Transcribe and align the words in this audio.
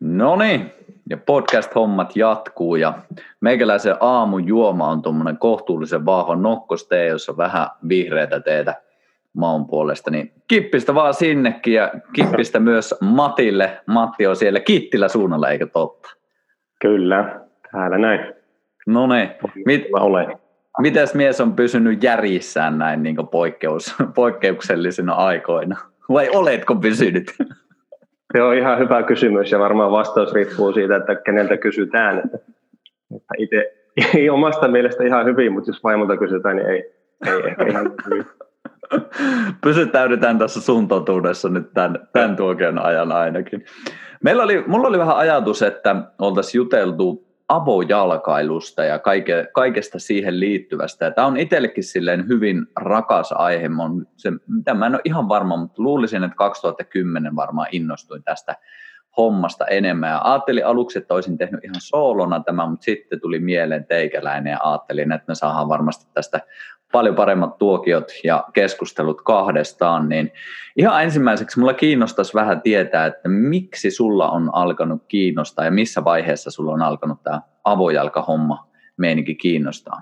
No 0.00 0.36
niin, 0.36 0.72
ja 1.10 1.16
podcast-hommat 1.16 2.16
jatkuu 2.16 2.76
ja 2.76 2.98
meikäläisen 3.40 3.96
aamun 4.00 4.46
juoma 4.46 4.88
on 4.88 5.02
tuommoinen 5.02 5.38
kohtuullisen 5.38 6.06
vahva 6.06 6.36
nokkostee, 6.36 7.06
jossa 7.06 7.32
on 7.32 7.38
vähän 7.38 7.66
vihreätä 7.88 8.40
teetä 8.40 8.74
maun 9.32 9.66
puolesta, 9.66 10.10
niin 10.10 10.32
kippistä 10.48 10.94
vaan 10.94 11.14
sinnekin 11.14 11.74
ja 11.74 11.92
kippistä 12.12 12.60
myös 12.60 12.94
Matille. 13.00 13.80
Matti 13.86 14.26
on 14.26 14.36
siellä 14.36 14.60
Kittilä 14.60 15.08
suunnalla, 15.08 15.48
eikö 15.48 15.66
totta? 15.66 16.08
Kyllä, 16.80 17.40
täällä 17.72 17.98
näin. 17.98 18.34
No 18.86 19.06
niin, 19.06 19.30
Mit, 19.66 19.84
olen. 19.92 20.38
mites 20.78 21.14
mies 21.14 21.40
on 21.40 21.56
pysynyt 21.56 22.02
järjissään 22.02 22.78
näin 22.78 23.02
niin 23.02 23.16
poikkeus, 23.30 23.94
poikkeuksellisina 24.14 25.12
aikoina? 25.12 25.76
Vai 26.08 26.28
oletko 26.28 26.74
pysynyt? 26.74 27.26
Se 28.32 28.42
on 28.42 28.54
ihan 28.54 28.78
hyvä 28.78 29.02
kysymys 29.02 29.52
ja 29.52 29.58
varmaan 29.58 29.90
vastaus 29.90 30.32
riippuu 30.32 30.72
siitä, 30.72 30.96
että 30.96 31.14
keneltä 31.14 31.56
kysytään. 31.56 32.18
Että, 32.18 32.38
että 33.16 33.34
itse 33.38 33.72
ei 34.14 34.30
omasta 34.38 34.68
mielestä 34.68 35.04
ihan 35.04 35.26
hyvin, 35.26 35.52
mutta 35.52 35.70
jos 35.70 35.84
vaimolta 35.84 36.16
kysytään, 36.16 36.56
niin 36.56 36.68
ei, 36.68 36.94
ei 37.26 37.46
ehkä 37.46 37.66
ihan 37.66 37.92
hyvin. 38.06 38.26
Pysyttäydytään 39.64 40.38
tässä 40.38 40.60
sun 40.60 40.88
totuudessa 40.88 41.48
nyt 41.48 41.72
tämän, 41.74 42.08
tämän 42.12 42.36
tuokion 42.36 42.78
ajan 42.78 43.12
ainakin. 43.12 43.64
Meillä 44.24 44.42
oli, 44.42 44.64
mulla 44.66 44.88
oli 44.88 44.98
vähän 44.98 45.16
ajatus, 45.16 45.62
että 45.62 45.96
oltaisiin 46.18 46.58
juteltu 46.58 47.29
avojalkailusta 47.50 48.84
ja 48.84 48.98
kaike, 48.98 49.48
kaikesta 49.54 49.98
siihen 49.98 50.40
liittyvästä. 50.40 51.04
Ja 51.04 51.10
tämä 51.10 51.26
on 51.26 51.36
itsellekin 51.36 51.84
silleen 51.84 52.28
hyvin 52.28 52.66
rakas 52.76 53.32
aihe. 53.32 53.68
Mä 53.68 53.82
se, 54.16 54.32
mitä 54.46 54.74
mä 54.74 54.86
en 54.86 54.94
ole 54.94 55.00
ihan 55.04 55.28
varma, 55.28 55.56
mutta 55.56 55.82
luulisin, 55.82 56.24
että 56.24 56.36
2010 56.36 57.36
varmaan 57.36 57.68
innostuin 57.72 58.22
tästä 58.24 58.56
hommasta 59.16 59.66
enemmän. 59.66 60.10
Ja 60.10 60.20
ajattelin 60.24 60.66
aluksi, 60.66 60.98
että 60.98 61.14
olisin 61.14 61.38
tehnyt 61.38 61.64
ihan 61.64 61.76
soolona 61.78 62.40
tämä, 62.40 62.66
mutta 62.66 62.84
sitten 62.84 63.20
tuli 63.20 63.38
mieleen 63.38 63.84
teikäläinen 63.84 64.50
ja 64.50 64.58
ajattelin, 64.62 65.12
että 65.12 65.24
me 65.28 65.34
saadaan 65.34 65.68
varmasti 65.68 66.10
tästä 66.14 66.40
paljon 66.92 67.14
paremmat 67.14 67.58
tuokiot 67.58 68.12
ja 68.24 68.44
keskustelut 68.52 69.22
kahdestaan, 69.22 70.08
niin 70.08 70.32
ihan 70.76 71.02
ensimmäiseksi 71.02 71.58
mulla 71.60 71.74
kiinnostaisi 71.74 72.34
vähän 72.34 72.62
tietää, 72.62 73.06
että 73.06 73.28
miksi 73.28 73.90
sulla 73.90 74.30
on 74.30 74.50
alkanut 74.52 75.02
kiinnostaa 75.08 75.64
ja 75.64 75.70
missä 75.70 76.04
vaiheessa 76.04 76.50
sulla 76.50 76.72
on 76.72 76.82
alkanut 76.82 77.22
tämä 77.22 77.40
avojalkahomma 77.64 78.68
meininki 78.96 79.34
kiinnostaa? 79.34 80.00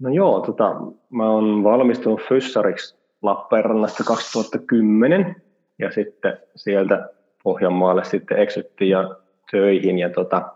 No 0.00 0.10
joo, 0.10 0.40
tota, 0.40 0.74
mä 1.10 1.30
oon 1.30 1.64
valmistunut 1.64 2.20
fyssariksi 2.28 3.02
Lappeenrannasta 3.22 4.04
2010 4.04 5.42
ja 5.78 5.92
sitten 5.92 6.38
sieltä 6.56 7.08
Pohjanmaalle 7.42 8.04
sitten 8.04 8.38
eksyttiin 8.38 8.90
ja 8.90 9.16
töihin 9.50 9.98
ja 9.98 10.10
tota, 10.10 10.52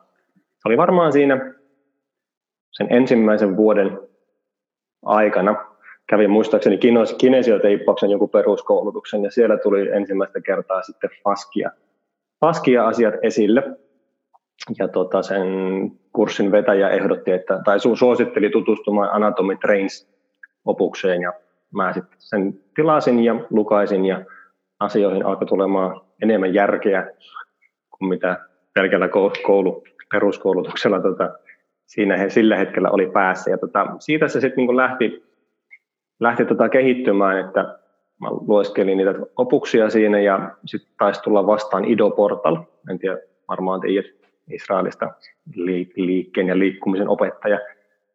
oli 0.65 0.77
varmaan 0.77 1.13
siinä 1.13 1.55
sen 2.71 2.87
ensimmäisen 2.91 3.57
vuoden 3.57 3.99
aikana 5.07 5.57
kävin 6.07 6.31
muistaakseni 6.31 6.79
kinesioteippauksen 7.19 8.11
joku 8.11 8.29
peruskoulutuksen 8.29 9.25
ja 9.25 9.31
siellä 9.31 9.59
tuli 9.59 9.89
ensimmäistä 9.89 10.41
kertaa 10.41 10.83
sitten 10.83 11.11
faskia, 11.25 11.71
faskia 12.41 12.87
asiat 12.87 13.15
esille. 13.23 13.63
Ja 14.79 14.89
tota, 14.89 15.23
sen 15.23 15.47
kurssin 16.13 16.53
vetäjä 16.53 16.89
ehdotti, 16.89 17.33
että, 17.33 17.61
tai 17.65 17.79
suositteli 17.95 18.51
tutustumaan 18.51 19.09
Anatomy 19.13 19.57
Trains 19.57 20.09
opukseen 20.65 21.23
ja 21.23 21.33
mä 21.75 21.93
sitten 21.93 22.17
sen 22.19 22.61
tilasin 22.75 23.25
ja 23.25 23.35
lukaisin 23.51 24.05
ja 24.05 24.25
asioihin 24.81 25.27
alkoi 25.27 25.47
tulemaan 25.47 26.01
enemmän 26.23 26.55
järkeä 26.55 27.11
kuin 27.99 28.09
mitä 28.09 28.37
pelkällä 28.75 29.09
koulu, 29.47 29.85
peruskoulutuksella 30.13 31.01
tota, 31.01 31.39
siinä 31.87 32.17
he, 32.17 32.31
sillä 32.31 32.57
hetkellä 32.57 32.91
oli 32.91 33.07
päässä. 33.07 33.51
Ja 33.51 33.59
tota, 33.59 33.87
siitä 33.99 34.29
se 34.29 34.41
sitten 34.41 34.67
niin 34.67 34.77
lähti, 34.77 35.25
lähti 36.21 36.45
tota 36.45 36.69
kehittymään, 36.69 37.39
että 37.39 37.79
mä 38.21 38.29
lueskelin 38.31 38.99
niitä 38.99 39.15
opuksia 39.37 39.91
siinä 39.91 40.21
ja 40.21 40.51
sitten 40.65 40.93
taisi 40.99 41.23
tulla 41.23 41.47
vastaan 41.47 41.85
Ido 41.85 42.11
Portal. 42.11 42.57
En 42.91 42.99
tiedä, 42.99 43.19
varmaan 43.49 43.81
tiedät 43.81 44.07
Israelista 44.51 45.13
liikkeen 45.97 46.47
ja 46.47 46.59
liikkumisen 46.59 47.09
opettaja. 47.09 47.61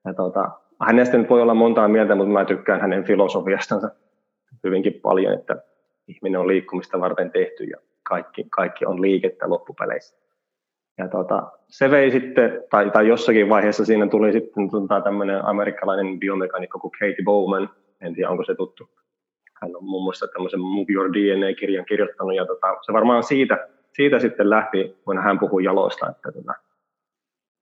Ja 0.05 0.13
tota, 0.13 0.51
hänestä 0.87 1.17
nyt 1.17 1.29
voi 1.29 1.41
olla 1.41 1.53
montaa 1.53 1.87
mieltä, 1.87 2.15
mutta 2.15 2.33
mä 2.33 2.45
tykkään 2.45 2.81
hänen 2.81 3.03
filosofiastansa 3.03 3.89
hyvinkin 4.63 4.93
paljon, 5.01 5.33
että 5.33 5.55
ihminen 6.07 6.39
on 6.39 6.47
liikkumista 6.47 6.99
varten 6.99 7.31
tehty 7.31 7.63
ja 7.63 7.77
kaikki, 8.03 8.45
kaikki 8.49 8.85
on 8.85 9.01
liikettä 9.01 9.49
loppupeleissä. 9.49 10.20
Ja 11.01 11.07
tota, 11.07 11.51
se 11.67 11.91
vei 11.91 12.11
sitten, 12.11 12.63
tai, 12.69 12.91
tai 12.91 13.07
jossakin 13.07 13.49
vaiheessa 13.49 13.85
siinä 13.85 14.07
tuli 14.07 14.31
sitten 14.31 14.69
tota, 14.69 15.01
tämmöinen 15.01 15.45
amerikkalainen 15.45 16.19
biomekanikko 16.19 16.79
kuin 16.79 16.91
Katie 16.91 17.25
Bowman, 17.25 17.69
en 18.01 18.13
tiedä 18.13 18.29
onko 18.29 18.43
se 18.43 18.55
tuttu. 18.55 18.89
Hän 19.61 19.75
on 19.75 19.83
muun 19.83 20.03
muassa 20.03 20.27
tämmöisen 20.27 20.59
Move 20.59 20.93
Your 20.93 21.13
DNA-kirjan 21.13 21.85
kirjoittanut, 21.85 22.35
ja 22.35 22.45
tota, 22.45 22.67
se 22.81 22.93
varmaan 22.93 23.23
siitä, 23.23 23.67
siitä 23.93 24.19
sitten 24.19 24.49
lähti, 24.49 24.97
kun 25.05 25.17
hän 25.17 25.39
puhui 25.39 25.63
jaloista, 25.63 26.09
että 26.09 26.31
tota, 26.31 26.53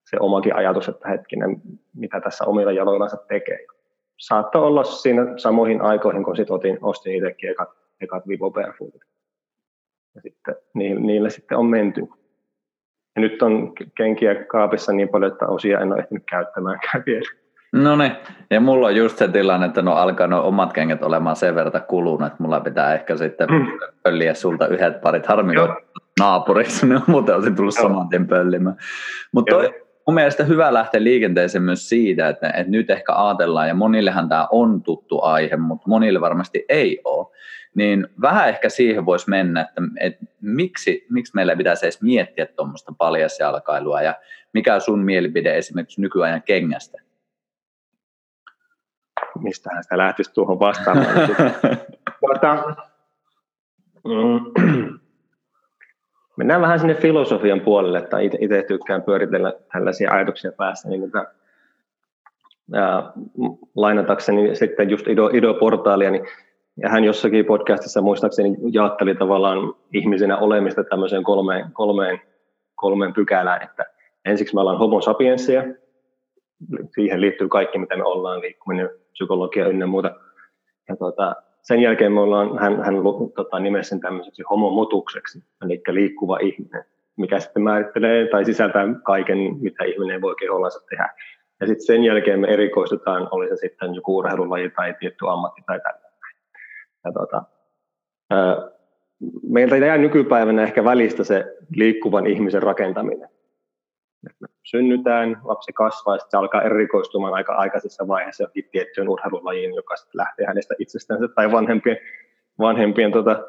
se 0.06 0.18
omakin 0.20 0.56
ajatus, 0.56 0.90
että 0.90 1.10
hetkinen, 1.10 1.62
mitä 1.96 2.22
tässä 2.22 2.46
omilla 2.46 2.72
jaloillansa 2.72 3.18
tekee. 3.18 3.66
Saattoi 4.18 4.64
olla 4.64 4.84
siinä 4.84 5.38
samoihin 5.38 5.82
aikoihin, 5.82 6.24
kun 6.24 6.36
sit 6.36 6.52
otin, 6.52 6.78
ostin 6.82 7.16
itsekin 7.16 7.50
ekat, 7.50 7.70
ekat 8.02 8.28
Vivo 8.28 8.52
Barefootit. 8.52 9.02
Ja 10.16 10.22
sitten 10.22 10.56
niille 11.00 11.30
sitten 11.30 11.58
on 11.58 11.66
menty. 11.66 12.08
Ja 13.16 13.22
nyt 13.22 13.42
on 13.42 13.74
kenkiä 13.98 14.36
kaapissa 14.36 14.92
niin 14.92 15.10
paljon, 15.10 15.32
että 15.32 15.48
osia 15.48 15.80
en 15.80 15.92
ole 15.92 16.00
ehtinyt 16.00 16.24
käyttämäänkään 16.30 17.04
vielä. 17.06 17.30
No 17.74 17.96
niin, 17.96 18.12
ja 18.52 18.60
mulla 18.60 18.88
on 18.88 18.96
just 18.96 19.18
se 19.18 19.28
tilanne, 19.28 19.66
että 19.66 19.82
no 19.82 19.94
alkaa 19.94 20.28
no 20.28 20.48
omat 20.48 20.74
kengät 20.74 21.04
olemaan 21.04 21.36
sen 21.36 21.56
verran 21.56 21.84
kulunut, 21.88 22.28
että 22.28 22.44
mulla 22.44 22.60
pitää 22.60 22.94
ehkä 22.94 23.18
sitten 23.18 23.50
mm. 23.50 23.68
pölliä 24.04 24.34
sulta 24.34 24.68
yhdet 24.68 25.02
parit. 25.02 25.26
Harmi, 25.26 25.54
naapuriksi, 26.20 26.86
niin 26.88 27.02
muuten 27.08 27.36
olisin 27.36 27.56
tullut 27.56 27.76
Joo. 27.78 27.88
saman 27.88 28.10
tien 28.10 28.28
pöllimään. 28.28 28.78
Mutta 29.32 29.56
mun 30.10 30.14
mielestä 30.14 30.44
hyvä 30.44 30.74
lähteä 30.74 31.04
liikenteeseen 31.04 31.64
myös 31.64 31.90
siitä, 31.90 32.30
että, 32.30 32.50
että 32.50 32.72
nyt 32.72 32.90
ehkä 32.90 33.14
ajatellaan, 33.16 33.68
ja 33.68 33.74
monillehan 33.74 34.30
tämä 34.30 34.48
on 34.52 34.84
tuttu 34.84 35.22
aihe, 35.22 35.56
mutta 35.56 35.90
monille 35.90 36.22
varmasti 36.22 36.66
ei 36.70 37.02
ole, 37.04 37.28
niin 37.76 38.08
vähän 38.22 38.50
ehkä 38.50 38.70
siihen 38.70 39.06
voisi 39.06 39.30
mennä, 39.30 39.62
että, 39.62 39.82
että 40.00 40.26
miksi, 40.42 41.06
miksi 41.10 41.36
meillä 41.36 41.56
pitäisi 41.56 41.86
edes 41.86 42.02
miettiä 42.02 42.46
tuommoista 42.46 42.94
paljasjalkailua 42.98 44.02
ja 44.02 44.16
mikä 44.54 44.76
on 44.76 44.82
sun 44.82 45.00
mielipide 45.00 45.58
esimerkiksi 45.58 46.02
nykyajan 46.02 46.44
kengästä? 46.44 46.98
Mistähän 49.42 49.84
sitä 49.84 49.98
lähtisi 49.98 50.34
tuohon 50.34 50.60
vastaamaan? 50.60 51.16
tuota, 52.20 52.76
mm, 54.06 55.00
mennään 56.40 56.62
vähän 56.62 56.80
sinne 56.80 56.96
filosofian 56.96 57.62
puolelle, 57.62 57.98
että 57.98 58.20
itse 58.20 58.64
tykkään 58.68 59.02
pyöritellä 59.02 59.54
tällaisia 59.74 60.12
ajatuksia 60.12 60.52
päässä, 60.52 60.90
niin 60.90 61.04
että, 61.04 61.26
ää, 62.74 63.12
lainatakseni 63.76 64.56
sitten 64.56 64.90
just 64.90 65.08
Ido, 65.08 65.30
Ido 65.34 65.54
Portaalia, 65.54 66.12
niin 66.12 66.26
ja 66.82 66.90
hän 66.90 67.04
jossakin 67.04 67.46
podcastissa 67.46 68.02
muistaakseni 68.02 68.58
jaatteli 68.72 69.16
tavallaan 69.16 69.74
ihmisenä 69.94 70.38
olemista 70.38 70.84
tämmöiseen 70.84 71.24
kolmeen, 71.24 71.66
kolmeen, 71.74 72.22
kolmeen 72.76 73.14
pykälään, 73.14 73.64
että 73.64 73.86
ensiksi 74.26 74.56
me 74.56 74.62
ollaan 74.62 74.78
homo 74.78 75.02
sapienssia, 75.02 75.64
siihen 76.96 77.22
liittyy 77.22 77.48
kaikki, 77.48 77.78
mitä 77.78 77.98
me 77.98 78.04
ollaan, 78.04 78.42
liikkuminen, 78.42 78.90
psykologia 79.12 79.68
ynnä 79.68 79.86
muuta. 79.86 80.12
Ja 80.90 80.96
tuota, 80.96 81.36
sen 81.62 81.80
jälkeen 81.80 82.12
me 82.12 82.20
ollaan, 82.20 82.60
hän, 82.60 82.84
hän 82.84 82.96
tota, 83.36 83.60
nimesi 83.60 83.90
sen 83.90 84.00
tämmöiseksi 84.00 84.44
homomotukseksi, 84.50 85.44
eli 85.66 85.82
liikkuva 85.88 86.38
ihminen, 86.38 86.86
mikä 87.18 87.40
sitten 87.40 87.64
määrittelee 87.64 88.28
tai 88.28 88.46
sisältää 88.46 88.86
kaiken, 89.04 89.38
mitä 89.38 89.84
ihminen 89.84 90.22
voi 90.22 90.36
kehollansa 90.36 90.80
tehdä. 90.90 91.10
Ja 91.62 91.68
sitten 91.68 91.86
sen 91.86 92.04
jälkeen 92.04 92.40
me 92.40 92.48
erikoistutaan, 92.48 93.28
oli 93.32 93.50
se 93.50 93.56
sitten 93.56 93.96
joku 93.96 94.18
urheilulaji 94.18 94.70
tai 94.70 94.96
tietty 95.00 95.26
ammatti 95.28 95.62
tai 95.66 95.80
tällainen. 95.80 96.10
Ja 97.06 97.12
tota, 97.12 97.44
meiltä 99.50 99.78
jää 99.78 99.98
nykypäivänä 99.98 100.64
ehkä 100.64 100.84
välistä 100.84 101.24
se 101.24 101.58
liikkuvan 101.76 102.28
ihmisen 102.28 102.64
rakentaminen. 102.64 103.30
Me 104.24 104.48
synnytään, 104.64 105.42
lapsi 105.44 105.74
kasvaa 105.74 106.16
ja 106.16 106.20
se 106.30 106.38
alkaa 106.38 106.62
erikoistumaan 106.62 107.34
aika 107.34 107.54
aikaisessa 107.56 108.08
vaiheessa 108.08 108.44
johonkin 108.44 108.70
tiettyyn 108.72 109.10
urheilulajiin, 109.10 109.76
joka 109.76 109.96
lähtee 110.14 110.46
hänestä 110.46 110.76
itsestänsä 110.80 111.28
tai 111.28 111.52
vanhempien, 111.52 111.98
vanhempien 112.60 113.12
tota, 113.12 113.44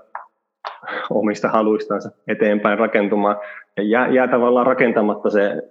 omista 1.11 1.49
haluistansa 1.49 2.11
eteenpäin 2.29 2.79
rakentumaan. 2.79 3.37
Ja 3.77 3.83
jää, 3.83 4.09
jää 4.09 4.29
tavallaan 4.29 4.67
rakentamatta 4.67 5.31
se 5.31 5.63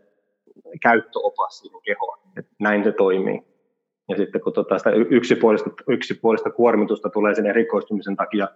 käyttöopas 0.81 1.59
siihen 1.59 1.81
kehoon, 1.81 2.17
että 2.37 2.51
näin 2.59 2.83
se 2.83 2.91
toimii. 2.91 3.41
Ja 4.09 4.17
sitten 4.17 4.41
kun 4.41 4.53
tota 4.53 4.77
sitä 4.77 4.89
yksipuolista, 4.89 5.69
yksipuolista 5.87 6.51
kuormitusta 6.51 7.09
tulee 7.09 7.35
sen 7.35 7.45
erikoistumisen 7.45 8.15
takia 8.15 8.47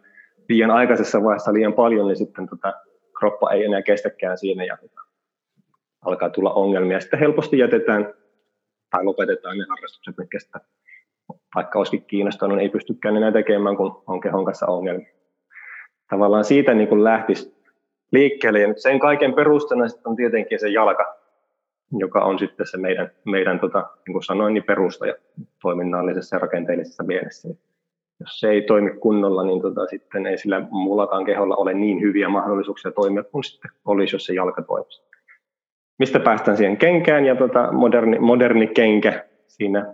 liian 0.49 0.71
aikaisessa 0.71 1.23
vaiheessa 1.23 1.53
liian 1.53 1.73
paljon, 1.73 2.07
niin 2.07 2.17
sitten 2.17 2.49
tota 2.49 2.73
kroppa 3.19 3.51
ei 3.51 3.65
enää 3.65 3.81
kestäkään 3.81 4.37
siinä 4.37 4.65
ja 4.65 4.77
alkaa 6.05 6.29
tulla 6.29 6.53
ongelmia. 6.53 6.99
Sitten 6.99 7.19
helposti 7.19 7.57
jätetään 7.57 8.13
tai 8.89 9.03
lopetetaan 9.03 9.57
ne 9.57 9.65
harrastukset, 9.69 10.17
mitkä 10.17 10.39
sitä 10.39 10.59
vaikka 11.55 11.79
olisikin 11.79 12.05
kiinnostunut, 12.05 12.57
niin 12.57 12.63
ei 12.63 12.69
pystykään 12.69 13.17
enää 13.17 13.31
tekemään, 13.31 13.77
kun 13.77 14.03
on 14.07 14.21
kehon 14.21 14.45
kanssa 14.45 14.65
ongelmia. 14.65 15.13
Tavallaan 16.09 16.45
siitä 16.45 16.73
niin 16.73 16.87
kuin 16.87 17.03
lähtisi 17.03 17.55
liikkeelle. 18.11 18.59
Ja 18.59 18.67
nyt 18.67 18.81
sen 18.81 18.99
kaiken 18.99 19.33
perustana 19.33 19.85
on 20.05 20.15
tietenkin 20.15 20.59
se 20.59 20.69
jalka, 20.69 21.15
joka 21.91 22.23
on 22.23 22.39
sitten 22.39 22.67
se 22.67 22.77
meidän, 22.77 23.11
meidän 23.25 23.59
tota, 23.59 23.89
niin 24.07 24.13
kuin 24.13 24.23
sanoin, 24.23 24.53
niin 24.53 24.63
perustaja 24.63 25.15
toiminnallisessa 25.61 26.35
ja 26.35 26.39
rakenteellisessa 26.39 27.03
mielessä. 27.03 27.49
Jos 28.19 28.39
se 28.39 28.49
ei 28.49 28.61
toimi 28.61 28.91
kunnolla, 28.91 29.43
niin 29.43 29.61
tota, 29.61 29.87
sitten 29.87 30.25
ei 30.25 30.37
sillä 30.37 30.67
muullakaan 30.69 31.25
keholla 31.25 31.55
ole 31.55 31.73
niin 31.73 32.01
hyviä 32.01 32.29
mahdollisuuksia 32.29 32.91
toimia 32.91 33.23
kuin 33.23 33.43
sitten 33.43 33.71
olisi, 33.85 34.15
jos 34.15 34.25
se 34.25 34.33
jalka 34.33 34.61
toimisi. 34.61 35.12
Mistä 35.99 36.19
päästään 36.19 36.57
siihen 36.57 36.77
kenkään 36.77 37.25
ja 37.25 37.35
tota, 37.35 37.71
moderni, 37.71 38.19
moderni 38.19 38.67
kenkä 38.67 39.25
siinä, 39.47 39.93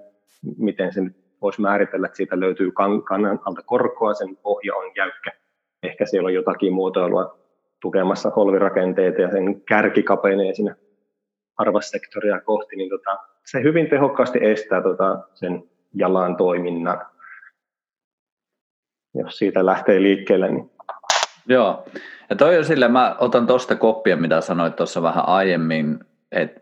miten 0.57 0.93
se 0.93 1.01
nyt 1.01 1.15
voisi 1.41 1.61
määritellä, 1.61 2.05
että 2.05 2.17
siitä 2.17 2.39
löytyy 2.39 2.71
kannan 3.07 3.39
alta 3.45 3.61
korkoa, 3.65 4.13
sen 4.13 4.37
pohja 4.37 4.75
on 4.75 4.91
jäykkä. 4.97 5.31
Ehkä 5.83 6.05
siellä 6.05 6.27
on 6.27 6.33
jotakin 6.33 6.73
muotoilua 6.73 7.39
tukemassa 7.81 8.29
holvirakenteita 8.29 9.21
ja 9.21 9.31
sen 9.31 9.61
kärki 9.61 10.03
kapenee 10.03 10.53
siinä 10.53 10.75
arvassektoria 11.57 12.41
kohti, 12.41 12.75
niin 12.75 12.89
tota, 12.89 13.17
se 13.45 13.63
hyvin 13.63 13.89
tehokkaasti 13.89 14.39
estää 14.41 14.81
tota 14.81 15.19
sen 15.33 15.63
jalan 15.93 16.35
toiminnan. 16.35 17.05
Jos 19.13 19.37
siitä 19.37 19.65
lähtee 19.65 20.01
liikkeelle, 20.01 20.51
niin 20.51 20.71
Joo, 21.49 21.85
ja 22.29 22.35
toi 22.35 22.57
on 22.57 22.65
sille, 22.65 22.87
mä 22.87 23.15
otan 23.19 23.47
tuosta 23.47 23.75
koppia, 23.75 24.17
mitä 24.17 24.41
sanoit 24.41 24.75
tuossa 24.75 25.01
vähän 25.01 25.27
aiemmin, 25.27 25.99
että 26.31 26.61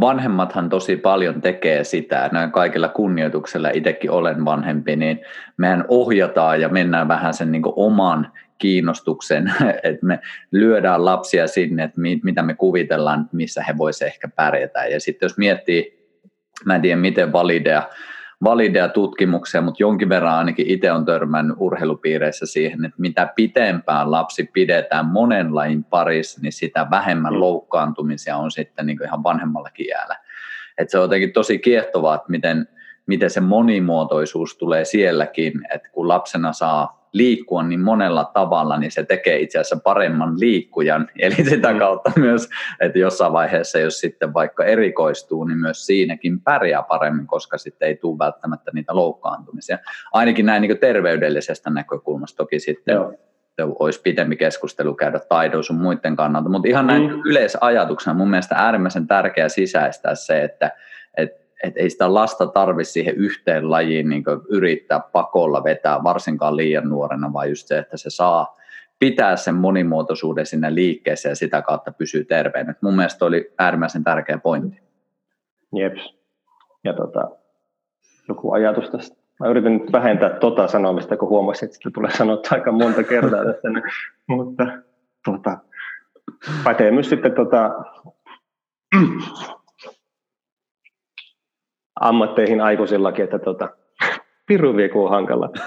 vanhemmathan 0.00 0.68
tosi 0.68 0.96
paljon 0.96 1.40
tekee 1.40 1.84
sitä, 1.84 2.28
näin 2.32 2.52
kaikilla 2.52 2.88
kunnioituksella, 2.88 3.70
itsekin 3.70 4.10
olen 4.10 4.44
vanhempi, 4.44 4.96
niin 4.96 5.20
mehän 5.56 5.84
ohjataan 5.88 6.60
ja 6.60 6.68
mennään 6.68 7.08
vähän 7.08 7.34
sen 7.34 7.52
niin 7.52 7.62
oman 7.66 8.32
kiinnostuksen, 8.58 9.52
että 9.82 10.06
me 10.06 10.20
lyödään 10.52 11.04
lapsia 11.04 11.46
sinne, 11.46 11.84
että 11.84 12.00
mitä 12.22 12.42
me 12.42 12.54
kuvitellaan, 12.54 13.28
missä 13.32 13.62
he 13.62 13.78
voisivat 13.78 14.12
ehkä 14.12 14.28
pärjätä. 14.28 14.84
Ja 14.86 15.00
sitten 15.00 15.26
jos 15.26 15.38
miettii, 15.38 16.08
mä 16.64 16.74
en 16.74 16.82
tiedä 16.82 17.00
miten 17.00 17.32
valideja, 17.32 17.88
valideja 18.44 18.88
tutkimuksia, 18.88 19.60
mutta 19.60 19.82
jonkin 19.82 20.08
verran 20.08 20.34
ainakin 20.34 20.66
itse 20.66 20.92
on 20.92 21.04
törmännyt 21.04 21.56
urheilupiireissä 21.60 22.46
siihen, 22.46 22.84
että 22.84 23.00
mitä 23.00 23.32
pitempään 23.36 24.10
lapsi 24.10 24.50
pidetään 24.52 25.06
monen 25.06 25.54
lajin 25.54 25.84
parissa, 25.84 26.40
niin 26.40 26.52
sitä 26.52 26.86
vähemmän 26.90 27.32
mm. 27.32 27.40
loukkaantumisia 27.40 28.36
on 28.36 28.50
sitten 28.50 28.86
niin 28.86 29.04
ihan 29.04 29.22
vanhemmallakin 29.22 29.86
jäällä. 29.86 30.16
Et 30.78 30.90
se 30.90 30.98
on 30.98 31.04
jotenkin 31.04 31.32
tosi 31.32 31.58
kiehtovaa, 31.58 32.14
että 32.14 32.30
miten, 32.30 32.68
miten 33.08 33.30
se 33.30 33.40
monimuotoisuus 33.40 34.56
tulee 34.56 34.84
sielläkin, 34.84 35.52
että 35.74 35.88
kun 35.92 36.08
lapsena 36.08 36.52
saa 36.52 36.98
liikkua 37.12 37.62
niin 37.62 37.80
monella 37.80 38.24
tavalla, 38.24 38.78
niin 38.78 38.92
se 38.92 39.04
tekee 39.04 39.38
itse 39.38 39.58
asiassa 39.58 39.80
paremman 39.84 40.40
liikkujan. 40.40 41.08
Eli 41.18 41.34
sitä 41.34 41.72
mm. 41.72 41.78
kautta 41.78 42.12
myös, 42.16 42.48
että 42.80 42.98
jossain 42.98 43.32
vaiheessa, 43.32 43.78
jos 43.78 44.00
sitten 44.00 44.34
vaikka 44.34 44.64
erikoistuu, 44.64 45.44
niin 45.44 45.58
myös 45.58 45.86
siinäkin 45.86 46.40
pärjää 46.40 46.82
paremmin, 46.82 47.26
koska 47.26 47.58
sitten 47.58 47.88
ei 47.88 47.96
tule 47.96 48.18
välttämättä 48.18 48.70
niitä 48.74 48.96
loukkaantumisia. 48.96 49.78
Ainakin 50.12 50.46
näin 50.46 50.62
niin 50.62 50.78
terveydellisestä 50.78 51.70
näkökulmasta 51.70 52.36
toki 52.36 52.60
sitten 52.60 52.94
Joo 52.94 53.14
olisi 53.64 54.00
pitempi 54.02 54.36
keskustelu 54.36 54.94
käydä 54.94 55.20
taidon 55.28 55.64
sun 55.64 55.76
muiden 55.76 56.16
kannalta, 56.16 56.48
mutta 56.48 56.68
ihan 56.68 56.86
näin 56.86 57.02
mm. 57.02 57.22
yleisajatuksena 57.24 58.14
mun 58.14 58.30
mielestä 58.30 58.54
äärimmäisen 58.54 59.06
tärkeää 59.06 59.48
sisäistää 59.48 60.14
se, 60.14 60.42
että, 60.42 60.70
että 61.16 61.47
et 61.64 61.76
ei 61.76 61.90
sitä 61.90 62.14
lasta 62.14 62.46
tarvitse 62.46 62.92
siihen 62.92 63.14
yhteen 63.14 63.70
lajiin 63.70 64.08
niin 64.08 64.24
yrittää 64.48 65.00
pakolla 65.00 65.64
vetää, 65.64 66.04
varsinkaan 66.04 66.56
liian 66.56 66.88
nuorena, 66.88 67.32
vaan 67.32 67.48
just 67.48 67.66
se, 67.66 67.78
että 67.78 67.96
se 67.96 68.10
saa 68.10 68.56
pitää 68.98 69.36
sen 69.36 69.54
monimuotoisuuden 69.54 70.46
sinne 70.46 70.74
liikkeessä 70.74 71.28
ja 71.28 71.36
sitä 71.36 71.62
kautta 71.62 71.92
pysyy 71.92 72.24
terveenä. 72.24 72.74
Mun 72.80 72.96
mielestä 72.96 73.24
oli 73.24 73.52
äärimmäisen 73.58 74.04
tärkeä 74.04 74.38
pointti. 74.38 74.82
Jeps. 75.74 76.14
Ja 76.84 76.92
tota, 76.92 77.30
joku 78.28 78.52
ajatus 78.52 78.90
tästä. 78.90 79.16
Mä 79.40 79.48
yritän 79.48 79.72
nyt 79.72 79.92
vähentää 79.92 80.30
tota 80.30 80.66
sanomista, 80.66 81.16
kun 81.16 81.28
huomasin, 81.28 81.66
että 81.66 81.76
sitä 81.76 81.90
tulee 81.90 82.10
sanottua 82.10 82.50
aika 82.52 82.72
monta 82.72 83.02
kertaa 83.02 83.44
tästä. 83.44 83.68
Mutta 84.26 84.66
tota, 85.24 85.58
pätee 86.64 86.90
myös 86.90 87.08
sitten 87.08 87.34
tota, 87.34 87.70
ammatteihin 92.00 92.60
aikuisillakin, 92.60 93.24
että 93.24 93.38
tota, 93.38 93.68
piruvieku 94.46 95.04
on 95.04 95.10
hankala. 95.10 95.50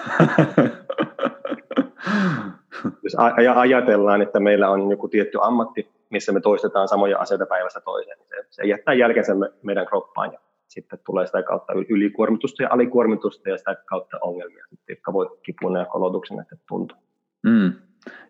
Jos 3.03 3.15
ajatellaan, 3.55 4.21
että 4.21 4.39
meillä 4.39 4.69
on 4.69 4.91
joku 4.91 5.07
tietty 5.07 5.37
ammatti, 5.41 5.89
missä 6.09 6.31
me 6.31 6.41
toistetaan 6.41 6.87
samoja 6.87 7.17
asioita 7.17 7.45
päivästä 7.45 7.81
toiseen, 7.81 8.17
niin 8.17 8.27
se, 8.29 8.35
se 8.49 8.63
jättää 8.63 8.93
jälkensä 8.93 9.33
meidän 9.63 9.85
kroppaan 9.85 10.33
ja 10.33 10.39
sitten 10.67 10.99
tulee 11.05 11.25
sitä 11.25 11.43
kautta 11.43 11.73
ylikuormitusta 11.89 12.63
ja 12.63 12.69
alikuormitusta 12.71 13.49
ja 13.49 13.57
sitä 13.57 13.75
kautta 13.85 14.17
ongelmia, 14.21 14.65
jotka 14.89 15.13
voi 15.13 15.37
kipuna 15.43 15.79
ja 15.79 15.85
kolotuksen 15.85 16.39
että 16.39 16.55
tuntua. 16.67 16.97
Mm. 17.43 17.73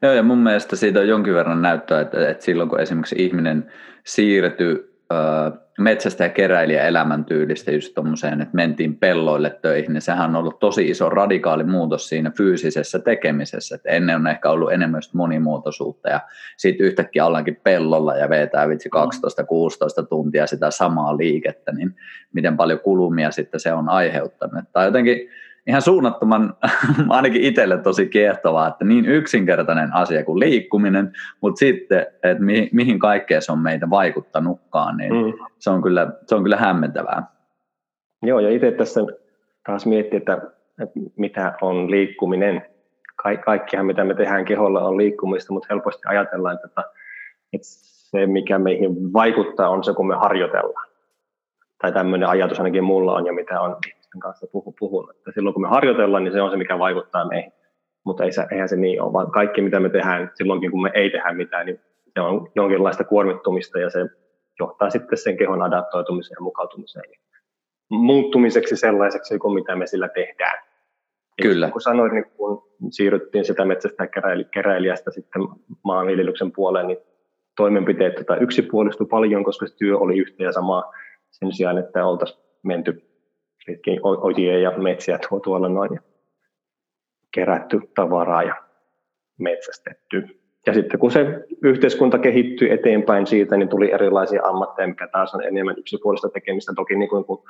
Joo, 0.02 0.14
ja 0.14 0.24
mun 0.24 0.38
mielestä 0.38 0.76
siitä 0.76 1.00
on 1.00 1.08
jonkin 1.08 1.34
verran 1.34 1.62
näyttöä, 1.62 2.02
että, 2.02 2.30
että 2.30 2.44
silloin 2.44 2.70
kun 2.70 2.80
esimerkiksi 2.80 3.16
ihminen 3.20 3.72
siirtyy 4.06 4.91
metsästä 5.80 6.24
ja 6.24 6.30
keräilijä 6.30 6.84
elämäntyylistä 6.84 7.72
just 7.72 7.94
tommoseen, 7.96 8.42
että 8.42 8.56
mentiin 8.56 8.98
pelloille 8.98 9.60
töihin, 9.62 9.94
niin 9.94 10.02
sehän 10.02 10.30
on 10.30 10.36
ollut 10.36 10.60
tosi 10.60 10.90
iso 10.90 11.10
radikaali 11.10 11.64
muutos 11.64 12.10
siinä 12.10 12.32
fyysisessä 12.38 13.00
tekemisessä, 13.00 13.76
että 13.76 13.90
ennen 13.90 14.16
on 14.16 14.28
ehkä 14.28 14.50
ollut 14.50 14.74
enemmän 14.74 15.02
monimuotoisuutta 15.14 16.10
ja 16.10 16.20
sitten 16.58 16.86
yhtäkkiä 16.86 17.26
ollaankin 17.26 17.60
pellolla 17.64 18.18
ja 18.18 18.30
vetää 18.30 18.70
vitsi 18.70 18.90
12-16 20.04 20.08
tuntia 20.10 20.48
sitä 20.48 20.72
samaa 20.72 21.18
liikettä, 21.18 21.72
niin 21.72 21.96
miten 22.34 22.58
paljon 22.58 22.80
kulumia 22.80 23.32
sitten 23.32 23.60
se 23.60 23.74
on 23.74 23.90
aiheuttanut. 23.90 24.66
Tai 24.74 24.86
jotenkin 24.86 25.30
ihan 25.68 25.82
suunnattoman, 25.82 26.54
ainakin 27.10 27.44
itselle 27.44 27.78
tosi 27.78 28.08
kiehtovaa, 28.08 28.68
että 28.68 28.86
niin 28.86 29.06
yksinkertainen 29.06 29.94
asia 29.94 30.26
kuin 30.26 30.40
liikkuminen, 30.40 31.14
mutta 31.42 31.60
sitten, 31.60 32.08
että 32.24 32.44
mi, 32.44 32.70
mihin 32.74 33.00
kaikkeen 33.00 33.42
se 33.42 33.52
on 33.52 33.60
meitä 33.60 33.90
vaikuttanutkaan, 33.90 34.98
niin 34.98 35.14
mm. 35.14 35.34
se, 35.60 35.70
on 35.70 35.82
kyllä, 35.82 36.08
se 36.28 36.36
on 36.36 36.44
kyllä 36.44 36.58
hämmentävää. 36.58 37.24
Joo, 38.24 38.40
ja 38.40 38.50
itse 38.50 38.72
tässä 38.72 39.02
taas 39.66 39.86
miettii, 39.86 40.18
että, 40.18 40.42
että 40.82 41.00
mitä 41.16 41.54
on 41.62 41.92
liikkuminen. 41.92 42.62
Ka- 43.16 43.38
kaikkihan, 43.38 43.86
mitä 43.86 44.04
me 44.04 44.14
tehdään 44.14 44.46
keholla, 44.46 44.82
on 44.82 44.98
liikkumista, 44.98 45.54
mutta 45.54 45.68
helposti 45.70 46.02
ajatellaan, 46.08 46.56
että, 46.66 46.84
että 47.54 47.68
se, 48.12 48.28
mikä 48.28 48.60
meihin 48.60 49.14
vaikuttaa, 49.14 49.70
on 49.70 49.84
se, 49.84 49.94
kun 49.94 50.08
me 50.08 50.16
harjoitellaan. 50.16 50.90
Tai 51.82 51.92
tämmöinen 51.94 52.30
ajatus 52.30 52.60
ainakin 52.60 52.84
mulla 52.84 53.14
on, 53.14 53.26
ja 53.26 53.34
mitä 53.34 53.62
on 53.62 53.76
ihmisten 54.12 54.20
kanssa 54.20 54.48
puhu, 54.52 54.76
puhun. 54.80 55.10
Että 55.10 55.32
silloin 55.32 55.54
kun 55.54 55.62
me 55.62 55.68
harjoitellaan, 55.70 56.24
niin 56.24 56.34
se 56.34 56.42
on 56.42 56.52
se, 56.52 56.58
mikä 56.58 56.80
vaikuttaa 56.80 57.28
meihin. 57.28 57.52
Mutta 58.06 58.24
ei 58.24 58.32
se, 58.32 58.46
eihän 58.52 58.70
se 58.70 58.76
niin 58.76 59.02
ole, 59.02 59.14
vaan 59.14 59.32
kaikki 59.32 59.62
mitä 59.62 59.80
me 59.80 59.90
tehdään 59.90 60.32
silloinkin, 60.34 60.72
kun 60.72 60.82
me 60.82 60.92
ei 60.94 61.10
tehdä 61.10 61.34
mitään, 61.34 61.66
niin 61.66 61.80
se 62.14 62.22
on 62.22 62.52
jonkinlaista 62.56 63.04
kuormittumista 63.04 63.80
ja 63.80 63.90
se 63.90 64.00
johtaa 64.60 64.90
sitten 64.90 65.18
sen 65.18 65.38
kehon 65.38 65.62
adaptoitumiseen 65.62 66.36
ja 66.36 66.44
mukautumiseen 66.44 67.06
muuttumiseksi 67.90 68.76
sellaiseksi 68.76 69.40
kuin 69.40 69.54
mitä 69.54 69.76
me 69.76 69.88
sillä 69.88 70.08
tehdään. 70.08 70.64
Kyllä. 71.42 71.66
Ja 71.66 71.72
kun 71.72 71.82
sanoin, 71.82 72.14
niin 72.14 72.26
kun 72.38 72.64
siirryttiin 72.90 73.46
sitä 73.46 73.66
metsästä 73.66 74.08
keräilijästä 74.54 75.12
sitten 75.12 75.42
maanviljelyksen 75.84 76.52
puoleen, 76.52 76.88
niin 76.88 76.98
toimenpiteet 77.58 78.16
tota, 78.16 78.36
yksipuolistui 78.36 79.08
paljon, 79.08 79.44
koska 79.44 79.68
se 79.68 79.76
työ 79.76 79.98
oli 79.98 80.18
yhtä 80.18 80.44
ja 80.44 80.52
samaa 80.52 80.92
sen 81.32 81.54
sijaan, 81.54 81.78
että 81.78 82.06
oltaisiin 82.06 82.42
menty 82.64 83.11
pitkin 83.66 84.00
ojia 84.04 84.60
ja 84.60 84.72
metsiä 84.78 85.20
tuo 85.30 85.40
tuolla 85.40 85.70
noin 85.70 85.94
ja 85.94 86.02
kerätty 87.34 87.80
tavaraa 87.96 88.44
ja 88.44 88.56
metsästetty. 89.40 90.42
Ja 90.68 90.74
sitten 90.74 91.00
kun 91.00 91.12
se 91.12 91.46
yhteiskunta 91.64 92.20
kehittyi 92.20 92.72
eteenpäin 92.72 93.28
siitä, 93.28 93.58
niin 93.58 93.70
tuli 93.70 93.92
erilaisia 93.92 94.42
ammatteja, 94.44 94.88
mikä 94.88 95.08
taas 95.08 95.36
on 95.36 95.44
enemmän 95.44 95.76
yksipuolista 95.78 96.30
tekemistä. 96.30 96.74
Toki 96.76 96.96
niin 96.96 97.10
kuin 97.10 97.26
kun 97.26 97.44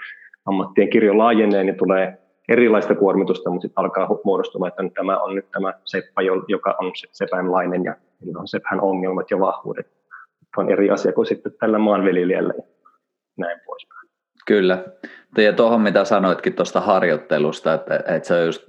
ammattien 0.45 0.89
kirjo 0.89 1.17
laajenee, 1.17 1.63
niin 1.63 1.77
tulee 1.77 2.17
erilaista 2.49 2.95
kuormitusta, 2.95 3.49
mutta 3.49 3.61
sitten 3.61 3.83
alkaa 3.83 4.19
muodostumaan, 4.23 4.69
että 4.69 4.95
tämä 4.95 5.19
on 5.19 5.35
nyt 5.35 5.51
tämä 5.51 5.73
seppä, 5.83 6.21
joka 6.47 6.75
on 6.81 6.91
sepänlainen 7.11 7.83
ja 7.83 7.95
on 8.35 8.47
seppän 8.47 8.81
ongelmat 8.81 9.31
ja 9.31 9.39
vahvuudet. 9.39 9.87
On 10.57 10.71
eri 10.71 10.89
asia 10.89 11.13
kuin 11.13 11.25
sitten 11.25 11.53
tällä 11.59 11.77
maanviljelijällä 11.77 12.53
ja 12.57 12.63
näin 13.37 13.59
poispäin. 13.65 14.09
Kyllä. 14.47 14.85
Ja 15.37 15.53
tuohon 15.53 15.81
mitä 15.81 16.05
sanoitkin 16.05 16.53
tuosta 16.53 16.81
harjoittelusta, 16.81 17.73
että, 17.73 17.95
että 17.95 18.27
se 18.27 18.33
on, 18.33 18.45
just, 18.45 18.63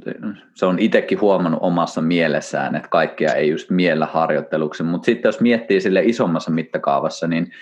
se 0.55 0.67
on 0.67 0.79
itsekin 0.79 1.21
huomannut 1.21 1.61
omassa 1.63 2.03
mielessään, 2.03 2.77
että 2.77 2.89
kaikkia 2.89 3.35
ei 3.35 3.51
just 3.51 3.71
miellä 3.71 4.07
harjoitteluksi, 4.07 4.83
mutta 4.83 5.07
sitten 5.07 5.29
jos 5.29 5.41
miettii 5.41 5.81
sille 5.81 6.03
isommassa 6.05 6.51
mittakaavassa, 6.51 7.27
niin 7.27 7.53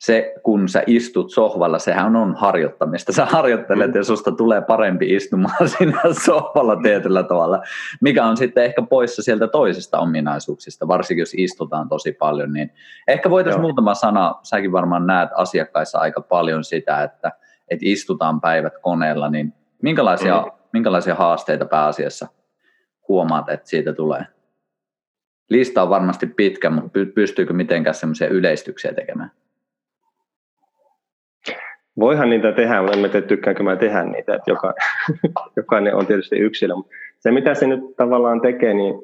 se, 0.00 0.34
kun 0.42 0.68
sä 0.68 0.82
istut 0.86 1.32
sohvalla, 1.32 1.78
sehän 1.78 2.16
on 2.16 2.34
harjoittamista. 2.34 3.12
Sä 3.12 3.24
harjoittelet 3.24 3.94
ja 3.94 4.04
susta 4.04 4.32
tulee 4.32 4.60
parempi 4.60 5.14
istumaan 5.14 5.68
siinä 5.78 6.00
sohvalla 6.24 6.76
tietyllä 6.76 7.22
tavalla, 7.22 7.62
mikä 8.00 8.24
on 8.24 8.36
sitten 8.36 8.64
ehkä 8.64 8.82
poissa 8.82 9.22
sieltä 9.22 9.48
toisista 9.48 9.98
ominaisuuksista, 9.98 10.88
varsinkin 10.88 11.22
jos 11.22 11.34
istutaan 11.36 11.88
tosi 11.88 12.12
paljon. 12.12 12.52
Niin 12.52 12.72
ehkä 13.08 13.30
voitaisiin 13.30 13.62
muutama 13.62 13.94
sana, 13.94 14.34
säkin 14.42 14.72
varmaan 14.72 15.06
näet 15.06 15.30
asiakkaissa 15.34 15.98
aika 15.98 16.20
paljon 16.20 16.64
sitä, 16.64 17.02
että, 17.02 17.32
että 17.70 17.86
istutaan 17.86 18.40
päivät 18.40 18.72
koneella, 18.82 19.30
niin 19.30 19.52
minkälaisia, 19.82 20.40
mm. 20.40 20.50
minkälaisia 20.72 21.14
haasteita 21.14 21.64
pääasiassa 21.64 22.26
huomaat, 23.08 23.48
että 23.48 23.68
siitä 23.68 23.92
tulee? 23.92 24.26
Lista 25.50 25.82
on 25.82 25.88
varmasti 25.88 26.26
pitkä, 26.26 26.70
mutta 26.70 26.98
pystyykö 27.14 27.52
mitenkään 27.52 27.94
semmoisia 27.94 28.28
yleistyksiä 28.28 28.92
tekemään? 28.94 29.30
Voihan 32.00 32.30
niitä 32.30 32.52
tehdä, 32.52 32.82
mutta 32.82 32.96
en 32.96 33.10
tiedä 33.10 33.26
tykkäänkö 33.26 33.62
mä 33.62 33.76
tehdä 33.76 34.02
niitä, 34.02 34.34
että 34.34 34.50
joka, 34.50 34.74
jokainen 35.56 35.94
on 35.94 36.06
tietysti 36.06 36.36
yksilö. 36.36 36.74
Se 37.18 37.30
mitä 37.30 37.54
se 37.54 37.66
nyt 37.66 37.80
tavallaan 37.96 38.40
tekee, 38.40 38.74
niin 38.74 38.94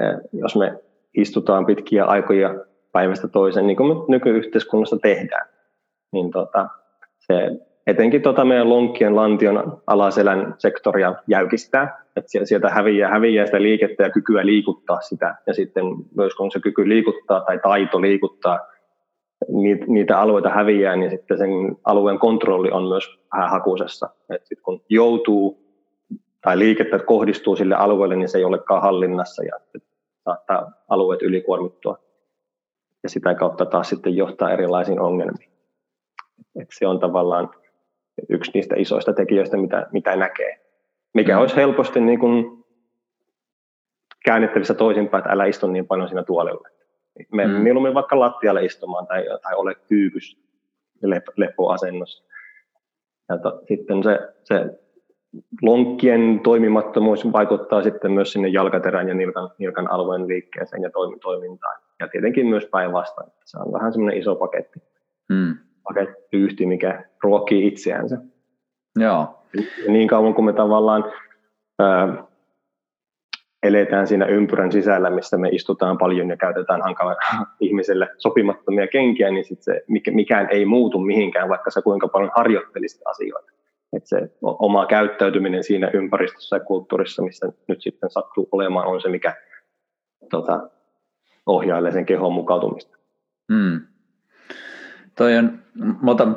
eh, 0.00 0.16
jos 0.32 0.56
me 0.56 0.78
istutaan 1.14 1.66
pitkiä 1.66 2.04
aikoja 2.04 2.54
päivästä 2.92 3.28
toiseen, 3.28 3.66
niin 3.66 3.76
kuin 3.76 3.98
me 3.98 4.04
nykyyhteiskunnassa 4.08 4.96
tehdään, 5.02 5.48
niin 6.12 6.30
tota, 6.30 6.68
se 7.18 7.50
etenkin 7.90 8.22
tota 8.22 8.44
meidän 8.44 8.70
lonkkien 8.70 9.16
lantion 9.16 9.82
alaselän 9.86 10.54
sektoria 10.58 11.14
jäykistää, 11.26 12.04
että 12.16 12.30
sieltä 12.44 12.70
häviää, 12.70 13.10
häviää 13.10 13.46
sitä 13.46 13.62
liikettä 13.62 14.02
ja 14.02 14.10
kykyä 14.10 14.46
liikuttaa 14.46 15.00
sitä, 15.00 15.34
ja 15.46 15.54
sitten 15.54 15.84
myös 16.16 16.34
kun 16.34 16.50
se 16.50 16.60
kyky 16.60 16.88
liikuttaa 16.88 17.40
tai 17.40 17.58
taito 17.58 18.00
liikuttaa 18.00 18.58
niitä 19.86 20.20
alueita 20.20 20.48
häviää, 20.48 20.96
niin 20.96 21.10
sitten 21.10 21.38
sen 21.38 21.50
alueen 21.84 22.18
kontrolli 22.18 22.70
on 22.70 22.88
myös 22.88 23.18
vähän 23.32 23.50
hakusessa. 23.50 24.08
Et 24.34 24.46
sit 24.46 24.60
kun 24.60 24.82
joutuu 24.88 25.60
tai 26.42 26.58
liikettä 26.58 26.98
kohdistuu 26.98 27.56
sille 27.56 27.74
alueelle, 27.74 28.16
niin 28.16 28.28
se 28.28 28.38
ei 28.38 28.44
olekaan 28.44 28.82
hallinnassa 28.82 29.44
ja 29.44 29.80
saattaa 30.24 30.72
alueet 30.88 31.22
ylikuormittua. 31.22 31.98
Ja 33.02 33.08
sitä 33.08 33.34
kautta 33.34 33.66
taas 33.66 33.88
sitten 33.88 34.16
johtaa 34.16 34.50
erilaisiin 34.50 35.00
ongelmiin. 35.00 35.50
Et 36.60 36.68
se 36.78 36.86
on 36.86 37.00
tavallaan 37.00 37.50
yksi 38.28 38.50
niistä 38.54 38.74
isoista 38.78 39.12
tekijöistä, 39.12 39.56
mitä, 39.56 39.86
mitä 39.92 40.16
näkee. 40.16 40.60
Mikä 41.14 41.34
mm. 41.34 41.40
olisi 41.40 41.56
helposti 41.56 42.00
niin 42.00 42.18
kuin 42.18 42.64
käännettävissä 44.24 44.74
toisinpäin, 44.74 45.20
että 45.20 45.32
älä 45.32 45.44
istu 45.44 45.66
niin 45.66 45.86
paljon 45.86 46.08
siinä 46.08 46.22
tuolilla. 46.22 46.68
Me 47.32 47.46
mm. 47.46 47.52
mieluummin 47.52 47.94
vaikka 47.94 48.20
lattialle 48.20 48.64
istumaan 48.64 49.06
tai, 49.06 49.24
tai 49.42 49.54
ole 49.54 49.74
kyykys 49.74 50.38
lep, 51.02 51.24
lepoasennossa. 51.36 52.24
Ja 53.28 53.38
to, 53.38 53.62
sitten 53.68 54.02
se, 54.02 54.18
se 54.44 54.78
lonkkien 55.62 56.40
toimimattomuus 56.44 57.32
vaikuttaa 57.32 57.82
sitten 57.82 58.12
myös 58.12 58.32
sinne 58.32 58.48
jalkaterän 58.48 59.08
ja 59.08 59.14
nilkan, 59.14 59.50
nilkan 59.58 59.90
alueen 59.90 60.28
liikkeeseen 60.28 60.82
ja 60.82 60.90
toimintaan. 61.22 61.80
Ja 62.00 62.08
tietenkin 62.08 62.46
myös 62.46 62.66
päinvastoin. 62.66 63.30
Se 63.44 63.58
on 63.58 63.72
vähän 63.72 63.92
semmoinen 63.92 64.18
iso 64.18 64.36
paketti. 64.36 64.82
Mm. 65.28 65.69
Pakettiyhti, 65.82 66.66
mikä 66.66 67.04
ruokkii 67.22 67.66
itseänsä. 67.66 68.18
Joo. 68.98 69.44
Ja 69.86 69.92
niin 69.92 70.08
kauan 70.08 70.34
kuin 70.34 70.44
me 70.44 70.52
tavallaan 70.52 71.04
ää, 71.78 72.24
eletään 73.62 74.06
siinä 74.06 74.26
ympyrän 74.26 74.72
sisällä, 74.72 75.10
missä 75.10 75.36
me 75.36 75.48
istutaan 75.48 75.98
paljon 75.98 76.28
ja 76.28 76.36
käytetään 76.36 76.82
hankala 76.82 77.16
ihmiselle 77.60 78.08
sopimattomia 78.18 78.88
kenkiä, 78.88 79.30
niin 79.30 79.44
sit 79.44 79.62
se, 79.62 79.82
mikään 80.10 80.48
ei 80.50 80.64
muutu 80.64 80.98
mihinkään, 80.98 81.48
vaikka 81.48 81.70
sä 81.70 81.82
kuinka 81.82 82.08
paljon 82.08 82.30
harjoittelisit 82.36 83.00
asioita. 83.04 83.50
Et 83.92 84.06
se 84.06 84.30
oma 84.42 84.86
käyttäytyminen 84.86 85.64
siinä 85.64 85.90
ympäristössä 85.94 86.56
ja 86.56 86.60
kulttuurissa, 86.60 87.22
missä 87.22 87.52
nyt 87.68 87.82
sitten 87.82 88.10
sattuu 88.10 88.48
olemaan, 88.52 88.86
on 88.86 89.00
se, 89.00 89.08
mikä 89.08 89.36
tota, 90.30 90.70
ohjailee 91.46 91.92
sen 91.92 92.06
kehon 92.06 92.32
mukautumista. 92.32 92.96
Mm. 93.48 93.80
Toi 95.20 95.36
on, 95.36 95.58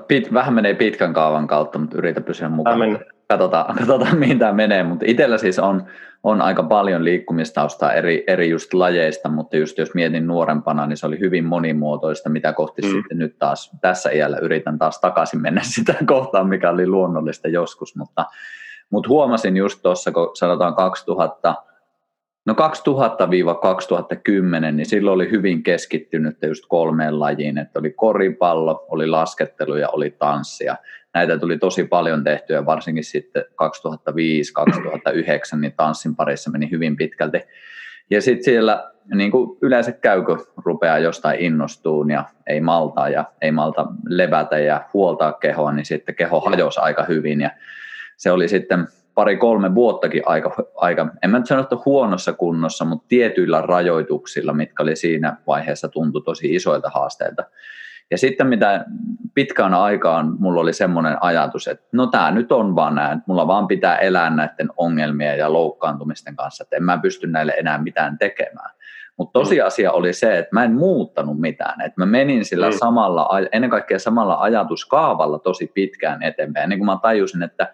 pit, 0.07 0.33
vähän 0.33 0.53
menee 0.53 0.73
pitkän 0.73 1.13
kaavan 1.13 1.47
kautta, 1.47 1.79
mutta 1.79 1.97
yritä 1.97 2.21
pysyä 2.21 2.49
mukana 2.49 2.85
katsotaan, 3.29 3.75
katsotaan 3.75 4.17
mihin 4.23 4.39
tämä 4.39 4.53
menee, 4.53 4.83
mutta 4.83 5.05
itsellä 5.07 5.37
siis 5.37 5.59
on, 5.59 5.83
on 6.23 6.41
aika 6.41 6.63
paljon 6.63 7.03
liikkumistaustaa 7.03 7.93
eri, 7.93 8.23
eri 8.27 8.49
just 8.49 8.73
lajeista, 8.73 9.29
mutta 9.29 9.57
just 9.57 9.77
jos 9.77 9.93
mietin 9.93 10.27
nuorempana, 10.27 10.87
niin 10.87 10.97
se 10.97 11.05
oli 11.05 11.19
hyvin 11.19 11.45
monimuotoista, 11.45 12.29
mitä 12.29 12.53
kohti 12.53 12.81
mm. 12.81 12.87
sitten 12.87 13.17
nyt 13.17 13.35
taas 13.39 13.71
tässä 13.81 14.09
iällä 14.11 14.37
yritän 14.37 14.79
taas 14.79 14.99
takaisin 14.99 15.41
mennä 15.41 15.61
sitä 15.75 15.95
kohtaan, 16.05 16.49
mikä 16.49 16.69
oli 16.69 16.87
luonnollista 16.87 17.47
joskus, 17.47 17.95
mutta, 17.95 18.25
mutta 18.89 19.09
huomasin 19.09 19.57
just 19.57 19.79
tuossa, 19.81 20.11
kun 20.11 20.31
sanotaan 20.33 20.75
2000, 20.75 21.55
No 22.45 22.53
2000-2010, 22.53 22.55
niin 24.71 24.85
silloin 24.85 25.15
oli 25.15 25.31
hyvin 25.31 25.63
keskittynyt 25.63 26.37
just 26.47 26.63
kolmeen 26.67 27.19
lajiin, 27.19 27.57
että 27.57 27.79
oli 27.79 27.91
koripallo, 27.91 28.85
oli 28.89 29.07
laskettelu 29.07 29.75
ja 29.75 29.89
oli 29.89 30.09
tanssia 30.09 30.75
näitä 31.13 31.39
tuli 31.39 31.57
tosi 31.57 31.83
paljon 31.83 32.23
tehtyä, 32.23 32.65
varsinkin 32.65 33.03
sitten 33.03 33.43
2005-2009, 35.55 35.59
niin 35.59 35.73
tanssin 35.77 36.15
parissa 36.15 36.51
meni 36.51 36.71
hyvin 36.71 36.95
pitkälti. 36.95 37.41
Ja 38.09 38.21
sitten 38.21 38.43
siellä 38.43 38.91
niin 39.13 39.31
kuin 39.31 39.57
yleensä 39.61 39.91
käykö 39.91 40.37
rupeaa 40.65 40.99
jostain 40.99 41.39
innostuun 41.39 42.11
ja 42.11 42.23
ei 42.47 42.61
maltaa 42.61 43.09
ja 43.09 43.25
ei 43.41 43.51
malta 43.51 43.85
levätä 44.07 44.59
ja 44.59 44.85
huoltaa 44.93 45.33
kehoa, 45.33 45.71
niin 45.71 45.85
sitten 45.85 46.15
keho 46.15 46.39
hajosi 46.39 46.79
aika 46.79 47.03
hyvin 47.03 47.41
ja 47.41 47.51
se 48.17 48.31
oli 48.31 48.47
sitten 48.47 48.87
pari-kolme 49.15 49.75
vuottakin 49.75 50.23
aika, 50.25 50.55
aika, 50.75 51.07
en 51.23 51.29
mä 51.29 51.37
nyt 51.37 51.47
sano, 51.47 51.61
että 51.61 51.75
huonossa 51.85 52.33
kunnossa, 52.33 52.85
mutta 52.85 53.05
tietyillä 53.07 53.61
rajoituksilla, 53.61 54.53
mitkä 54.53 54.83
oli 54.83 54.95
siinä 54.95 55.37
vaiheessa 55.47 55.87
tuntu 55.87 56.21
tosi 56.21 56.55
isoilta 56.55 56.89
haasteilta. 56.89 57.43
Ja 58.11 58.17
sitten 58.17 58.47
mitä 58.47 58.85
pitkään 59.33 59.73
aikaan 59.73 60.35
mulla 60.39 60.61
oli 60.61 60.73
semmoinen 60.73 61.17
ajatus, 61.21 61.67
että 61.67 61.85
no 61.91 62.07
tämä 62.07 62.31
nyt 62.31 62.51
on 62.51 62.75
vaan 62.75 62.95
näin, 62.95 63.17
että 63.17 63.23
mulla 63.27 63.47
vaan 63.47 63.67
pitää 63.67 63.97
elää 63.97 64.29
näiden 64.29 64.69
ongelmien 64.77 65.37
ja 65.37 65.53
loukkaantumisten 65.53 66.35
kanssa, 66.35 66.63
että 66.63 66.75
en 66.75 66.83
mä 66.83 66.97
pysty 66.97 67.27
näille 67.27 67.53
enää 67.57 67.77
mitään 67.77 68.17
tekemään. 68.17 68.69
Mutta 69.17 69.39
mm. 69.39 69.43
tosiasia 69.43 69.91
oli 69.91 70.13
se, 70.13 70.37
että 70.37 70.49
mä 70.51 70.63
en 70.63 70.73
muuttanut 70.73 71.39
mitään, 71.39 71.81
että 71.81 72.01
mä 72.01 72.05
menin 72.05 72.45
sillä 72.45 72.69
mm. 72.69 72.77
samalla, 72.77 73.29
ennen 73.51 73.69
kaikkea 73.69 73.99
samalla 73.99 74.41
ajatuskaavalla 74.41 75.39
tosi 75.39 75.71
pitkään 75.73 76.23
eteenpäin, 76.23 76.63
ennen 76.63 76.79
kuin 76.79 76.85
mä 76.85 76.99
tajusin, 77.01 77.43
että 77.43 77.73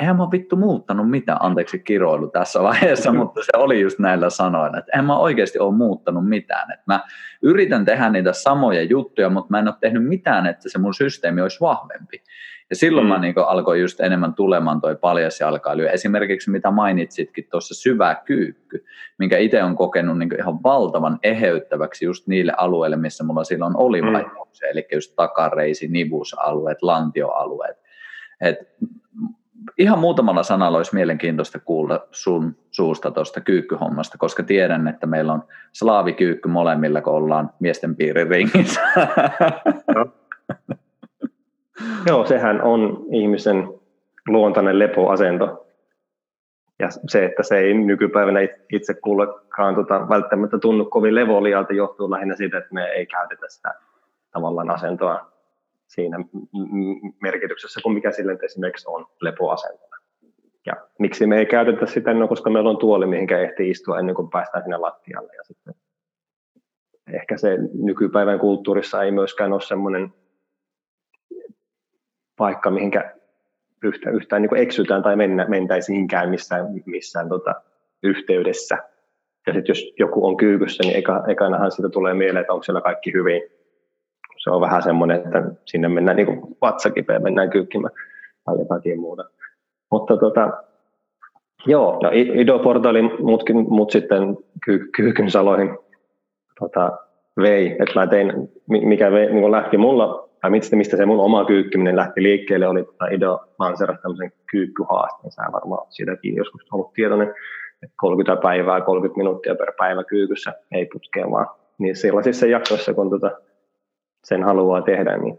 eihän 0.00 0.16
mä 0.16 0.28
vittu 0.32 0.56
muuttanut 0.56 1.10
mitään, 1.10 1.38
anteeksi 1.40 1.78
kiroilu 1.78 2.28
tässä 2.28 2.62
vaiheessa, 2.62 3.12
mutta 3.12 3.40
se 3.42 3.50
oli 3.56 3.80
just 3.80 3.98
näillä 3.98 4.30
sanoilla, 4.30 4.78
että 4.78 4.98
en 4.98 5.04
mä 5.04 5.18
oikeasti 5.18 5.58
ole 5.58 5.74
muuttanut 5.74 6.28
mitään. 6.28 6.72
Että 6.72 6.84
mä 6.86 7.00
yritän 7.42 7.84
tehdä 7.84 8.10
niitä 8.10 8.32
samoja 8.32 8.82
juttuja, 8.82 9.30
mutta 9.30 9.50
mä 9.50 9.58
en 9.58 9.68
ole 9.68 9.74
tehnyt 9.80 10.04
mitään, 10.04 10.46
että 10.46 10.68
se 10.68 10.78
mun 10.78 10.94
systeemi 10.94 11.40
olisi 11.40 11.60
vahvempi. 11.60 12.22
Ja 12.70 12.76
silloin 12.76 13.06
mm. 13.06 13.12
mä 13.12 13.18
niin 13.18 13.34
alkoin 13.46 13.80
just 13.80 14.00
enemmän 14.00 14.34
tulemaan 14.34 14.80
toi 14.80 14.96
paljas 14.96 15.40
jalkailu. 15.40 15.82
Esimerkiksi 15.82 16.50
mitä 16.50 16.70
mainitsitkin 16.70 17.48
tuossa 17.50 17.74
syvä 17.74 18.14
kyykky, 18.24 18.84
minkä 19.18 19.38
itse 19.38 19.62
on 19.62 19.76
kokenut 19.76 20.18
niin 20.18 20.38
ihan 20.38 20.62
valtavan 20.62 21.18
eheyttäväksi 21.22 22.04
just 22.04 22.26
niille 22.26 22.52
alueille, 22.56 22.96
missä 22.96 23.24
mulla 23.24 23.44
silloin 23.44 23.76
oli 23.76 24.02
mm. 24.02 24.12
vaikeuksia. 24.12 24.68
Eli 24.68 24.86
just 24.92 25.12
takareisi, 25.16 25.88
nivusalueet, 25.88 26.82
lantioalueet. 26.82 27.76
Et 28.40 28.58
ihan 29.78 29.98
muutamalla 29.98 30.42
sanalla 30.42 30.78
olisi 30.78 30.94
mielenkiintoista 30.94 31.58
kuulla 31.58 32.06
sun 32.10 32.56
suusta 32.70 33.10
tuosta 33.10 33.40
kyykkyhommasta, 33.40 34.18
koska 34.18 34.42
tiedän, 34.42 34.88
että 34.88 35.06
meillä 35.06 35.32
on 35.32 35.44
slaavikyykky 35.72 36.48
molemmilla, 36.48 37.00
kun 37.00 37.12
ollaan 37.12 37.50
miesten 37.60 37.96
piirin 37.96 38.28
ringissä. 38.28 38.80
No. 39.94 40.06
Joo, 42.06 42.26
sehän 42.26 42.62
on 42.62 43.04
ihmisen 43.10 43.68
luontainen 44.28 44.78
lepoasento. 44.78 45.66
Ja 46.78 46.88
se, 47.08 47.24
että 47.24 47.42
se 47.42 47.58
ei 47.58 47.74
nykypäivänä 47.74 48.40
itse 48.72 48.94
kullekaan 48.94 49.74
tota, 49.74 50.08
välttämättä 50.08 50.58
tunnu 50.58 50.84
kovin 50.84 51.14
levolialta, 51.14 51.72
johtuu 51.72 52.10
lähinnä 52.10 52.36
siitä, 52.36 52.58
että 52.58 52.74
me 52.74 52.84
ei 52.84 53.06
käytetä 53.06 53.46
sitä 53.48 53.74
tavallaan 54.32 54.70
asentoa 54.70 55.35
siinä 55.86 56.16
merkityksessä 57.22 57.80
kuin 57.82 57.94
mikä 57.94 58.12
sille 58.12 58.38
esimerkiksi 58.42 58.88
on 58.88 59.06
lepoasentona. 59.20 59.96
Ja 60.66 60.72
miksi 60.98 61.26
me 61.26 61.38
ei 61.38 61.46
käytetä 61.46 61.86
sitä, 61.86 62.14
no 62.14 62.28
koska 62.28 62.50
meillä 62.50 62.70
on 62.70 62.78
tuoli, 62.78 63.06
mihinkä 63.06 63.38
ehtii 63.38 63.70
istua 63.70 63.98
ennen 63.98 64.14
kuin 64.14 64.30
päästään 64.30 64.64
sinne 64.64 64.76
lattialle. 64.76 65.32
Ja 65.36 65.44
sitten 65.44 65.74
ehkä 67.12 67.36
se 67.36 67.58
nykypäivän 67.82 68.38
kulttuurissa 68.38 69.02
ei 69.02 69.10
myöskään 69.10 69.52
ole 69.52 69.60
semmoinen 69.60 70.14
paikka, 72.36 72.70
mihinkä 72.70 73.14
yhtä, 73.84 74.10
yhtään 74.10 74.42
niin 74.42 74.56
eksytään 74.56 75.02
tai 75.02 75.16
mennä, 75.16 75.46
mentäisiinkään 75.48 76.30
missään, 76.30 76.66
missään 76.86 77.28
tota, 77.28 77.54
yhteydessä. 78.02 78.78
Ja 79.46 79.52
sitten 79.52 79.70
jos 79.70 79.94
joku 79.98 80.26
on 80.26 80.36
kyykyssä, 80.36 80.82
niin 80.82 80.96
eka, 80.96 81.24
ekanahan 81.28 81.72
siitä 81.72 81.88
tulee 81.88 82.14
mieleen, 82.14 82.40
että 82.40 82.52
onko 82.52 82.62
siellä 82.62 82.80
kaikki 82.80 83.12
hyvin. 83.12 83.42
Se 84.46 84.50
on 84.50 84.60
vähän 84.60 84.82
semmoinen, 84.82 85.16
että 85.16 85.42
sinne 85.64 85.88
mennään 85.88 86.16
niin 86.16 86.26
kuin 86.26 86.56
vatsakipeä, 86.62 87.18
mennään 87.18 87.50
kyykkimään 87.50 87.94
tai 88.44 88.58
jotakin 88.58 89.00
muuta. 89.00 89.24
Mutta 89.90 90.16
tota, 90.16 90.50
joo, 91.66 92.00
no 92.02 92.10
Ido 92.12 92.58
Portaali 92.58 93.02
mutkin, 93.02 93.56
mut 93.68 93.90
sitten 93.90 94.36
ky, 94.64 94.88
kyykyn 94.96 95.30
saloihin 95.30 95.78
tota, 96.60 96.98
vei, 97.42 97.76
että 97.80 98.06
tein, 98.06 98.32
mikä 98.68 99.10
vei, 99.12 99.32
niin 99.32 99.52
lähti 99.52 99.76
mulla, 99.76 100.28
tai 100.40 100.50
mistä, 100.50 100.76
mistä 100.76 100.96
se 100.96 101.06
mun 101.06 101.20
oma 101.20 101.44
kyykkiminen 101.44 101.96
lähti 101.96 102.22
liikkeelle, 102.22 102.68
oli 102.68 102.82
tota 102.84 103.06
Ido 103.06 103.40
lanseerasi 103.58 104.02
tämmöisen 104.02 104.32
kyykkyhaasteen, 104.50 105.32
sä 105.32 105.42
varmaan 105.52 105.86
siitäkin 105.88 106.36
joskus 106.36 106.62
ollut 106.72 106.92
tietoinen, 106.92 107.28
että 107.82 107.94
30 107.96 108.42
päivää, 108.42 108.80
30 108.80 109.18
minuuttia 109.18 109.54
per 109.54 109.72
päivä 109.78 110.04
kyykyssä, 110.04 110.52
ei 110.72 110.86
putkea 110.92 111.30
vaan. 111.30 111.46
Niin 111.78 111.96
sellaisissa 111.96 112.46
jaksoissa, 112.46 112.94
kun 112.94 113.10
tota, 113.10 113.30
sen 114.26 114.42
haluaa 114.42 114.82
tehdä, 114.82 115.16
niin 115.16 115.38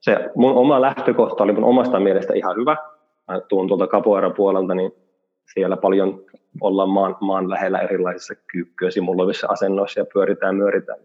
se 0.00 0.30
mun 0.34 0.52
oma 0.52 0.80
lähtökohta 0.80 1.44
oli 1.44 1.52
mun 1.52 1.64
omasta 1.64 2.00
mielestä 2.00 2.34
ihan 2.34 2.56
hyvä. 2.56 2.76
Mä 3.28 3.40
tuun 3.40 3.68
tuolta 3.68 3.86
Capoeira 3.86 4.30
puolelta, 4.30 4.74
niin 4.74 4.92
siellä 5.54 5.76
paljon 5.76 6.24
ollaan 6.60 6.88
maan, 6.88 7.16
maan 7.20 7.50
lähellä 7.50 7.78
erilaisissa 7.78 8.34
kyykkyä 8.52 8.88
asennoissa 9.48 10.00
ja 10.00 10.06
pyöritään, 10.12 10.56
myöritään. 10.56 10.98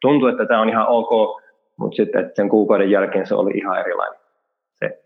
Tuntuu, 0.00 0.28
että 0.28 0.46
tämä 0.46 0.60
on 0.60 0.68
ihan 0.68 0.86
ok, 0.88 1.42
mutta 1.76 1.96
sitten 1.96 2.32
sen 2.34 2.48
kuukauden 2.48 2.90
jälkeen 2.90 3.26
se 3.26 3.34
oli 3.34 3.50
ihan 3.54 3.80
erilainen 3.80 4.20
se 4.74 5.02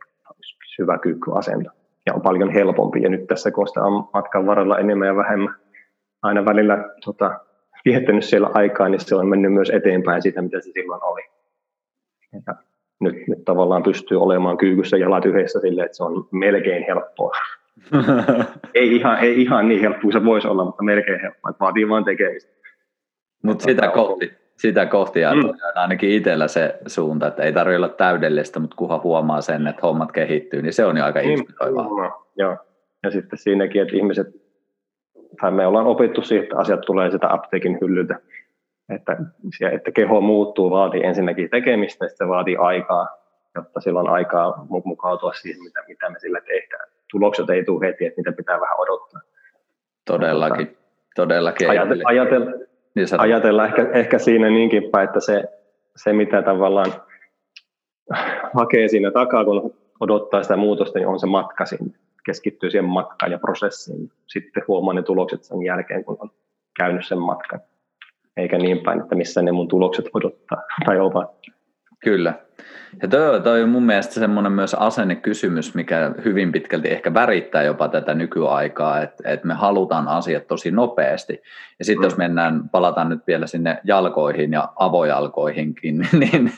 hyvä 0.79 0.99
kyykkyasento. 0.99 1.71
Ja 2.07 2.15
on 2.15 2.23
paljon 2.23 2.51
helpompi. 2.51 3.03
Ja 3.03 3.09
nyt 3.09 3.27
tässä, 3.27 3.51
kun 3.51 3.67
on 3.77 4.09
matkan 4.15 4.47
varrella 4.47 4.79
enemmän 4.79 5.09
ja 5.09 5.17
vähemmän 5.17 5.55
aina 6.23 6.45
välillä 6.45 6.85
tota, 7.05 7.41
viettänyt 7.85 8.25
siellä 8.25 8.51
aikaa, 8.55 8.89
niin 8.89 9.01
se 9.01 9.15
on 9.15 9.29
mennyt 9.29 9.53
myös 9.53 9.71
eteenpäin 9.71 10.23
siitä, 10.23 10.43
mitä 10.43 10.61
se 10.61 10.71
silloin 10.73 11.05
oli. 11.05 11.23
Ja 12.47 12.55
nyt, 13.01 13.29
nyt 13.29 13.45
tavallaan 13.45 13.83
pystyy 13.83 14.23
olemaan 14.23 14.57
kyykyssä 14.57 14.97
jalat 14.97 15.25
yhdessä 15.25 15.61
silleen, 15.61 15.85
että 15.85 15.97
se 15.97 16.05
on 16.05 16.29
melkein 16.31 16.85
helppoa. 16.87 17.33
ei, 18.75 18.97
ihan, 18.97 19.19
ei 19.19 19.43
ihan 19.43 19.69
niin 19.69 19.81
helppoa 19.81 20.03
kuin 20.03 20.13
se 20.13 20.25
voisi 20.25 20.49
olla, 20.49 20.65
mutta 20.65 20.83
melkein 20.83 21.21
helppoa. 21.21 21.51
Että 21.51 21.61
vaatii 21.61 21.89
vain 21.89 22.05
tekemistä. 22.05 22.53
Mutta 23.43 23.65
sitä 23.65 23.89
kohti, 23.89 24.33
sitä 24.57 24.87
kohti 24.87 25.21
ja 25.21 25.35
mm. 25.35 25.43
ainakin 25.75 26.11
itsellä 26.11 26.49
se 26.49 26.79
suunta, 26.87 27.27
että 27.27 27.43
ei 27.43 27.53
tarvitse 27.53 27.77
olla 27.77 27.89
täydellistä, 27.89 28.61
mutta 28.61 28.77
kunhan 28.77 29.03
huomaa 29.03 29.41
sen, 29.41 29.67
että 29.67 29.81
hommat 29.83 30.13
kehittyy, 30.13 30.63
niin 30.63 30.73
se 30.73 30.85
on 30.85 30.97
jo 30.97 31.05
aika 31.05 31.21
niin, 31.21 31.31
inspiroivaa. 31.31 32.27
Joo. 32.37 32.57
Ja 33.03 33.11
sitten 33.11 33.39
siinäkin, 33.39 33.83
että 33.83 33.97
ihmiset, 33.97 34.27
tai 35.41 35.51
me 35.51 35.67
ollaan 35.67 35.87
opittu 35.87 36.23
siihen, 36.23 36.43
että 36.43 36.59
asiat 36.59 36.81
tulee 36.81 37.11
sitä 37.11 37.33
apteekin 37.33 37.79
hyllyltä, 37.81 38.21
että, 38.95 39.17
että 39.73 39.93
keho 39.93 40.21
muuttuu, 40.21 40.71
vaatii 40.71 41.05
ensinnäkin 41.05 41.51
tekemistä, 41.51 42.05
ja 42.05 42.09
se 42.09 42.29
vaatii 42.29 42.57
aikaa, 42.57 43.09
jotta 43.55 43.81
sillä 43.81 44.01
on 44.01 44.09
aikaa 44.09 44.67
mukautua 44.85 45.33
siihen, 45.33 45.63
mitä, 45.63 45.81
mitä 45.89 46.11
me 46.11 46.19
sillä 46.19 46.41
tehdään 46.41 46.89
tulokset 47.11 47.51
ei 47.51 47.65
tule 47.65 47.87
heti, 47.87 48.07
että 48.07 48.21
niitä 48.21 48.33
pitää 48.33 48.61
vähän 48.61 48.81
odottaa. 48.81 49.21
Todellakin, 50.07 50.67
tota, 50.67 50.81
todellakin. 51.17 51.71
Ajatel, 51.71 52.03
ajatel, 52.05 52.43
niin 52.95 53.07
ajatella 53.19 53.65
ehkä, 53.65 53.91
ehkä 53.93 54.19
siinä 54.19 54.51
niinkin 54.51 54.91
päin, 54.91 55.05
että 55.05 55.21
se, 55.21 55.45
se 55.97 56.13
mitä 56.13 56.43
tavallaan 56.43 56.93
hakee 58.55 58.89
siinä 58.89 59.11
takaa, 59.11 59.45
kun 59.45 59.75
odottaa 60.01 60.43
sitä 60.43 60.57
muutosta, 60.57 60.99
niin 60.99 61.09
on 61.09 61.21
se 61.21 61.27
matka 61.27 61.67
sinne. 61.67 61.99
Keskittyy 62.27 62.71
siihen 62.71 62.85
matkaan 62.85 63.33
ja 63.33 63.39
prosessiin. 63.39 64.13
Sitten 64.27 64.63
huomaa 64.69 64.95
ne 64.95 65.03
tulokset 65.03 65.45
sen 65.45 65.63
jälkeen, 65.63 66.05
kun 66.05 66.17
on 66.21 66.31
käynyt 66.79 67.07
sen 67.07 67.19
matkan. 67.19 67.61
Eikä 68.37 68.59
niin 68.59 68.79
päin, 68.79 69.01
että 69.01 69.15
missä 69.15 69.43
ne 69.43 69.53
mun 69.53 69.69
tulokset 69.69 70.05
odottaa 70.15 70.63
tai 70.87 71.01
ovat. 71.01 71.31
Kyllä. 72.05 72.35
Ja 73.03 73.09
toi, 73.09 73.41
toi 73.41 73.63
on 73.63 73.69
mun 73.69 73.83
mielestä 73.83 74.15
semmoinen 74.15 74.53
myös 74.53 74.75
asennekysymys, 74.75 75.75
mikä 75.75 76.15
hyvin 76.25 76.53
pitkälti 76.53 76.89
ehkä 76.89 77.15
värittää 77.15 77.63
jopa 77.63 77.89
tätä 77.89 78.15
nykyaikaa, 78.15 79.03
että, 79.03 79.31
että 79.31 79.47
me 79.47 79.55
halutaan 79.55 80.09
asiat 80.09 80.47
tosi 80.47 80.71
nopeasti. 80.71 81.43
Ja 81.79 81.85
sitten 81.85 82.01
mm. 82.01 82.07
jos 82.07 82.17
mennään, 82.17 82.69
palataan 82.69 83.09
nyt 83.09 83.27
vielä 83.27 83.47
sinne 83.47 83.81
jalkoihin 83.85 84.53
ja 84.53 84.69
avojalkoihinkin, 84.77 85.99
niin, 86.21 86.53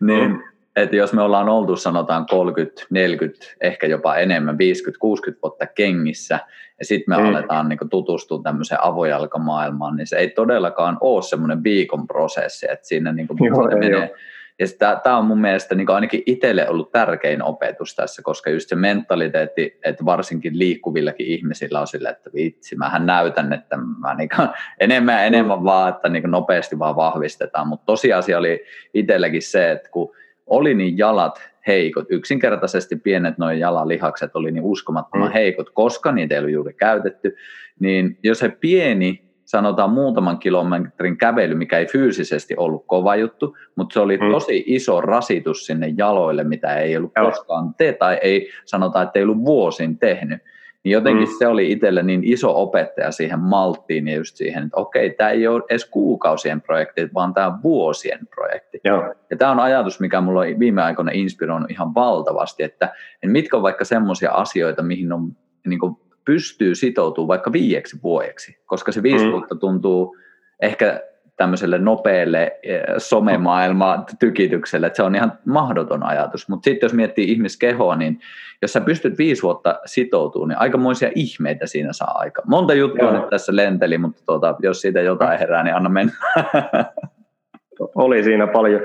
niin 0.00 0.30
mm. 0.30 0.42
Että 0.76 0.96
jos 0.96 1.12
me 1.12 1.22
ollaan 1.22 1.48
oltu 1.48 1.76
sanotaan 1.76 2.26
30, 2.26 2.82
40, 2.90 3.46
ehkä 3.60 3.86
jopa 3.86 4.16
enemmän, 4.16 4.58
50, 4.58 5.00
60 5.00 5.42
vuotta 5.42 5.66
kengissä, 5.66 6.38
ja 6.78 6.84
sitten 6.84 7.14
me 7.16 7.22
mm. 7.22 7.28
aletaan 7.28 7.68
niin 7.68 7.78
tutustua 7.90 8.42
tämmöiseen 8.42 8.84
avojalkamaailmaan, 8.84 9.96
niin 9.96 10.06
se 10.06 10.16
ei 10.16 10.30
todellakaan 10.30 10.98
ole 11.00 11.22
semmoinen 11.22 11.64
viikon 11.64 12.06
prosessi, 12.06 12.66
että 12.70 12.86
siinä 12.86 13.12
niin 13.12 13.28
kuin 13.28 13.38
Joo, 13.44 13.66
menee... 13.66 14.14
Ja 14.58 14.96
tämä 14.96 15.18
on 15.18 15.24
mun 15.24 15.40
mielestä 15.40 15.74
niin 15.74 15.90
ainakin 15.90 16.22
itselle 16.26 16.68
ollut 16.68 16.92
tärkein 16.92 17.42
opetus 17.42 17.94
tässä, 17.94 18.22
koska 18.22 18.50
just 18.50 18.68
se 18.68 18.76
mentaliteetti, 18.76 19.78
että 19.84 20.04
varsinkin 20.04 20.58
liikkuvillakin 20.58 21.26
ihmisillä 21.26 21.80
on 21.80 21.86
sille, 21.86 22.08
että 22.08 22.30
vitsi, 22.34 22.76
mähän 22.76 23.06
näytän, 23.06 23.52
että 23.52 23.76
mä 23.76 24.14
niin 24.14 24.28
enemmän 24.80 25.14
ja 25.14 25.24
enemmän 25.24 25.64
vaan, 25.64 25.88
että 25.88 26.08
niin 26.08 26.30
nopeasti 26.30 26.78
vaan 26.78 26.96
vahvistetaan. 26.96 27.68
Mutta 27.68 27.86
tosiasia 27.86 28.38
oli 28.38 28.64
itselläkin 28.94 29.42
se, 29.42 29.70
että 29.70 29.88
kun 29.90 30.14
oli 30.46 30.74
niin 30.74 30.98
jalat 30.98 31.50
heikot, 31.66 32.06
yksinkertaisesti 32.08 32.96
pienet 32.96 33.38
noin 33.38 33.58
jalalihakset 33.58 34.36
oli 34.36 34.50
niin 34.50 34.64
uskomattoman 34.64 35.28
mm. 35.28 35.32
heikot, 35.32 35.70
koska 35.70 36.12
niitä 36.12 36.34
ei 36.34 36.38
ollut 36.38 36.52
juuri 36.52 36.74
käytetty, 36.74 37.36
niin 37.80 38.18
jos 38.22 38.38
se 38.38 38.48
pieni 38.48 39.26
sanotaan 39.44 39.90
muutaman 39.90 40.38
kilometrin 40.38 41.16
kävely, 41.16 41.54
mikä 41.54 41.78
ei 41.78 41.86
fyysisesti 41.86 42.54
ollut 42.56 42.84
kova 42.86 43.16
juttu, 43.16 43.56
mutta 43.76 43.92
se 43.92 44.00
oli 44.00 44.16
mm. 44.16 44.30
tosi 44.30 44.64
iso 44.66 45.00
rasitus 45.00 45.66
sinne 45.66 45.94
jaloille, 45.96 46.44
mitä 46.44 46.76
ei 46.76 46.96
ollut 46.96 47.12
Joo. 47.16 47.30
koskaan 47.30 47.74
te 47.74 47.92
tai 47.92 48.18
ei 48.22 48.50
sanotaan, 48.64 49.06
että 49.06 49.18
ei 49.18 49.22
ollut 49.22 49.44
vuosin 49.44 49.98
tehnyt. 49.98 50.42
Niin 50.86 50.92
jotenkin 50.92 51.28
mm. 51.28 51.34
se 51.38 51.46
oli 51.46 51.72
itselle 51.72 52.02
niin 52.02 52.24
iso 52.24 52.62
opettaja 52.62 53.10
siihen 53.10 53.38
malttiin 53.40 54.08
ja 54.08 54.16
just 54.16 54.36
siihen, 54.36 54.64
että 54.64 54.76
okei, 54.76 55.10
tämä 55.10 55.30
ei 55.30 55.46
ole 55.46 55.62
edes 55.70 55.84
kuukausien 55.84 56.60
projekti, 56.60 57.08
vaan 57.14 57.34
tämä 57.34 57.46
on 57.46 57.62
vuosien 57.62 58.26
projekti. 58.34 58.80
Joo. 58.84 59.14
Ja 59.30 59.36
tämä 59.36 59.50
on 59.50 59.60
ajatus, 59.60 60.00
mikä 60.00 60.20
mulla 60.20 60.40
on 60.40 60.58
viime 60.58 60.82
aikoina 60.82 61.10
inspiroinut 61.14 61.70
ihan 61.70 61.94
valtavasti, 61.94 62.62
että 62.62 62.94
mitkä 63.24 63.56
on 63.56 63.62
vaikka 63.62 63.84
semmoisia 63.84 64.30
asioita, 64.30 64.82
mihin 64.82 65.12
on 65.12 65.36
niin 65.66 65.80
kuin 65.80 65.96
pystyy 66.24 66.74
sitoutumaan 66.74 67.28
vaikka 67.28 67.52
viieksi 67.52 67.98
vuodeksi, 68.02 68.58
koska 68.66 68.92
se 68.92 69.02
viisi 69.02 69.24
mm. 69.24 69.32
vuotta 69.32 69.54
tuntuu 69.54 70.16
ehkä 70.62 71.00
tämmöiselle 71.36 71.78
nopealle 71.78 72.58
eh, 72.62 72.80
somemaailma 72.98 74.04
tykitykselle, 74.18 74.86
että 74.86 74.96
se 74.96 75.02
on 75.02 75.14
ihan 75.14 75.32
mahdoton 75.44 76.02
ajatus. 76.02 76.48
Mutta 76.48 76.64
sitten 76.64 76.86
jos 76.86 76.94
miettii 76.94 77.32
ihmiskehoa, 77.32 77.96
niin 77.96 78.20
jos 78.62 78.72
sä 78.72 78.80
pystyt 78.80 79.18
viisi 79.18 79.42
vuotta 79.42 79.80
sitoutumaan, 79.84 80.48
niin 80.48 80.58
aikamoisia 80.58 81.10
ihmeitä 81.14 81.66
siinä 81.66 81.92
saa 81.92 82.12
aika. 82.14 82.42
Monta 82.46 82.74
juttua 82.74 83.08
Joo. 83.08 83.20
nyt 83.20 83.28
tässä 83.30 83.56
lenteli, 83.56 83.98
mutta 83.98 84.22
tuota, 84.26 84.56
jos 84.62 84.80
siitä 84.80 85.00
jotain 85.00 85.38
herää, 85.38 85.62
niin 85.62 85.74
anna 85.74 85.88
mennä. 85.88 86.12
Oli 87.94 88.22
siinä 88.22 88.46
paljon, 88.46 88.80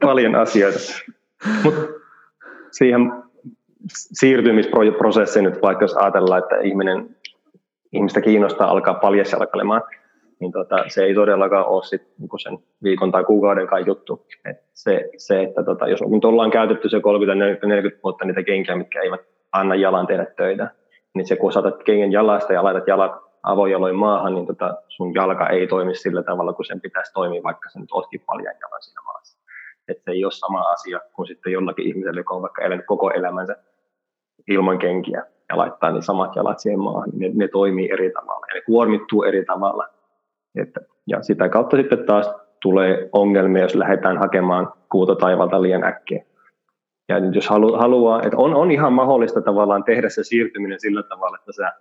paljon 0.00 0.34
asioita. 0.34 0.78
Mutta 1.64 1.80
siihen 2.70 3.12
siirtymisprosessi 3.92 5.42
nyt, 5.42 5.62
vaikka 5.62 5.84
jos 5.84 5.96
ajatellaan, 5.96 6.42
että 6.42 6.56
ihminen, 6.56 7.16
ihmistä 7.92 8.20
kiinnostaa 8.20 8.70
alkaa 8.70 8.94
paljasjalkailemaan, 8.94 9.82
niin 10.40 10.52
tota, 10.52 10.84
se 10.88 11.04
ei 11.04 11.14
todellakaan 11.14 11.66
ole 11.66 11.82
sit, 11.82 12.02
niin 12.18 12.28
sen 12.42 12.58
viikon 12.82 13.12
tai 13.12 13.24
kuukaudenkaan 13.24 13.86
juttu. 13.86 14.26
Et 14.44 14.56
se, 14.72 15.10
se, 15.16 15.42
että 15.42 15.62
tota, 15.62 15.88
jos 15.88 16.00
nyt 16.08 16.24
ollaan 16.24 16.50
käytetty 16.50 16.88
se 16.88 16.98
30-40 16.98 17.00
vuotta 18.02 18.24
niitä 18.24 18.42
kenkiä, 18.42 18.76
mitkä 18.76 19.00
eivät 19.00 19.20
anna 19.52 19.74
jalan 19.74 20.06
tehdä 20.06 20.26
töitä, 20.36 20.70
niin 21.14 21.26
se 21.26 21.36
kun 21.36 21.52
saatat 21.52 21.82
kengen 21.82 22.12
jalasta 22.12 22.52
ja 22.52 22.64
laitat 22.64 22.88
jalat 22.88 23.12
avojaloin 23.42 23.96
maahan, 23.96 24.34
niin 24.34 24.46
tota, 24.46 24.74
sun 24.88 25.14
jalka 25.14 25.48
ei 25.48 25.66
toimi 25.66 25.94
sillä 25.94 26.22
tavalla, 26.22 26.52
kun 26.52 26.64
sen 26.64 26.80
pitäisi 26.80 27.12
toimia, 27.12 27.42
vaikka 27.42 27.70
sen 27.70 27.86
ootkin 27.92 28.22
paljon 28.26 28.54
jalan 28.60 28.82
siinä 28.82 29.02
maassa. 29.04 29.38
Että 29.88 30.02
se 30.04 30.10
ei 30.10 30.24
ole 30.24 30.32
sama 30.32 30.60
asia 30.60 31.00
kuin 31.12 31.26
sitten 31.26 31.52
jollakin 31.52 31.86
ihmiselle, 31.86 32.20
joka 32.20 32.34
on 32.34 32.42
vaikka 32.42 32.62
elänyt 32.62 32.86
koko 32.86 33.10
elämänsä 33.10 33.56
ilman 34.48 34.78
kenkiä 34.78 35.22
ja 35.48 35.56
laittaa 35.56 35.90
ne 35.90 36.02
samat 36.02 36.36
jalat 36.36 36.58
siihen 36.58 36.80
maahan, 36.80 37.10
niin 37.10 37.20
ne, 37.20 37.44
ne 37.44 37.48
toimii 37.48 37.90
eri 37.92 38.10
tavalla 38.10 38.46
ja 38.48 38.54
ne 38.54 38.60
kuormittuu 38.60 39.22
eri 39.22 39.44
tavalla. 39.44 39.88
Että, 40.56 40.80
ja 41.06 41.22
sitä 41.22 41.48
kautta 41.48 41.76
sitten 41.76 42.06
taas 42.06 42.34
tulee 42.62 43.08
ongelmia, 43.12 43.62
jos 43.62 43.74
lähdetään 43.74 44.18
hakemaan 44.18 44.72
kuuta 44.90 45.14
taivalta 45.14 45.62
liian 45.62 45.84
äkkiä. 45.84 46.24
Ja 47.08 47.20
nyt 47.20 47.34
jos 47.34 47.48
halu, 47.48 47.76
haluaa, 47.76 48.22
että 48.22 48.36
on, 48.36 48.54
on 48.54 48.70
ihan 48.70 48.92
mahdollista 48.92 49.42
tavallaan 49.42 49.84
tehdä 49.84 50.08
se 50.08 50.24
siirtyminen 50.24 50.80
sillä 50.80 51.02
tavalla, 51.02 51.36
että 51.36 51.52
sä 51.52 51.72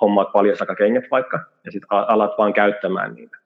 hommaat 0.00 0.32
paljon 0.32 0.56
kengät 0.78 1.04
vaikka, 1.10 1.40
ja 1.64 1.72
sitten 1.72 1.88
alat 1.90 2.38
vaan 2.38 2.52
käyttämään 2.52 3.14
niitä. 3.14 3.36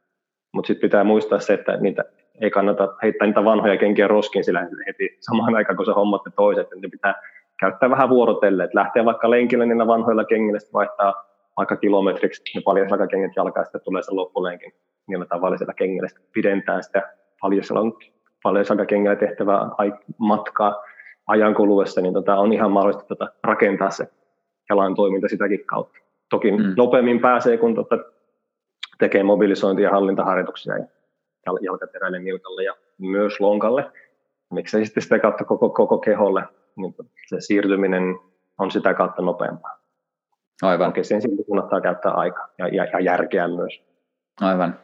Mutta 0.53 0.67
sitten 0.67 0.89
pitää 0.89 1.05
muistaa 1.05 1.39
se, 1.39 1.55
että 1.55 1.77
niitä 1.77 2.05
ei 2.41 2.51
kannata 2.51 2.95
heittää 3.03 3.27
niitä 3.27 3.45
vanhoja 3.45 3.77
kenkiä 3.77 4.09
roskiin 4.09 4.45
sillä 4.45 4.69
heti 4.87 5.17
samaan 5.21 5.55
aikaan, 5.55 5.77
kun 5.77 5.87
se 5.87 5.93
hommatte 5.93 6.31
toiset, 6.37 6.69
niin 6.75 6.91
pitää 6.91 7.15
käyttää 7.61 7.91
vähän 7.91 8.09
vuorotelle, 8.09 8.65
että 8.65 8.79
lähtee 8.79 9.05
vaikka 9.05 9.31
lenkille 9.31 9.67
niillä 9.67 9.87
vanhoilla 9.87 10.25
kengillä, 10.25 10.59
sitten 10.59 10.73
vaihtaa 10.73 11.30
aika 11.61 11.77
kilometriksi 11.77 12.43
ne 12.55 12.63
paljasjalkakengät 12.65 13.33
jalkaa, 13.37 13.65
sitten 13.65 13.81
tulee 13.85 14.03
se 14.03 14.13
loppulenkin 14.13 14.73
niillä 15.07 15.27
tavallisilla 15.27 15.75
kengillä, 15.75 16.09
sitten 16.09 16.27
pidentää 16.33 16.83
sitä 16.83 17.13
paljasjalkakengillä 18.43 19.17
tehtävää 19.17 19.61
matkaa 20.19 20.85
ajan 21.27 21.55
kuluessa, 21.55 22.01
niin 22.01 22.15
tota, 22.15 22.37
on 22.37 22.53
ihan 22.53 22.71
mahdollista 22.71 23.05
tota, 23.05 23.33
rakentaa 23.45 23.91
se 23.91 24.09
jalan 24.71 24.95
toiminta 24.95 25.29
sitäkin 25.29 25.67
kautta. 25.67 25.99
Toki 26.31 26.51
mm. 26.51 26.75
nopeammin 26.77 27.21
pääsee, 27.21 27.57
kun 27.57 27.75
tota, 27.75 27.99
tekee 28.99 29.23
mobilisointia 29.23 29.89
ja 29.89 29.91
hallintaharjoituksia 29.91 30.79
ja 30.79 31.53
jalkateräille, 31.61 32.19
nilkalle 32.19 32.63
ja 32.63 32.75
myös 32.99 33.41
lonkalle. 33.41 33.91
Miksei 34.51 34.85
sitten 34.85 35.03
sitä 35.03 35.19
kautta 35.19 35.45
koko, 35.45 35.71
koko 35.71 35.99
keholle, 35.99 36.43
niin 36.77 36.95
se 37.27 37.37
siirtyminen 37.41 38.19
on 38.59 38.71
sitä 38.71 38.95
kautta 38.95 39.23
nopeampaa. 39.23 39.80
Aivan. 40.63 40.89
Okei, 40.89 41.05
sen 41.05 41.23
silti 41.23 41.45
kannattaa 41.45 41.81
käyttää 41.81 42.13
aikaa 42.13 42.49
ja, 42.59 42.69
ja, 42.69 42.85
ja 42.85 43.01
järkeä 43.01 43.49
myös. 43.49 43.91
Aivan. 44.41 44.79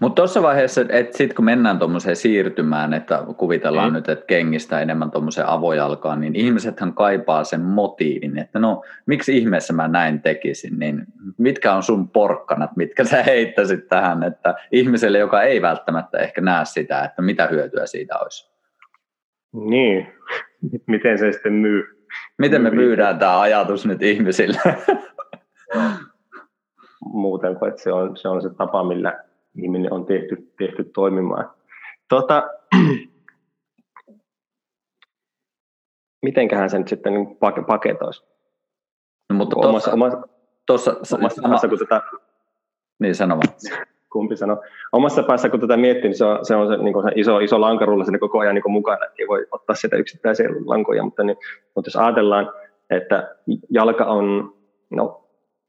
Mutta 0.00 0.14
tuossa 0.14 0.42
vaiheessa, 0.42 0.80
että 0.88 1.16
sitten 1.16 1.36
kun 1.36 1.44
mennään 1.44 1.78
tuommoiseen 1.78 2.16
siirtymään, 2.16 2.94
että 2.94 3.24
kuvitellaan 3.36 3.90
mm. 3.90 3.94
nyt, 3.94 4.08
että 4.08 4.26
kengistä 4.26 4.80
enemmän 4.80 5.10
tuommoiseen 5.10 5.46
avojalkaan, 5.46 6.20
niin 6.20 6.36
ihmisethän 6.36 6.94
kaipaa 6.94 7.44
sen 7.44 7.60
motiivin, 7.60 8.38
että 8.38 8.58
no 8.58 8.84
miksi 9.06 9.38
ihmeessä 9.38 9.72
mä 9.72 9.88
näin 9.88 10.22
tekisin, 10.22 10.78
niin 10.78 11.04
mitkä 11.38 11.74
on 11.74 11.82
sun 11.82 12.08
porkkanat, 12.08 12.76
mitkä 12.76 13.04
sä 13.04 13.22
heittäisit 13.22 13.88
tähän, 13.88 14.22
että 14.22 14.54
ihmiselle, 14.72 15.18
joka 15.18 15.42
ei 15.42 15.62
välttämättä 15.62 16.18
ehkä 16.18 16.40
näe 16.40 16.64
sitä, 16.64 17.04
että 17.04 17.22
mitä 17.22 17.46
hyötyä 17.46 17.86
siitä 17.86 18.18
olisi? 18.18 18.50
Niin, 19.52 20.12
miten 20.86 21.18
se 21.18 21.32
sitten 21.32 21.52
myy? 21.52 21.97
Miten 22.38 22.62
me 22.62 22.70
myydään 22.70 23.18
tämä 23.18 23.40
ajatus 23.40 23.86
nyt 23.86 24.02
ihmisille? 24.02 24.60
muuten 27.12 27.56
kuin, 27.56 27.68
että 27.68 27.82
se 27.82 27.92
on, 27.92 28.16
se 28.16 28.28
on 28.28 28.42
se 28.42 28.50
tapa, 28.50 28.84
millä 28.84 29.24
ihminen 29.56 29.92
on 29.92 30.06
tehty, 30.06 30.52
tehty 30.58 30.84
toimimaan. 30.84 31.50
Tota, 32.08 32.42
mitenköhän 36.26 36.70
se 36.70 36.78
nyt 36.78 36.88
sitten 36.88 37.14
niin 37.14 37.36
paketoisi? 37.66 38.24
No, 39.30 39.36
mutta 39.36 39.56
tuossa, 39.60 39.92
omassa, 39.92 40.22
tuossa, 40.66 40.90
omassa 41.16 41.42
päässä, 41.42 41.68
kun 41.68 41.78
tätä, 41.78 42.02
niin 42.98 43.14
sano 43.14 43.40
Kumpi 44.12 44.36
sano? 44.36 44.62
Omassa 44.92 45.22
päässä, 45.22 45.48
kun 45.48 45.60
tätä 45.60 45.76
miettii, 45.76 46.08
niin 46.08 46.18
se 46.18 46.24
on 46.24 46.44
se, 46.44 46.56
on 46.56 46.68
se, 46.68 46.76
niin 46.76 47.02
se 47.02 47.10
iso, 47.14 47.38
iso 47.38 47.60
lankarulla 47.60 48.04
sinne 48.04 48.18
koko 48.18 48.38
ajan 48.38 48.54
niin 48.54 48.72
mukana, 48.72 49.04
että 49.04 49.16
ei 49.18 49.28
voi 49.28 49.46
ottaa 49.50 49.76
sitä 49.76 49.96
yksittäisiä 49.96 50.48
lankoja, 50.66 51.02
mutta, 51.02 51.24
niin, 51.24 51.36
mutta 51.74 51.88
jos 51.88 51.96
ajatellaan, 51.96 52.52
että 52.90 53.36
jalka 53.70 54.04
on, 54.04 54.54
no 54.90 55.28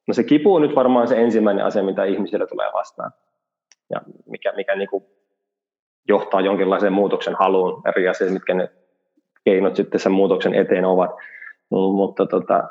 No 0.10 0.14
se 0.14 0.24
kipu 0.24 0.56
on 0.56 0.62
nyt 0.62 0.76
varmaan 0.76 1.08
se 1.08 1.22
ensimmäinen 1.22 1.66
asia, 1.66 1.84
mitä 1.84 2.04
ihmisille 2.04 2.48
tulee 2.48 2.68
vastaan. 2.74 3.12
Ja 3.90 4.02
mikä, 4.26 4.54
mikä 4.56 4.76
niin 4.76 4.90
kuin 4.90 5.04
johtaa 6.08 6.42
jonkinlaiseen 6.42 6.94
muutoksen 6.94 7.36
haluun, 7.40 7.82
eri 7.88 8.08
asiat, 8.08 8.34
mitkä 8.34 8.54
ne 8.54 8.70
keinot 9.46 9.76
sitten 9.76 10.00
sen 10.00 10.12
muutoksen 10.12 10.54
eteen 10.54 10.86
ovat. 10.86 11.12
No, 11.72 11.92
mutta 11.92 12.26
tota, 12.26 12.64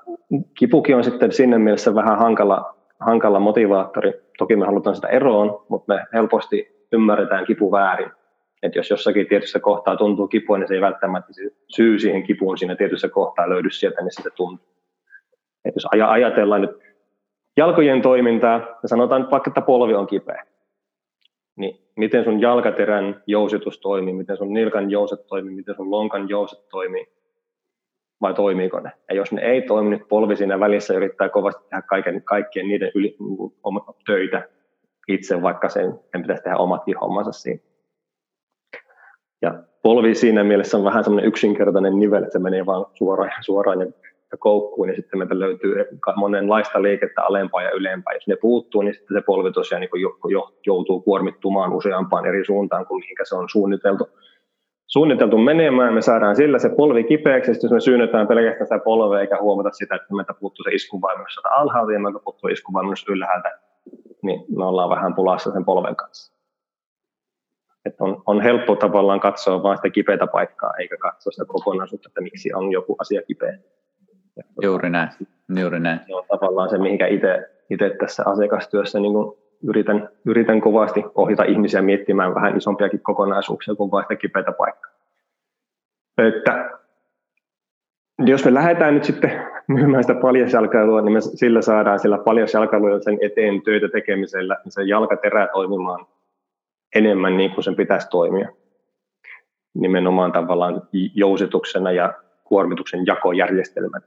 kipukin 0.59 0.96
on 0.96 1.04
sitten 1.04 1.33
sinne 1.33 1.59
mielessä 1.59 1.94
vähän 1.94 2.18
hankala, 2.18 2.74
hankala 3.00 3.40
motivaattori. 3.40 4.12
Toki 4.38 4.56
me 4.56 4.66
halutaan 4.66 4.96
sitä 4.96 5.08
eroon, 5.08 5.64
mutta 5.68 5.94
me 5.94 6.04
helposti 6.12 6.87
ymmärretään 6.92 7.46
kipu 7.46 7.72
väärin. 7.72 8.11
että 8.62 8.78
jos 8.78 8.90
jossakin 8.90 9.26
tietyssä 9.26 9.61
kohtaa 9.61 9.96
tuntuu 9.96 10.28
kipua, 10.28 10.58
niin 10.58 10.68
se 10.68 10.74
ei 10.74 10.80
välttämättä 10.80 11.32
syy 11.76 11.98
siihen 11.98 12.22
kipuun 12.22 12.58
siinä 12.58 12.76
tietyssä 12.76 13.08
kohtaa 13.08 13.48
löydy 13.48 13.70
sieltä, 13.70 14.04
missä 14.04 14.22
se 14.22 14.30
tuntuu. 14.30 14.66
Et 15.64 15.74
jos 15.74 15.87
ajatellaan 15.92 16.61
nyt 16.61 16.70
jalkojen 17.56 18.02
toimintaa, 18.02 18.78
ja 18.82 18.88
sanotaan 18.88 19.20
nyt 19.20 19.30
vaikka, 19.30 19.50
että 19.50 19.61
polvi 19.61 19.94
on 19.94 20.06
kipeä, 20.06 20.44
niin 21.56 21.78
miten 21.96 22.24
sun 22.24 22.40
jalkaterän 22.40 23.22
jousitus 23.26 23.80
toimii, 23.80 24.14
miten 24.14 24.37
sun 24.37 24.54
nilkan 24.54 24.90
jouset 24.90 25.26
toimii, 25.26 25.54
miten 25.54 25.74
sun 25.76 25.90
lonkan 25.90 26.28
jouset 26.28 26.68
toimii, 26.68 27.06
vai 28.20 28.35
toimiiko 28.35 28.81
ne? 28.81 28.92
Ja 29.09 29.14
jos 29.14 29.33
ne 29.33 29.42
ei 29.42 29.62
toimi, 29.62 29.90
nyt 29.90 30.09
polvi 30.09 30.37
siinä 30.37 30.61
välissä 30.61 30.94
yrittää 30.94 31.28
kovasti 31.28 31.64
tehdä 31.70 31.83
kaiken, 31.83 32.22
kaikkien 32.22 32.68
niiden 32.68 32.92
yli, 32.94 33.16
niin 33.18 33.96
töitä 34.07 34.48
itse, 35.09 35.42
vaikka 35.42 35.68
sen, 35.68 36.00
sen 36.12 36.22
pitäisi 36.22 36.42
tehdä 36.42 36.57
omatkin 36.57 36.98
hommansa 36.98 37.33
siinä. 37.33 37.61
Ja 39.42 39.62
polvi 39.83 40.14
siinä 40.14 40.44
mielessä 40.44 40.76
on 40.76 40.85
vähän 40.85 41.04
semmoinen 41.04 41.28
yksinkertainen 41.28 41.98
nivel, 41.98 42.22
että 42.22 42.33
se 42.33 42.38
menee 42.38 42.66
vaan 42.66 42.87
suoraan 42.94 43.31
ja 43.37 43.42
suoraan 43.42 43.81
ja 43.81 43.87
ja 44.33 44.38
koukkuun, 44.38 44.88
niin 44.88 44.96
sitten 44.96 45.18
meiltä 45.18 45.38
löytyy 45.38 45.74
monenlaista 46.16 46.83
liikettä 46.83 47.22
alempaa 47.22 47.62
ja 47.62 47.70
ylempää. 47.70 48.14
Jos 48.14 48.26
ne 48.26 48.37
puuttuu, 48.37 48.83
niin 48.83 48.94
sitten 48.94 49.16
se 49.16 49.22
polvi 49.26 49.52
tosiaan 49.52 49.81
niin 49.81 50.02
jo, 50.02 50.18
jo, 50.28 50.54
joutuu 50.66 51.00
kuormittumaan 51.00 51.72
useampaan 51.72 52.26
eri 52.26 52.44
suuntaan 52.44 52.87
kuin 52.87 53.00
mihinkä 53.00 53.24
se 53.24 53.35
on 53.35 53.48
suunniteltu, 53.48 54.09
suunniteltu 54.88 55.38
menemään. 55.38 55.94
Me 55.94 56.03
saadaan 56.03 56.37
sillä 56.37 56.59
se 56.59 56.68
polvi 56.68 57.05
kipeäksi, 57.05 57.51
jos 57.51 57.72
me 57.72 57.81
syynnetään 57.81 58.29
pelkästään 58.29 58.66
sitä 58.66 58.79
polvea 58.85 59.20
eikä 59.20 59.38
huomata 59.40 59.70
sitä, 59.72 59.94
että 59.94 60.14
meiltä 60.14 60.35
puuttuu 60.40 60.64
se 60.64 60.70
iskuvaimennus 60.70 61.40
alhaalta 61.51 61.92
ja 61.92 61.98
meiltä 61.98 62.18
puuttuu 62.24 62.48
iskuvaimennus 62.48 63.05
ylhäältä, 63.09 63.59
niin 64.22 64.44
me 64.57 64.64
ollaan 64.64 64.90
vähän 64.90 65.14
pulassa 65.14 65.53
sen 65.53 65.64
polven 65.64 65.96
kanssa. 65.96 66.38
Että 67.85 68.05
on, 68.05 68.22
on 68.27 68.40
helppo 68.40 68.77
tavallaan 68.77 69.20
katsoa 69.20 69.62
vain 69.62 69.79
sitä 69.79 69.90
kipeätä 69.90 70.27
paikkaa, 70.27 70.72
eikä 70.79 70.96
katsoa 70.96 71.31
sitä 71.31 71.44
kokonaisuutta, 71.44 72.09
että 72.09 72.20
miksi 72.20 72.55
on 72.55 72.72
joku 72.72 72.96
asia 72.98 73.22
kipeä. 73.22 73.59
Juuri 74.62 74.90
näin. 74.90 75.09
Juuri 75.61 75.81
näin. 75.81 76.01
Se 76.07 76.14
on 76.14 76.24
tavallaan 76.29 76.70
se, 76.70 76.79
mihinkä 76.79 77.07
itse 77.07 77.90
tässä 78.01 78.22
asiakastyössä 78.27 79.01
niin 79.01 79.12
yritän, 79.62 80.09
yritän 80.25 80.61
kovasti 80.61 81.05
ohjata 81.14 81.44
ihmisiä 81.44 81.83
miettimään 81.83 82.35
vähän 82.35 82.57
isompiakin 82.57 83.01
kokonaisuuksia 83.01 83.75
kuin 83.75 83.90
vain 83.90 84.05
sitä 84.05 84.16
kipeätä 84.16 84.53
paikkaa. 84.53 84.92
Että 86.18 86.71
jos 88.18 88.44
me 88.44 88.55
lähdetään 88.55 88.94
nyt 88.94 89.05
sitten 89.05 89.47
myymään 89.68 90.05
sitä 90.05 90.14
paljasjalkailua, 90.14 91.01
niin 91.01 91.12
me 91.12 91.21
sillä 91.21 91.62
saadaan 91.62 91.99
sillä 91.99 92.18
paljasjalkailulla 92.18 93.01
sen 93.01 93.18
eteen 93.21 93.62
töitä 93.62 93.88
tekemisellä, 93.88 94.57
niin 94.64 94.73
se 94.73 94.83
jalkaterä 94.83 95.49
toimimaan 95.53 96.07
enemmän 96.94 97.37
niin 97.37 97.51
kuin 97.51 97.64
sen 97.64 97.77
pitäisi 97.77 98.09
toimia. 98.11 98.49
Nimenomaan 99.75 100.33
tavallaan 100.33 100.83
jousituksena 101.14 101.92
ja 101.92 102.12
kuormituksen 102.44 103.07
jakojärjestelmän 103.07 104.03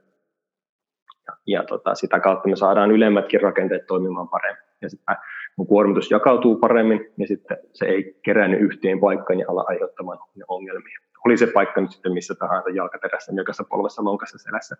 ja, 1.26 1.36
ja 1.46 1.64
tota, 1.64 1.94
sitä 1.94 2.20
kautta 2.20 2.48
me 2.48 2.56
saadaan 2.56 2.90
ylemmätkin 2.90 3.40
rakenteet 3.40 3.86
toimimaan 3.86 4.28
paremmin. 4.28 4.64
Ja 4.82 4.90
sitten 4.90 5.16
kun 5.56 5.66
kuormitus 5.66 6.10
jakautuu 6.10 6.56
paremmin, 6.56 7.12
niin 7.16 7.28
sitten 7.28 7.56
se 7.72 7.84
ei 7.84 8.18
keränny 8.22 8.56
yhteen 8.56 9.00
paikkaan 9.00 9.38
ja 9.38 9.46
ala 9.48 9.64
aiheuttamaan 9.68 10.18
ongelmia. 10.48 10.98
Oli 11.26 11.36
se 11.36 11.46
paikka 11.46 11.80
nyt 11.80 11.90
sitten 11.90 12.12
missä 12.12 12.34
tahansa 12.34 12.70
jalkaterässä, 12.70 13.32
jokaisessa 13.36 13.64
polvessa, 13.70 14.04
lonkassa, 14.04 14.38
selässä, 14.38 14.76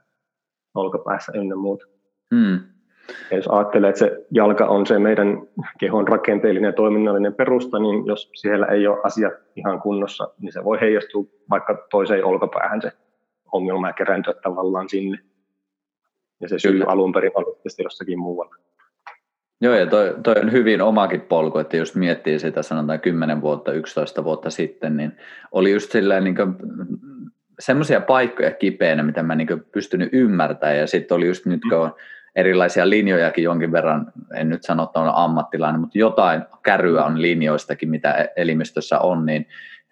olkapäässä 0.75 1.33
ynnä 1.35 1.57
muuta. 1.57 1.87
Hmm. 2.35 2.61
Ja 3.31 3.37
jos 3.37 3.49
ajattelee, 3.49 3.89
että 3.89 3.99
se 3.99 4.27
jalka 4.31 4.67
on 4.67 4.87
se 4.87 4.99
meidän 4.99 5.43
kehon 5.79 6.09
rakenteellinen 6.09 6.69
ja 6.69 6.73
toiminnallinen 6.73 7.35
perusta, 7.35 7.79
niin 7.79 8.07
jos 8.07 8.31
siellä 8.35 8.67
ei 8.67 8.87
ole 8.87 9.01
asiat 9.05 9.35
ihan 9.57 9.81
kunnossa, 9.81 10.29
niin 10.41 10.53
se 10.53 10.65
voi 10.65 10.81
heijastua 10.81 11.25
vaikka 11.51 11.87
toiseen 11.91 12.25
olkapäähän 12.25 12.83
se 12.83 12.93
ongelma 13.53 13.87
ja 13.87 13.93
kerääntyä 13.93 14.35
tavallaan 14.43 14.89
sinne 14.89 15.19
ja 16.41 16.49
se 16.49 16.59
syy 16.59 16.83
alun 16.87 17.13
perin 17.13 17.33
tietysti 17.55 17.83
jossakin 17.83 18.19
muualla. 18.19 18.57
Joo, 19.63 19.75
ja 19.75 19.87
toi, 19.87 20.15
toi 20.23 20.35
on 20.43 20.53
hyvin 20.53 20.83
omakin 20.83 21.21
polku, 21.21 21.59
että 21.59 21.77
jos 21.77 21.95
miettii 21.95 22.39
sitä 22.39 22.63
sanotaan 22.63 23.01
10 23.01 23.41
vuotta, 23.41 23.73
11 23.73 24.25
vuotta 24.25 24.51
sitten, 24.51 24.97
niin 24.97 25.17
oli 25.53 25.73
just 25.73 25.93
silleen 25.93 26.25
niin 26.25 26.37
semmoisia 27.61 28.01
paikkoja 28.01 28.51
kipeänä, 28.51 29.03
mitä 29.03 29.23
mä 29.23 29.35
niin 29.35 29.65
pystynyt 29.73 30.09
ymmärtämään, 30.13 30.79
ja 30.79 30.87
sitten 30.87 31.17
oli 31.17 31.27
just 31.27 31.47
nyt, 31.47 31.61
kun 31.69 31.79
on 31.79 31.95
erilaisia 32.37 32.91
linjojakin 32.91 33.45
jonkin 33.45 33.73
verran, 33.73 34.13
en 34.35 34.49
nyt 34.49 34.63
sano, 34.63 34.83
että 34.83 35.01
on 35.01 35.13
ammattilainen, 35.15 35.81
mutta 35.81 35.99
jotain 35.99 36.43
käryä 36.63 37.05
on 37.05 37.23
linjoistakin, 37.23 37.91
mitä 37.91 38.29
elimistössä 38.37 38.99
on, 38.99 39.27
niin 39.27 39.47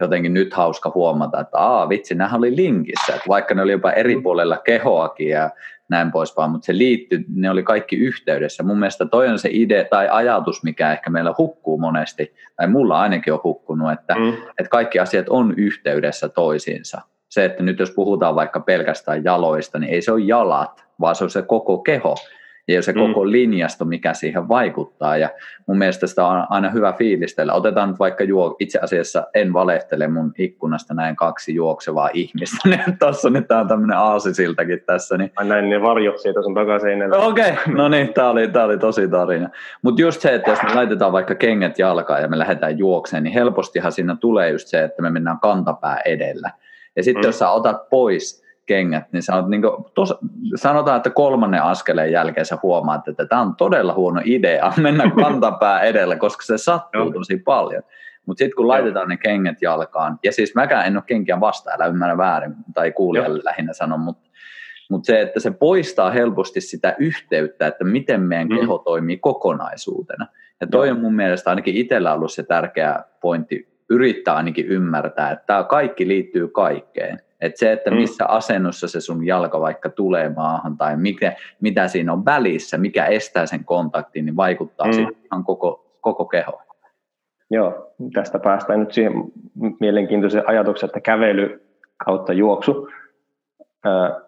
jotenkin 0.04 0.34
nyt 0.34 0.54
hauska 0.54 0.92
huomata, 0.94 1.40
että 1.40 1.58
aa 1.58 1.88
vitsi, 1.88 2.14
nämä 2.14 2.36
oli 2.36 2.56
linkissä, 2.56 3.14
että 3.14 3.28
vaikka 3.28 3.54
ne 3.54 3.62
oli 3.62 3.72
jopa 3.72 3.92
eri 3.92 4.20
puolella 4.20 4.56
kehoakin 4.56 5.28
ja 5.28 5.50
näin 5.88 6.10
poispäin, 6.10 6.50
mutta 6.50 6.66
se 6.66 6.78
liittyy, 6.78 7.24
ne 7.34 7.50
oli 7.50 7.62
kaikki 7.62 7.96
yhteydessä. 7.96 8.62
Mun 8.62 8.78
mielestä 8.78 9.06
toi 9.06 9.28
on 9.28 9.38
se 9.38 9.48
idea 9.52 9.84
tai 9.84 10.08
ajatus, 10.10 10.62
mikä 10.62 10.92
ehkä 10.92 11.10
meillä 11.10 11.34
hukkuu 11.38 11.78
monesti, 11.78 12.34
tai 12.56 12.68
mulla 12.68 13.00
ainakin 13.00 13.32
on 13.32 13.40
hukkunut, 13.44 13.92
että, 13.92 14.14
mm. 14.14 14.28
että 14.58 14.70
kaikki 14.70 14.98
asiat 14.98 15.28
on 15.28 15.54
yhteydessä 15.56 16.28
toisiinsa. 16.28 17.00
Se, 17.28 17.44
että 17.44 17.62
nyt 17.62 17.78
jos 17.78 17.90
puhutaan 17.90 18.34
vaikka 18.34 18.60
pelkästään 18.60 19.24
jaloista, 19.24 19.78
niin 19.78 19.94
ei 19.94 20.02
se 20.02 20.12
ole 20.12 20.20
jalat, 20.20 20.84
vaan 21.00 21.14
se 21.14 21.24
on 21.24 21.30
se 21.30 21.42
koko 21.42 21.78
keho. 21.78 22.14
Ja 22.74 22.82
se 22.82 22.92
mm. 22.92 22.98
koko 22.98 23.30
linjasto, 23.30 23.84
mikä 23.84 24.14
siihen 24.14 24.48
vaikuttaa. 24.48 25.16
Ja 25.16 25.30
mun 25.66 25.78
mielestä 25.78 26.06
sitä 26.06 26.26
on 26.26 26.46
aina 26.50 26.70
hyvä 26.70 26.92
fiilistellä. 26.92 27.52
Otetaan 27.52 27.88
nyt 27.88 27.98
vaikka 27.98 28.24
juo, 28.24 28.56
itse 28.58 28.78
asiassa 28.82 29.26
en 29.34 29.52
valehtele 29.52 30.08
mun 30.08 30.32
ikkunasta 30.38 30.94
näin 30.94 31.16
kaksi 31.16 31.54
juoksevaa 31.54 32.10
ihmistä. 32.12 32.56
Niin 32.70 32.98
tuossa 32.98 33.30
nyt 33.30 33.48
tää 33.48 33.60
on 33.60 33.68
tämmöinen 33.68 33.96
aasisiltakin 33.96 34.82
tässä. 34.86 35.18
Niin... 35.18 35.32
Mä 35.40 35.44
näin 35.44 35.70
ne 35.70 35.82
varjot 35.82 36.18
siitä 36.18 36.42
sun 36.42 36.54
takaseinällä. 36.54 37.16
Okei, 37.16 37.50
okay. 37.50 37.74
no 37.74 37.88
niin, 37.88 38.14
tää 38.14 38.30
oli, 38.30 38.48
tää 38.48 38.64
oli 38.64 38.78
tosi 38.78 39.08
tarina. 39.08 39.48
Mutta 39.82 40.02
just 40.02 40.20
se, 40.20 40.34
että 40.34 40.50
jos 40.50 40.62
me 40.62 40.74
laitetaan 40.74 41.12
vaikka 41.12 41.34
kengät 41.34 41.78
jalkaan 41.78 42.22
ja 42.22 42.28
me 42.28 42.38
lähdetään 42.38 42.78
juokseen, 42.78 43.22
niin 43.22 43.32
helpostihan 43.32 43.92
siinä 43.92 44.16
tulee 44.16 44.50
just 44.50 44.68
se, 44.68 44.84
että 44.84 45.02
me 45.02 45.10
mennään 45.10 45.40
kantapää 45.40 46.00
edellä. 46.04 46.50
Ja 46.96 47.02
sitten 47.02 47.22
mm. 47.22 47.28
jos 47.28 47.38
sä 47.38 47.50
otat 47.50 47.88
pois 47.88 48.49
kengät, 48.66 49.12
niin, 49.12 49.22
sä 49.22 49.32
niin 49.48 49.62
kuin, 49.62 49.84
tos, 49.94 50.14
sanotaan, 50.54 50.96
että 50.96 51.10
kolmannen 51.10 51.62
askeleen 51.62 52.12
jälkeen 52.12 52.46
sä 52.46 52.58
huomaat, 52.62 53.08
että 53.08 53.26
tämä 53.26 53.40
on 53.40 53.56
todella 53.56 53.94
huono 53.94 54.20
idea 54.24 54.72
mennä 54.82 55.10
kantapää 55.22 55.80
edellä, 55.80 56.16
koska 56.16 56.42
se 56.42 56.58
sattuu 56.58 57.12
tosi 57.12 57.36
paljon. 57.36 57.82
Mutta 58.26 58.38
sitten 58.38 58.56
kun 58.56 58.68
laitetaan 58.68 59.08
ne 59.08 59.16
kengät 59.16 59.62
jalkaan, 59.62 60.18
ja 60.24 60.32
siis 60.32 60.54
mäkään 60.54 60.86
en 60.86 60.96
ole 60.96 61.04
kenkiä 61.06 61.40
vastaan, 61.40 61.82
älä 61.82 61.90
ymmärrä 61.90 62.18
väärin, 62.18 62.54
tai 62.74 62.92
kuulijalle 62.92 63.40
lähinnä 63.44 63.72
sanon, 63.72 64.00
mutta 64.00 64.30
mut 64.90 65.04
se, 65.04 65.20
että 65.20 65.40
se 65.40 65.50
poistaa 65.50 66.10
helposti 66.10 66.60
sitä 66.60 66.96
yhteyttä, 66.98 67.66
että 67.66 67.84
miten 67.84 68.20
meidän 68.20 68.48
mm. 68.48 68.58
keho 68.58 68.78
toimii 68.78 69.16
kokonaisuutena. 69.16 70.26
Ja 70.60 70.66
toi 70.66 70.88
Joo. 70.88 70.96
on 70.96 71.00
mun 71.00 71.14
mielestä 71.14 71.50
ainakin 71.50 71.76
itsellä 71.76 72.14
ollut 72.14 72.32
se 72.32 72.42
tärkeä 72.42 73.04
pointti, 73.20 73.68
yrittää 73.90 74.34
ainakin 74.34 74.66
ymmärtää, 74.66 75.30
että 75.30 75.44
tämä 75.46 75.64
kaikki 75.64 76.08
liittyy 76.08 76.48
kaikkeen. 76.48 77.18
Että 77.40 77.58
se, 77.58 77.72
että 77.72 77.90
mm. 77.90 77.96
missä 77.96 78.26
asennossa 78.26 78.88
se 78.88 79.00
sun 79.00 79.26
jalka 79.26 79.60
vaikka 79.60 79.90
tulee 79.90 80.28
maahan 80.28 80.76
tai 80.76 80.96
mikä, 80.96 81.36
mitä 81.60 81.88
siinä 81.88 82.12
on 82.12 82.24
välissä, 82.24 82.78
mikä 82.78 83.06
estää 83.06 83.46
sen 83.46 83.64
kontaktin, 83.64 84.24
niin 84.24 84.36
vaikuttaa 84.36 84.86
mm. 84.86 84.92
sitten 84.92 85.16
ihan 85.24 85.44
koko, 85.44 85.96
koko 86.00 86.24
keho. 86.24 86.62
Joo, 87.50 87.92
tästä 88.14 88.38
päästään 88.38 88.80
nyt 88.80 88.92
siihen 88.92 89.12
mielenkiintoiseen 89.80 90.48
ajatukseen, 90.48 90.88
että 90.88 91.00
kävely 91.00 91.66
kautta 92.04 92.32
juoksu. 92.32 92.88
Öö, 93.86 94.20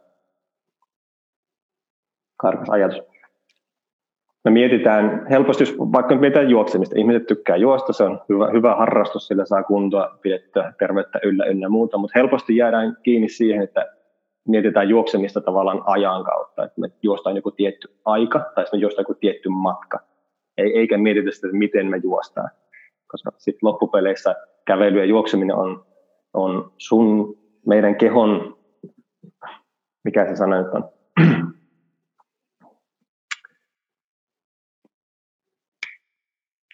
karkas 2.36 2.70
ajatus. 2.70 3.02
Me 4.44 4.50
mietitään 4.50 5.26
helposti, 5.30 5.64
vaikka 5.78 6.14
mietitään 6.14 6.50
juoksemista, 6.50 6.98
ihmiset 6.98 7.26
tykkää 7.26 7.56
juosta, 7.56 7.92
se 7.92 8.04
on 8.04 8.20
hyvä, 8.28 8.50
hyvä 8.52 8.74
harrastus, 8.74 9.26
sillä 9.26 9.44
saa 9.44 9.62
kuntoa 9.62 10.18
pidettyä, 10.22 10.72
terveyttä 10.78 11.20
yllä 11.22 11.44
ynnä 11.44 11.68
muuta, 11.68 11.98
mutta 11.98 12.18
helposti 12.18 12.56
jäädään 12.56 12.96
kiinni 13.02 13.28
siihen, 13.28 13.62
että 13.62 13.86
mietitään 14.48 14.88
juoksemista 14.88 15.40
tavallaan 15.40 15.82
ajan 15.84 16.24
kautta, 16.24 16.64
että 16.64 16.80
me 16.80 16.88
juostaan 17.02 17.36
joku 17.36 17.50
tietty 17.50 17.88
aika 18.04 18.52
tai 18.54 18.64
me 18.72 18.78
juostaan 18.78 19.02
joku 19.02 19.14
tietty 19.14 19.48
matka, 19.48 19.98
eikä 20.58 20.98
mietitä 20.98 21.30
sitä, 21.30 21.46
että 21.46 21.58
miten 21.58 21.86
me 21.86 22.00
juostaan, 22.02 22.50
koska 23.06 23.30
sitten 23.38 23.68
loppupeleissä 23.68 24.34
kävely 24.66 24.98
ja 24.98 25.04
juokseminen 25.04 25.56
on, 25.56 25.84
on 26.34 26.72
sun, 26.78 27.38
meidän 27.66 27.96
kehon, 27.96 28.56
mikä 30.04 30.26
se 30.26 30.36
sana 30.36 30.62
nyt 30.62 30.74
on, 30.74 30.88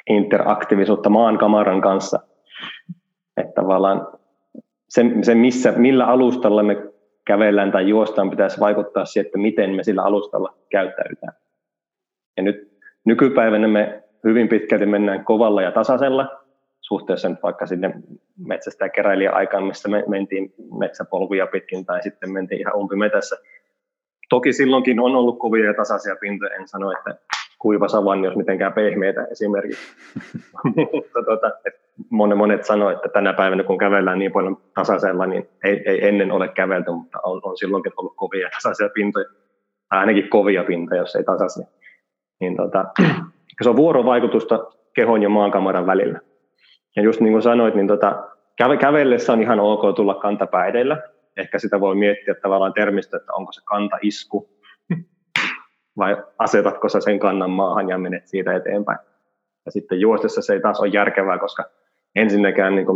interaktiivisuutta 0.08 1.10
kamaran 1.38 1.80
kanssa. 1.80 2.20
Että 3.36 3.52
tavallaan 3.54 4.06
se, 4.88 5.04
se 5.22 5.34
missä, 5.34 5.72
millä 5.72 6.06
alustalla 6.06 6.62
me 6.62 6.76
kävellään 7.26 7.72
tai 7.72 7.88
juostaan, 7.88 8.30
pitäisi 8.30 8.60
vaikuttaa 8.60 9.04
siihen, 9.04 9.26
että 9.26 9.38
miten 9.38 9.74
me 9.74 9.82
sillä 9.82 10.02
alustalla 10.02 10.54
käyttäydytään. 10.70 11.32
Ja 12.36 12.42
nyt 12.42 12.78
nykypäivänä 13.04 13.68
me 13.68 14.02
hyvin 14.24 14.48
pitkälti 14.48 14.86
mennään 14.86 15.24
kovalla 15.24 15.62
ja 15.62 15.72
tasaisella 15.72 16.38
suhteessa 16.80 17.28
nyt 17.28 17.42
vaikka 17.42 17.66
sinne 17.66 17.94
metsästä 18.46 18.84
ja 18.84 18.88
keräilijä 18.88 19.32
aikaan, 19.32 19.64
missä 19.64 19.88
me 19.88 20.04
mentiin 20.08 20.54
metsäpolkuja 20.78 21.46
pitkin 21.46 21.86
tai 21.86 22.02
sitten 22.02 22.32
mentiin 22.32 22.60
ihan 22.60 22.76
umpimetässä. 22.76 23.36
Toki 24.28 24.52
silloinkin 24.52 25.00
on 25.00 25.16
ollut 25.16 25.38
kovia 25.38 25.66
ja 25.66 25.74
tasaisia 25.74 26.16
pintoja, 26.20 26.54
en 26.54 26.68
sano, 26.68 26.92
että 26.92 27.14
kuiva 27.58 27.88
savanni 27.88 28.26
jos 28.26 28.36
mitenkään 28.36 28.72
pehmeitä 28.72 29.24
esimerkiksi. 29.24 29.96
Mutta 30.92 31.22
tota, 31.26 31.50
monet, 32.10 32.38
monet 32.38 32.64
sanoivat, 32.64 32.96
että 32.96 33.08
tänä 33.08 33.32
päivänä 33.32 33.62
kun 33.62 33.78
kävellään 33.78 34.18
niin 34.18 34.32
paljon 34.32 34.56
tasaisella, 34.74 35.26
niin 35.26 35.48
ei, 35.64 35.82
ei 35.86 36.08
ennen 36.08 36.32
ole 36.32 36.48
kävelty, 36.48 36.90
mutta 36.90 37.18
on, 37.22 37.40
on 37.42 37.56
silloinkin 37.56 37.92
ollut 37.96 38.16
kovia 38.16 38.50
tasaisia 38.50 38.88
pintoja, 38.88 39.28
tai 39.88 39.98
ainakin 39.98 40.28
kovia 40.28 40.64
pintoja, 40.64 41.00
jos 41.00 41.16
ei 41.16 41.24
tasaisia. 41.24 41.66
Niin 42.40 42.56
tota, 42.56 42.84
se 43.62 43.70
on 43.70 43.76
vuorovaikutusta 43.76 44.66
kehon 44.94 45.22
ja 45.22 45.28
maankamaran 45.28 45.86
välillä. 45.86 46.20
Ja 46.96 47.02
just 47.02 47.20
niin 47.20 47.32
kuin 47.32 47.42
sanoit, 47.42 47.74
niin 47.74 47.86
tota, 47.86 48.28
kävellessä 48.80 49.32
on 49.32 49.42
ihan 49.42 49.60
ok 49.60 49.96
tulla 49.96 50.14
kantapää 50.14 50.66
edellä. 50.66 51.02
Ehkä 51.36 51.58
sitä 51.58 51.80
voi 51.80 51.94
miettiä 51.94 52.34
tavallaan 52.34 52.72
termistä, 52.72 53.16
että 53.16 53.32
onko 53.32 53.52
se 53.52 53.60
kantaisku 53.64 54.48
vai 55.98 56.16
asetatko 56.38 56.88
sä 56.88 57.00
sen 57.00 57.18
kannan 57.18 57.50
maahan 57.50 57.88
ja 57.88 57.98
menet 57.98 58.28
siitä 58.28 58.56
eteenpäin. 58.56 58.98
Ja 59.66 59.72
sitten 59.72 60.00
juostessa 60.00 60.42
se 60.42 60.52
ei 60.52 60.60
taas 60.60 60.80
ole 60.80 60.88
järkevää, 60.88 61.38
koska 61.38 61.64
ensinnäkään 62.14 62.74
niin 62.74 62.86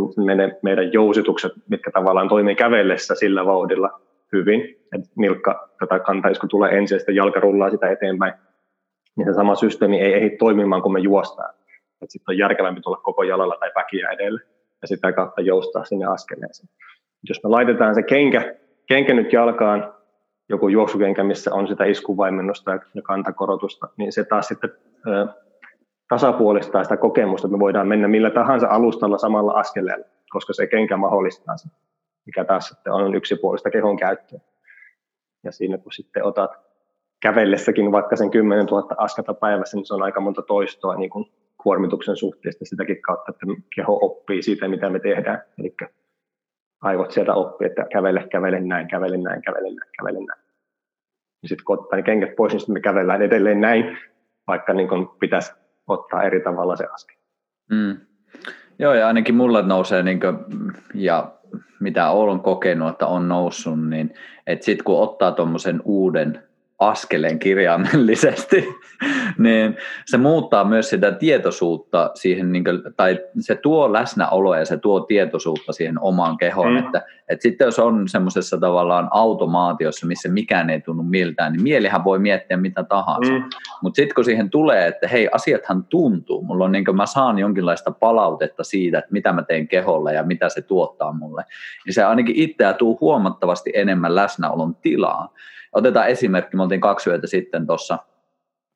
meidän 0.61 0.93
jousitukset, 0.93 1.51
mitkä 1.69 1.91
tavallaan 1.91 2.29
toimii 2.29 2.55
kävellessä 2.55 3.15
sillä 3.15 3.45
vauhdilla 3.45 4.01
hyvin, 4.31 4.61
että 4.95 5.07
nilkka 5.15 5.69
tätä 5.79 5.99
kantaisku 5.99 6.47
tulee 6.47 6.77
ensin 6.77 6.95
ja 6.95 6.99
sitten 6.99 7.15
jalka 7.15 7.39
rullaa 7.39 7.69
sitä 7.69 7.89
eteenpäin, 7.91 8.33
niin 9.17 9.27
se 9.27 9.33
sama 9.33 9.55
systeemi 9.55 10.01
ei 10.01 10.13
ehdi 10.13 10.37
toimimaan, 10.37 10.81
kun 10.81 10.93
me 10.93 10.99
juostaan. 10.99 11.53
Sitten 12.09 12.33
on 12.33 12.37
järkevämpi 12.37 12.81
tulla 12.81 12.97
koko 12.97 13.23
jalalla 13.23 13.57
tai 13.59 13.71
väkiä 13.75 14.09
edelle 14.09 14.41
ja 14.81 14.87
sitä 14.87 15.11
kautta 15.11 15.41
joustaa 15.41 15.85
sinne 15.85 16.05
askeleeseen. 16.05 16.69
Jos 17.29 17.43
me 17.43 17.49
laitetaan 17.49 17.95
se 17.95 18.03
kenkä, 18.03 18.55
kenkä 18.87 19.13
nyt 19.13 19.33
jalkaan 19.33 19.93
joku 20.49 20.67
juoksukenkä, 20.67 21.23
missä 21.23 21.53
on 21.53 21.67
sitä 21.67 21.85
iskuvaimennosta 21.85 22.71
ja 22.71 23.01
kantakorotusta, 23.03 23.87
niin 23.97 24.11
se 24.11 24.23
taas 24.23 24.47
sitten 24.47 24.69
ö, 25.07 25.27
tasapuolistaa 26.09 26.83
sitä 26.83 26.97
kokemusta, 26.97 27.47
että 27.47 27.57
me 27.57 27.59
voidaan 27.59 27.87
mennä 27.87 28.07
millä 28.07 28.29
tahansa 28.29 28.67
alustalla 28.67 29.17
samalla 29.17 29.51
askeleella, 29.51 30.05
koska 30.29 30.53
se 30.53 30.67
kenkä 30.67 30.97
mahdollistaa 30.97 31.57
sen, 31.57 31.71
mikä 32.25 32.45
taas 32.45 32.67
sitten 32.67 32.93
on 32.93 33.15
yksipuolista 33.15 33.69
kehon 33.69 33.97
käyttöä. 33.97 34.39
Ja 35.43 35.51
siinä 35.51 35.77
kun 35.77 35.91
sitten 35.91 36.25
otat 36.25 36.51
kävellessäkin 37.21 37.91
vaikka 37.91 38.15
sen 38.15 38.31
10 38.31 38.65
000 38.65 38.95
askata 38.97 39.33
päivässä, 39.33 39.77
niin 39.77 39.85
se 39.85 39.93
on 39.93 40.03
aika 40.03 40.21
monta 40.21 40.41
toistoa 40.41 40.95
niin 40.95 41.09
kuin 41.09 41.25
kuormituksen 41.63 42.15
suhteesta 42.15 42.65
sitäkin 42.65 43.01
kautta, 43.01 43.31
että 43.31 43.45
keho 43.75 43.99
oppii 44.01 44.43
siitä, 44.43 44.67
mitä 44.67 44.89
me 44.89 44.99
tehdään. 44.99 45.41
Eli 45.59 45.75
aivot 46.83 47.11
sieltä 47.11 47.33
oppii, 47.33 47.67
että 47.67 47.85
kävele, 47.91 48.27
kävele 48.31 48.59
näin, 48.59 48.87
kävele 48.87 49.17
näin, 49.17 49.41
kävele 49.41 49.67
näin, 49.67 49.91
kävele 49.99 50.19
näin. 50.19 50.43
Ja 51.41 51.49
sitten 51.49 51.65
kun 51.65 51.79
ottaa 51.79 51.97
ne 51.97 52.03
kengät 52.03 52.35
pois, 52.35 52.53
niin 52.53 52.59
sitten 52.59 52.73
me 52.73 52.79
kävellään 52.79 53.21
edelleen 53.21 53.61
näin, 53.61 53.97
vaikka 54.47 54.73
niin 54.73 54.89
kun 54.89 55.15
pitäisi 55.19 55.53
ottaa 55.87 56.23
eri 56.23 56.41
tavalla 56.41 56.75
se 56.75 56.85
askel. 56.93 57.17
Mm. 57.71 57.97
Joo, 58.79 58.93
ja 58.93 59.07
ainakin 59.07 59.35
mulla 59.35 59.61
nousee, 59.61 60.03
niin 60.03 60.19
kuin, 60.19 60.37
ja 60.93 61.31
mitä 61.79 62.09
olen 62.09 62.39
kokenut, 62.39 62.89
että 62.89 63.07
on 63.07 63.27
noussut, 63.27 63.89
niin 63.89 64.13
että 64.47 64.65
sitten 64.65 64.83
kun 64.83 65.01
ottaa 65.01 65.31
tuommoisen 65.31 65.81
uuden 65.85 66.43
askeleen 66.79 67.39
kirjaimellisesti, 67.39 68.67
niin 69.37 69.77
se 70.05 70.17
muuttaa 70.17 70.63
myös 70.63 70.89
sitä 70.89 71.11
tietoisuutta 71.11 72.11
siihen, 72.15 72.51
niin 72.51 72.63
kuin, 72.63 72.81
tai 72.97 73.19
se 73.39 73.55
tuo 73.55 73.93
läsnäoloa 73.93 74.57
ja 74.57 74.65
se 74.65 74.77
tuo 74.77 74.99
tietoisuutta 74.99 75.73
siihen 75.73 75.99
omaan 76.01 76.37
kehoon, 76.37 76.71
mm. 76.71 76.77
että, 76.77 77.01
että 77.29 77.43
sitten 77.43 77.65
jos 77.65 77.79
on 77.79 78.07
semmoisessa 78.07 78.57
tavallaan 78.57 79.07
automaatiossa, 79.11 80.07
missä 80.07 80.29
mikään 80.29 80.69
ei 80.69 80.81
tunnu 80.81 81.03
miltään, 81.03 81.53
niin 81.53 81.63
mielihän 81.63 82.03
voi 82.03 82.19
miettiä 82.19 82.57
mitä 82.57 82.83
tahansa, 82.83 83.31
mm. 83.31 83.43
mutta 83.81 83.95
sitten 83.95 84.15
kun 84.15 84.25
siihen 84.25 84.49
tulee, 84.49 84.87
että 84.87 85.07
hei, 85.07 85.29
asiathan 85.31 85.85
tuntuu, 85.85 86.41
mulla 86.41 86.65
on 86.65 86.71
niin 86.71 86.85
kuin, 86.85 86.97
mä 86.97 87.05
saan 87.05 87.39
jonkinlaista 87.39 87.91
palautetta 87.91 88.63
siitä, 88.63 88.97
että 88.97 89.11
mitä 89.11 89.33
mä 89.33 89.43
teen 89.43 89.67
keholla 89.67 90.11
ja 90.11 90.23
mitä 90.23 90.49
se 90.49 90.61
tuottaa 90.61 91.13
mulle, 91.13 91.45
niin 91.85 91.93
se 91.93 92.03
ainakin 92.03 92.35
itseä 92.35 92.73
tuu 92.73 92.97
huomattavasti 93.01 93.71
enemmän 93.73 94.15
läsnäolon 94.15 94.75
tilaa, 94.75 95.33
Otetaan 95.73 96.07
esimerkki, 96.07 96.57
me 96.63 96.65
oltiin 96.65 96.81
kaksi 96.81 97.09
yötä 97.09 97.27
sitten 97.27 97.67
tuossa, 97.67 97.99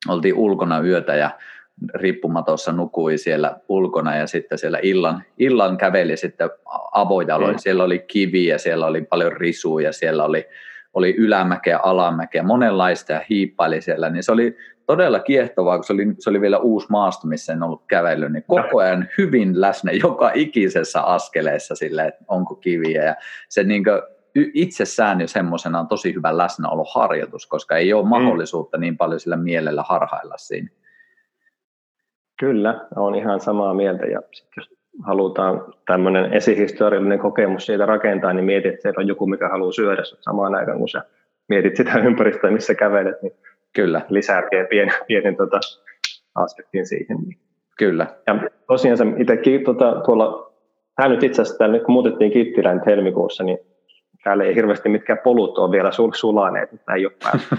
oltiin 0.08 0.34
ulkona 0.34 0.80
yötä 0.80 1.14
ja 1.14 1.30
rippumatossa 1.94 2.72
nukui 2.72 3.18
siellä 3.18 3.56
ulkona 3.68 4.16
ja 4.16 4.26
sitten 4.26 4.58
siellä 4.58 4.78
illan, 4.82 5.22
illan 5.38 5.76
käveli 5.76 6.16
sitten 6.16 6.50
avojaloin. 6.92 7.54
Mm. 7.54 7.58
Siellä 7.58 7.84
oli 7.84 7.98
kiviä, 7.98 8.58
siellä 8.58 8.86
oli 8.86 9.02
paljon 9.02 9.32
risuja, 9.32 9.92
siellä 9.92 10.24
oli, 10.24 10.46
oli 10.94 11.14
ylämäkeä, 11.16 11.78
alamäkeä, 11.78 12.42
monenlaista 12.42 13.12
ja 13.12 13.20
hiippaili 13.30 13.80
siellä. 13.80 14.10
Niin 14.10 14.22
se 14.22 14.32
oli 14.32 14.56
todella 14.86 15.20
kiehtovaa, 15.20 15.76
kun 15.76 15.84
se 15.84 15.92
oli, 15.92 16.06
se 16.18 16.30
oli 16.30 16.40
vielä 16.40 16.58
uusi 16.58 16.86
maasto, 16.90 17.26
missä 17.26 17.52
en 17.52 17.62
ollut 17.62 17.82
kävellyt, 17.86 18.32
niin 18.32 18.44
koko 18.46 18.78
ajan 18.78 19.08
hyvin 19.18 19.60
läsnä 19.60 19.92
joka 20.04 20.30
ikisessä 20.34 21.02
askeleessa 21.02 21.74
sille, 21.74 22.06
että 22.06 22.24
onko 22.28 22.54
kiviä. 22.54 23.04
Ja 23.04 23.16
se 23.48 23.62
niin 23.62 23.84
itsessään 24.54 25.20
jo 25.20 25.26
semmoisena 25.26 25.80
on 25.80 25.88
tosi 25.88 26.14
hyvä 26.14 26.36
läsnäoloharjoitus, 26.36 27.46
koska 27.46 27.76
ei 27.76 27.92
ole 27.92 28.02
mm. 28.02 28.08
mahdollisuutta 28.08 28.78
niin 28.78 28.96
paljon 28.96 29.20
sillä 29.20 29.36
mielellä 29.36 29.82
harhailla 29.82 30.36
siinä. 30.36 30.68
Kyllä, 32.40 32.86
on 32.96 33.14
ihan 33.14 33.40
samaa 33.40 33.74
mieltä. 33.74 34.06
Ja 34.06 34.20
sit 34.32 34.48
jos 34.56 34.70
halutaan 35.06 35.74
tämmöinen 35.86 36.32
esihistoriallinen 36.32 37.18
kokemus 37.18 37.66
siitä 37.66 37.86
rakentaa, 37.86 38.32
niin 38.32 38.44
mietit, 38.44 38.72
että 38.72 38.82
siellä 38.82 39.00
on 39.00 39.08
joku, 39.08 39.26
mikä 39.26 39.48
haluaa 39.48 39.72
syödä 39.72 40.02
samaan 40.20 40.54
aikaan, 40.54 40.78
kun 40.78 40.88
sä 40.88 41.02
mietit 41.48 41.76
sitä 41.76 41.98
ympäristöä, 42.08 42.50
missä 42.50 42.74
kävelet, 42.74 43.22
niin 43.22 43.32
Kyllä. 43.74 44.00
lisää 44.08 44.42
pienen, 44.50 44.68
pienen, 44.68 44.94
pienen 45.06 45.36
tota, 45.36 45.60
aspektin 46.34 46.86
siihen. 46.86 47.18
Kyllä. 47.78 48.06
Ja 48.26 48.40
tosiaan 48.66 48.98
se 48.98 49.04
itsekin 49.18 49.64
tota, 49.64 50.00
tuolla, 50.04 50.52
tämä 50.96 51.08
nyt 51.08 51.22
itse 51.22 51.42
asiassa, 51.42 51.64
kun 51.86 51.92
muutettiin 51.92 52.32
Kittilään 52.32 52.82
helmikuussa, 52.86 53.44
niin 53.44 53.58
täällä 54.28 54.44
ei 54.44 54.54
hirveästi 54.54 54.88
mitkään 54.88 55.18
polut 55.24 55.58
ole 55.58 55.70
vielä 55.70 55.90
sul- 55.90 56.14
sulaneet, 56.14 56.72
että 56.72 56.94
ei 56.94 57.06
ole 57.06 57.14
päässyt. 57.24 57.58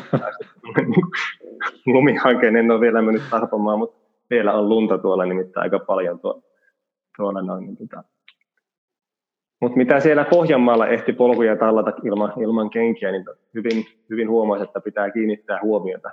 Lumihankkeen 1.94 2.56
en 2.56 2.72
ole 2.72 2.82
vielä 2.82 3.02
mennyt 3.02 3.24
tarpomaan, 3.30 3.80
mutta 3.80 4.00
vielä 4.30 4.54
on 4.54 4.70
lunta 4.70 4.98
tuolla 4.98 5.26
nimittäin 5.26 5.64
aika 5.64 5.80
paljon 5.80 6.20
tuolla. 6.20 6.42
tuolla 7.18 7.42
noin, 7.42 7.66
niin 7.66 7.78
tota. 7.78 8.04
Mutta 9.62 9.78
mitä 9.78 10.00
siellä 10.00 10.26
Pohjanmaalla 10.26 10.88
ehti 10.88 11.14
polkuja 11.14 11.56
tallata 11.56 11.92
ilman, 12.04 12.34
ilman 12.42 12.70
kenkiä, 12.70 13.12
niin 13.12 13.26
hyvin, 13.54 13.86
hyvin 14.10 14.30
huomasi, 14.30 14.64
että 14.64 14.82
pitää 14.82 15.12
kiinnittää 15.12 15.60
huomiota. 15.62 16.10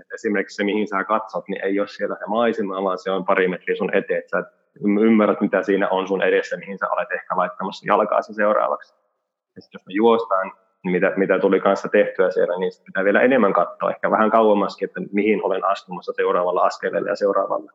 Et 0.00 0.12
esimerkiksi 0.14 0.56
se, 0.56 0.64
mihin 0.64 0.88
sä 0.88 1.04
katsot, 1.04 1.48
niin 1.48 1.64
ei 1.64 1.80
ole 1.80 1.88
siellä 1.88 2.16
se 2.18 2.26
maisema, 2.26 2.82
vaan 2.82 2.98
se 2.98 3.10
on 3.10 3.24
pari 3.24 3.48
metriä 3.48 3.76
sun 3.76 3.96
eteen. 3.96 4.22
Sä 4.30 4.44
ymmärrät, 4.84 5.40
mitä 5.40 5.62
siinä 5.62 5.88
on 5.88 6.08
sun 6.08 6.22
edessä, 6.22 6.56
mihin 6.56 6.78
sä 6.78 6.90
olet 6.90 7.12
ehkä 7.12 7.36
laittamassa 7.36 7.86
jalkaasi 7.86 8.34
seuraavaksi. 8.34 8.97
Ja 9.58 9.68
jos 9.72 9.86
me 9.86 9.92
juostaan, 9.92 10.52
niin 10.84 10.92
mitä, 10.92 11.12
mitä 11.16 11.38
tuli 11.38 11.60
kanssa 11.60 11.88
tehtyä 11.88 12.30
siellä, 12.30 12.58
niin 12.58 12.72
pitää 12.86 13.04
vielä 13.04 13.20
enemmän 13.20 13.52
katsoa, 13.52 13.90
ehkä 13.90 14.10
vähän 14.10 14.30
kauemmaskin, 14.30 14.86
että 14.86 15.00
mihin 15.12 15.44
olen 15.44 15.64
astumassa 15.64 16.12
seuraavalla 16.16 16.62
askeleella 16.62 17.08
ja 17.08 17.16
seuraavalla. 17.16 17.72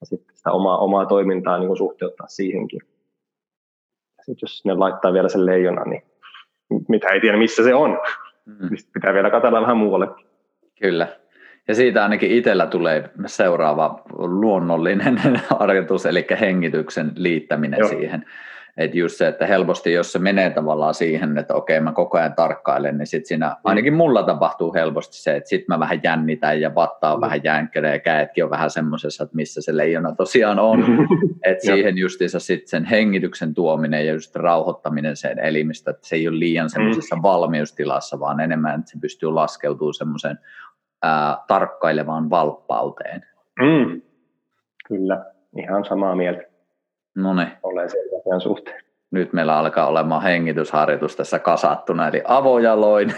Ja 0.00 0.06
sitten 0.06 0.36
sitä 0.36 0.50
omaa, 0.50 0.78
omaa 0.78 1.06
toimintaa 1.06 1.58
niin 1.58 1.66
kuin 1.66 1.76
suhteuttaa 1.76 2.26
siihenkin. 2.26 2.80
Sitten 4.22 4.38
jos 4.42 4.58
sinne 4.58 4.74
laittaa 4.74 5.12
vielä 5.12 5.28
sen 5.28 5.46
leijonan, 5.46 5.90
niin 5.90 6.02
mitä 6.88 7.08
ei 7.08 7.20
tiedä, 7.20 7.38
missä 7.38 7.64
se 7.64 7.74
on. 7.74 7.98
Mm. 8.46 8.68
Niin 8.70 8.78
pitää 8.92 9.14
vielä 9.14 9.30
katsella 9.30 9.62
vähän 9.62 9.76
muualle. 9.76 10.08
Kyllä. 10.80 11.08
Ja 11.68 11.74
siitä 11.74 12.02
ainakin 12.02 12.30
itsellä 12.30 12.66
tulee 12.66 13.10
seuraava 13.26 14.02
luonnollinen 14.18 15.20
harjoitus, 15.58 16.06
eli 16.06 16.26
hengityksen 16.40 17.12
liittäminen 17.14 17.78
Joo. 17.78 17.88
siihen. 17.88 18.24
Että 18.76 18.98
just 18.98 19.16
se, 19.16 19.28
että 19.28 19.46
helposti 19.46 19.92
jos 19.92 20.12
se 20.12 20.18
menee 20.18 20.50
tavallaan 20.50 20.94
siihen, 20.94 21.38
että 21.38 21.54
okei 21.54 21.80
mä 21.80 21.92
koko 21.92 22.18
ajan 22.18 22.34
tarkkailen, 22.34 22.98
niin 22.98 23.06
sitten 23.06 23.26
siinä, 23.26 23.48
mm. 23.48 23.54
ainakin 23.64 23.94
mulla 23.94 24.22
tapahtuu 24.22 24.74
helposti 24.74 25.16
se, 25.16 25.36
että 25.36 25.48
sitten 25.48 25.66
mä 25.68 25.80
vähän 25.80 26.00
jännitän 26.04 26.60
ja 26.60 26.74
vattaa 26.74 27.16
mm. 27.16 27.20
vähän 27.20 27.40
jänkkäinen 27.44 27.92
ja 27.92 27.98
käetkin 27.98 28.44
on 28.44 28.50
vähän 28.50 28.70
semmoisessa, 28.70 29.24
että 29.24 29.36
missä 29.36 29.60
se 29.62 29.76
leijona 29.76 30.14
tosiaan 30.14 30.58
on. 30.58 30.84
että 31.50 31.66
siihen 31.66 31.98
justiinsa 31.98 32.40
sitten 32.40 32.68
sen 32.68 32.84
hengityksen 32.84 33.54
tuominen 33.54 34.06
ja 34.06 34.12
just 34.12 34.36
rauhoittaminen 34.36 35.16
sen 35.16 35.38
elimistä, 35.38 35.90
että 35.90 36.08
se 36.08 36.16
ei 36.16 36.28
ole 36.28 36.38
liian 36.38 36.66
mm. 36.66 36.70
semmoisessa 36.70 37.16
mm. 37.16 37.22
valmiustilassa, 37.22 38.20
vaan 38.20 38.40
enemmän, 38.40 38.80
että 38.80 38.90
se 38.90 38.98
pystyy 39.00 39.32
laskeutumaan 39.32 39.94
semmoiseen 39.94 40.38
tarkkailevaan 41.46 42.30
valppauteen. 42.30 43.24
Mm. 43.60 44.02
Kyllä, 44.88 45.24
ihan 45.56 45.84
samaa 45.84 46.16
mieltä. 46.16 46.49
No 47.22 47.34
niin. 47.34 47.48
Olen 47.62 47.90
sen 47.90 48.40
suhteen. 48.40 48.80
Nyt 49.10 49.32
meillä 49.32 49.58
alkaa 49.58 49.86
olemaan 49.86 50.22
hengitysharjoitus 50.22 51.16
tässä 51.16 51.38
kasattuna, 51.38 52.08
eli 52.08 52.22
avojaloin, 52.24 53.14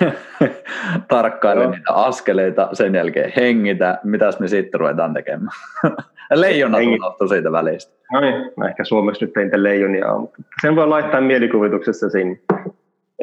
tarkkaile 1.09 1.71
niitä 1.71 1.93
askeleita, 1.93 2.69
sen 2.73 2.95
jälkeen 2.95 3.33
hengitä. 3.37 3.99
Mitäs 4.05 4.41
me 4.41 4.49
sitten 4.49 4.81
ruvetaan 4.81 5.15
tekemään? 5.15 5.57
Leijona 6.35 6.79
unohtui 6.79 7.29
siitä 7.29 7.53
välistä. 7.53 7.93
No 8.13 8.21
niin, 8.21 8.53
no 8.57 8.67
ehkä 8.67 8.85
suomeksi 8.85 9.25
nyt 9.25 9.33
teitä 9.35 9.63
leijonia 9.63 10.13
on, 10.13 10.21
mutta 10.21 10.43
sen 10.63 10.77
voi 10.77 10.89
laittaa 10.89 11.21
mielikuvituksessa 11.21 12.11
sinne. 12.11 12.39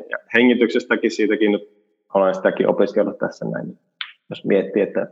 Ja 0.10 0.18
hengityksestäkin 0.34 1.12
siitäkin 1.12 1.52
nyt 1.52 1.70
olen 2.14 2.36
sitäkin 2.36 2.68
opiskellut 2.68 3.18
tässä 3.18 3.46
näin. 3.46 3.80
Jos 4.30 4.46
miettii, 4.46 4.82
että 4.82 5.08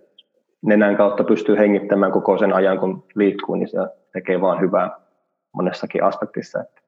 nenän 0.61 0.97
kautta 0.97 1.23
pystyy 1.23 1.57
hengittämään 1.57 2.11
koko 2.11 2.37
sen 2.37 2.53
ajan, 2.53 2.79
kun 2.79 3.03
liikkuu, 3.15 3.55
niin 3.55 3.67
se 3.67 3.77
tekee 4.13 4.41
vaan 4.41 4.61
hyvää 4.61 5.06
monessakin 5.57 6.03
aspektissa. 6.03 6.61
Että. 6.61 6.81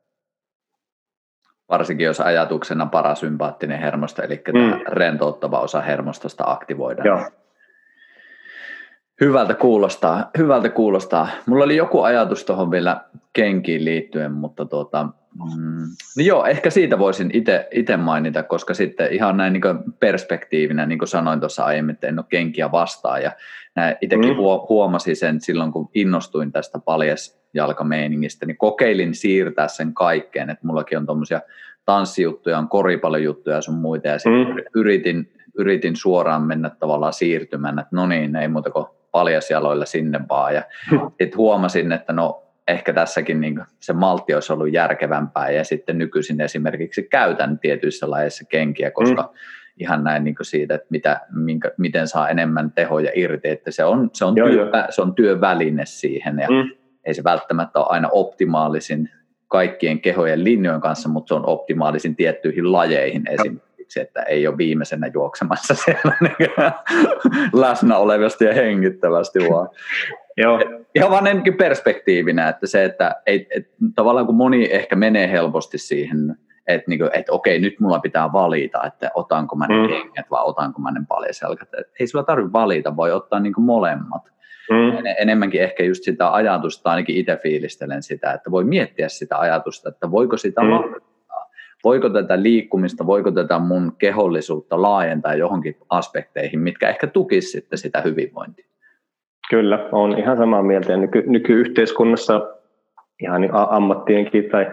Varsinkin 1.70 2.06
jos 2.06 2.22
ajatuksena 2.22 2.86
parasympaattinen 2.86 3.80
hermosto, 3.80 4.22
eli 4.22 4.42
mm. 4.54 4.70
tämä 4.70 4.82
rentouttava 4.88 5.60
osa 5.60 5.82
hermostosta 5.82 6.44
aktivoidaan. 6.48 7.08
Joo. 7.08 7.30
Hyvältä 9.22 9.54
kuulostaa, 9.54 10.30
hyvältä 10.38 10.70
kuulostaa. 10.70 11.28
Mulla 11.46 11.64
oli 11.64 11.76
joku 11.76 12.02
ajatus 12.02 12.46
tuohon 12.46 12.72
vielä 12.72 13.02
kenkiin 13.34 13.86
liittyen, 13.86 14.32
mutta 14.32 14.66
tuota, 14.66 15.04
mm, 15.04 15.86
niin 16.18 16.28
joo, 16.28 16.46
ehkä 16.46 16.70
siitä 16.70 17.00
voisin 17.00 17.32
itse 17.72 17.98
mainita, 17.98 18.44
koska 18.44 18.74
sitten 18.74 19.14
ihan 19.14 19.38
näin 19.38 19.54
niin 19.54 19.64
perspektiivinä, 20.00 20.86
niin 20.86 21.00
kuin 21.00 21.10
sanoin 21.10 21.40
tuossa 21.40 21.66
aiemmin, 21.66 21.94
että 21.94 22.08
en 22.08 22.20
ole 22.20 22.26
kenkiä 22.30 22.72
vastaan, 22.72 23.24
ja 23.24 23.32
itsekin 24.02 24.30
mm. 24.30 24.38
huomasin 24.70 25.16
sen 25.16 25.42
silloin, 25.42 25.72
kun 25.72 25.90
innostuin 25.94 26.52
tästä 26.52 26.80
paljas 26.80 27.39
jalkameiningistä, 27.54 28.46
niin 28.46 28.58
kokeilin 28.58 29.16
siirtää 29.16 29.68
sen 29.68 29.94
kaikkeen, 29.94 30.50
että 30.50 30.68
mullakin 30.68 30.98
on 30.98 31.06
tuommoisia 31.06 31.42
tanssijuttuja, 31.86 32.58
on 32.58 32.70
koripallojuttuja 32.70 33.56
ja 33.56 33.62
sun 33.62 33.76
muita, 33.76 34.08
ja 34.08 34.20
sitten 34.20 34.48
mm. 34.48 34.64
yritin, 34.76 35.34
yritin 35.58 35.96
suoraan 35.96 36.42
mennä 36.42 36.70
tavallaan 36.70 37.14
siirtymään, 37.14 37.80
että 37.80 37.96
no 37.96 38.08
niin, 38.08 38.36
ei 38.36 38.48
muuta 38.48 38.70
kuin 38.70 38.86
paljasjaloilla 39.12 39.86
sinne 39.86 40.20
vaan, 40.30 40.56
ja 40.56 40.64
sitten 41.22 41.38
huomasin, 41.38 41.92
että 41.92 42.14
no 42.14 42.44
ehkä 42.68 42.94
tässäkin 42.94 43.42
niin 43.42 43.60
se 43.80 43.94
maltti 43.94 44.34
olisi 44.34 44.54
ollut 44.54 44.74
järkevämpää, 44.74 45.50
ja 45.50 45.64
sitten 45.64 45.98
nykyisin 45.98 46.42
esimerkiksi 46.42 47.04
käytän 47.04 47.60
tietyissä 47.60 48.10
lajeissa 48.10 48.46
kenkiä, 48.50 48.92
koska 48.92 49.22
mm. 49.22 49.38
ihan 49.78 50.04
näin 50.04 50.24
niin 50.24 50.36
siitä, 50.42 50.76
että 50.76 50.88
mitä, 50.90 51.22
minkä, 51.32 51.72
miten 51.78 52.08
saa 52.08 52.30
enemmän 52.30 52.72
tehoja 52.72 53.12
irti, 53.16 53.50
että 53.50 53.72
se 53.72 53.84
on, 53.84 54.10
se 54.14 54.26
on, 54.26 54.38
joo, 54.38 54.50
työ, 54.50 54.62
joo. 54.62 54.86
se 54.90 55.02
on 55.02 55.16
työväline 55.16 55.86
siihen, 55.86 56.40
ja 56.40 56.48
mm 56.48 56.79
ei 57.06 57.14
se 57.14 57.24
välttämättä 57.24 57.80
ole 57.80 57.88
aina 57.90 58.10
optimaalisin 58.12 59.10
kaikkien 59.48 60.02
kehojen 60.02 60.44
linjojen 60.44 60.82
kanssa, 60.82 61.10
mutta 61.10 61.28
se 61.28 61.34
on 61.34 61.46
optimaalisin 61.46 62.16
tiettyihin 62.16 62.72
lajeihin 62.72 63.24
esimerkiksi, 63.30 64.00
että 64.00 64.24
ei 64.24 64.48
ole 64.48 64.58
viimeisenä 64.58 65.08
juoksemassa 65.14 65.74
siellä 65.76 66.14
läsnä 67.54 67.98
olevasti 67.98 68.46
ja 68.46 68.54
hengittävästi 68.54 69.40
vaan. 69.40 69.70
Joo. 70.38 70.60
Ihan 70.96 71.12
vaan 71.12 71.28
ennenkin 71.28 71.58
perspektiivinä, 71.58 72.50
että 72.50 72.68
se, 72.68 72.86
että 72.86 73.16
et, 73.26 73.42
et, 73.50 73.70
tavallaan 73.96 74.26
kun 74.26 74.36
moni 74.36 74.68
ehkä 74.72 74.96
menee 74.96 75.32
helposti 75.32 75.78
siihen, 75.78 76.38
että 76.68 76.90
niinku, 76.90 77.10
et 77.14 77.30
okei, 77.30 77.60
nyt 77.60 77.80
mulla 77.80 78.00
pitää 78.00 78.32
valita, 78.32 78.84
että 78.88 79.12
otanko 79.14 79.56
mä 79.56 79.68
ne 79.68 79.82
mm. 79.82 79.88
kengät 79.88 80.32
vai 80.32 80.44
otanko 80.44 80.82
mä 80.82 80.92
ne 80.92 81.02
paljaselkat. 81.08 81.70
Ei 82.00 82.08
sulla 82.08 82.24
tarvitse 82.24 82.54
valita, 82.54 82.96
voi 82.96 83.12
ottaa 83.12 83.40
niinku 83.40 83.62
molemmat. 83.62 84.32
Mm. 84.70 84.98
En, 84.98 85.16
enemmänkin 85.20 85.62
ehkä 85.62 85.84
just 85.84 86.04
sitä 86.04 86.34
ajatusta, 86.34 86.90
ainakin 86.90 87.16
itse 87.16 87.38
fiilistelen 87.44 88.04
sitä, 88.04 88.34
että 88.34 88.52
voi 88.52 88.64
miettiä 88.64 89.10
sitä 89.10 89.40
ajatusta, 89.40 89.90
että 89.90 90.12
voiko 90.12 90.38
sitä 90.38 90.62
mm. 90.62 90.70
laajentaa, 90.70 91.50
voiko 91.84 92.10
tätä 92.10 92.44
liikkumista, 92.44 93.06
voiko 93.06 93.32
tätä 93.32 93.60
mun 93.60 93.96
kehollisuutta 93.98 94.82
laajentaa 94.82 95.36
johonkin 95.36 95.78
aspekteihin, 95.90 96.60
mitkä 96.60 96.90
ehkä 96.90 97.08
tukisi 97.08 97.52
sitten 97.52 97.80
sitä 97.80 98.02
hyvinvointia. 98.02 98.66
Kyllä, 99.50 99.90
on 99.92 100.20
ihan 100.20 100.38
samaa 100.38 100.64
mieltä. 100.64 100.98
Nyky, 100.98 101.24
nykyyhteiskunnassa 101.28 102.48
ihan 103.22 103.42
niin 103.42 103.52
ammattienkin 103.54 104.50
tai, 104.50 104.72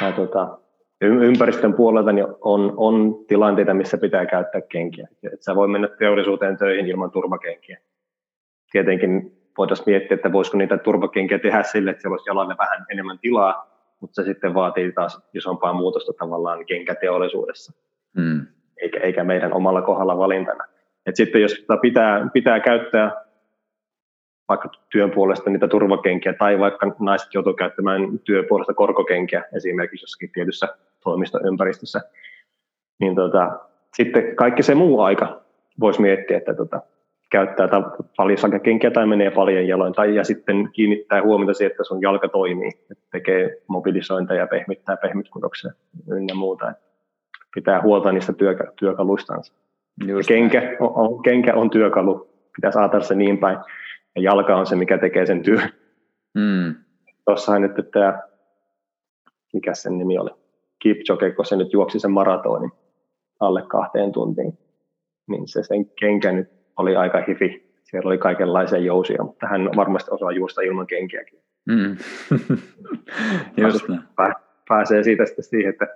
tai 0.00 0.12
tuota, 0.12 0.58
ympäristön 1.00 1.74
puolelta 1.74 2.12
niin 2.12 2.26
on, 2.40 2.72
on 2.76 3.24
tilanteita, 3.28 3.74
missä 3.74 3.98
pitää 3.98 4.26
käyttää 4.26 4.60
kenkiä. 4.60 5.08
Et 5.32 5.42
sä 5.42 5.54
voi 5.56 5.68
mennä 5.68 5.88
teollisuuteen 5.98 6.56
töihin 6.56 6.86
ilman 6.86 7.10
turvakenkiä 7.10 7.78
tietenkin 8.72 9.40
voitaisiin 9.58 9.84
miettiä, 9.86 10.14
että 10.14 10.32
voisiko 10.32 10.58
niitä 10.58 10.78
turvakenkiä 10.78 11.38
tehdä 11.38 11.62
sille, 11.62 11.90
että 11.90 12.00
siellä 12.00 12.14
olisi 12.14 12.30
jalalle 12.30 12.56
vähän 12.58 12.86
enemmän 12.90 13.18
tilaa, 13.18 13.70
mutta 14.00 14.14
se 14.14 14.24
sitten 14.24 14.54
vaatii 14.54 14.92
taas 14.92 15.28
isompaa 15.34 15.72
muutosta 15.72 16.12
tavallaan 16.12 16.66
kenkäteollisuudessa, 16.66 17.72
hmm. 18.20 18.46
eikä, 18.82 19.00
eikä 19.00 19.24
meidän 19.24 19.52
omalla 19.52 19.82
kohdalla 19.82 20.18
valintana. 20.18 20.64
Et 21.06 21.16
sitten 21.16 21.42
jos 21.42 21.66
pitää, 21.82 22.28
pitää 22.32 22.60
käyttää 22.60 23.24
vaikka 24.48 24.70
työn 24.92 25.10
puolesta 25.10 25.50
niitä 25.50 25.68
turvakenkiä, 25.68 26.32
tai 26.32 26.58
vaikka 26.58 26.96
naiset 26.98 27.34
joutuu 27.34 27.52
käyttämään 27.52 28.18
työn 28.18 28.44
puolesta 28.48 28.74
korkokenkiä 28.74 29.44
esimerkiksi 29.56 30.04
jossakin 30.04 30.30
tietyssä 30.32 30.68
toimistoympäristössä, 31.04 32.00
niin 33.00 33.14
tota, 33.14 33.58
sitten 33.96 34.36
kaikki 34.36 34.62
se 34.62 34.74
muu 34.74 35.00
aika 35.00 35.40
voisi 35.80 36.00
miettiä, 36.00 36.36
että 36.36 36.54
tota, 36.54 36.80
käyttää 37.30 37.68
paljon 38.16 38.60
kenkiä 38.62 38.90
tai 38.90 39.06
menee 39.06 39.30
paljon 39.30 39.66
jaloin, 39.66 39.92
tai 39.92 40.14
ja 40.14 40.24
sitten 40.24 40.68
kiinnittää 40.72 41.22
huomiota 41.22 41.54
siihen, 41.54 41.70
että 41.70 41.84
sun 41.84 42.02
jalka 42.02 42.28
toimii, 42.28 42.70
että 42.90 43.04
tekee 43.12 43.56
mobilisointia 43.66 44.36
ja 44.36 44.46
pehmittää 44.46 44.96
pehmitkudoksia 44.96 45.72
ynnä 46.08 46.34
muuta. 46.34 46.72
pitää 47.54 47.82
huolta 47.82 48.12
niistä 48.12 48.32
työ, 48.32 48.56
työkaluistansa. 48.76 49.52
Just 50.06 50.28
kenkä, 50.28 50.76
on, 50.80 51.22
kenkä 51.22 51.54
on 51.54 51.70
työkalu, 51.70 52.30
pitäisi 52.56 52.78
ajatella 52.78 53.04
se 53.04 53.14
niin 53.14 53.38
päin, 53.38 53.58
ja 54.16 54.22
jalka 54.22 54.56
on 54.56 54.66
se, 54.66 54.76
mikä 54.76 54.98
tekee 54.98 55.26
sen 55.26 55.42
työn. 55.42 55.70
Mm. 56.34 56.74
Tuossahan 57.24 57.62
nyt 57.62 57.72
tämä, 57.92 58.22
mikä 59.52 59.74
sen 59.74 59.98
nimi 59.98 60.18
oli, 60.18 60.30
Kipchoge, 60.78 61.30
kun 61.30 61.44
se 61.44 61.56
nyt 61.56 61.72
juoksi 61.72 62.00
sen 62.00 62.10
maratonin 62.10 62.72
alle 63.40 63.62
kahteen 63.68 64.12
tuntiin, 64.12 64.58
niin 65.28 65.48
se 65.48 65.62
sen 65.62 65.86
kenkä 66.00 66.32
nyt 66.32 66.59
oli 66.76 66.96
aika 66.96 67.24
hifi. 67.28 67.70
Siellä 67.82 68.08
oli 68.08 68.18
kaikenlaisia 68.18 68.78
jousia, 68.78 69.22
mutta 69.22 69.46
hän 69.46 69.70
varmasti 69.76 70.10
osaa 70.10 70.32
juosta 70.32 70.60
ilman 70.60 70.86
kenkiäkin. 70.86 71.38
Mm. 71.66 71.96
Just 73.62 73.86
pääsee 74.68 75.02
siitä 75.02 75.26
sitten 75.26 75.44
siihen, 75.44 75.70
että 75.70 75.86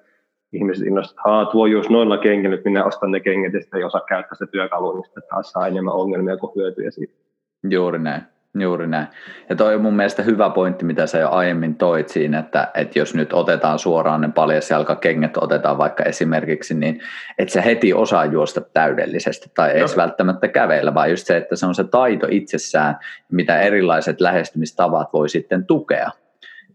ihmiset 0.53 0.87
innostavat, 0.87 1.43
että 1.43 1.53
tuo 1.53 1.67
just 1.67 1.91
noilla 1.91 2.19
kengillä, 2.19 2.57
nyt 2.57 2.65
minä 2.65 2.85
ostan 2.85 3.11
ne 3.11 3.21
kengät 3.21 3.53
ja 3.53 3.61
sitten 3.61 3.79
ei 3.79 3.85
osaa 3.85 4.01
käyttää 4.09 4.35
sitä 4.35 4.51
työkalua, 4.51 4.95
niin 4.95 5.05
sitten 5.05 5.23
taas 5.31 5.51
saa 5.51 5.67
enemmän 5.67 5.95
ongelmia 5.95 6.37
kuin 6.37 6.53
hyötyjä 6.57 6.91
siitä. 6.91 7.15
Juuri 7.71 7.99
näin. 7.99 8.23
Juuri 8.61 8.87
näin. 8.87 9.07
Ja 9.49 9.57
toi 9.57 9.75
on 9.75 9.83
mun 9.83 9.97
mielestä 9.97 10.23
hyvä 10.23 10.51
pointti, 10.51 10.85
mitä 10.85 11.07
sä 11.07 11.19
jo 11.19 11.31
aiemmin 11.31 11.75
toit 11.75 12.09
siinä, 12.09 12.39
että, 12.39 12.71
että 12.75 12.99
jos 12.99 13.15
nyt 13.15 13.33
otetaan 13.33 13.79
suoraan 13.79 14.21
ne 14.21 14.29
paljasjalkakengät, 14.35 15.37
otetaan 15.37 15.79
vaikka 15.79 16.05
esimerkiksi, 16.05 16.75
niin 16.75 17.01
että 17.39 17.53
se 17.53 17.65
heti 17.65 17.95
osaa 17.95 18.25
juosta 18.25 18.61
täydellisesti 18.61 19.51
tai 19.55 19.71
ei 19.71 19.79
edes 19.79 19.97
välttämättä 19.97 20.49
kävellä, 20.49 20.95
vaan 20.95 21.11
just 21.11 21.27
se, 21.27 21.37
että 21.37 21.57
se 21.57 21.67
on 21.67 21.75
se 21.75 21.85
taito 21.85 22.27
itsessään, 22.31 22.97
mitä 23.33 23.61
erilaiset 23.61 24.21
lähestymistavat 24.21 25.13
voi 25.13 25.29
sitten 25.29 25.67
tukea. 25.67 26.11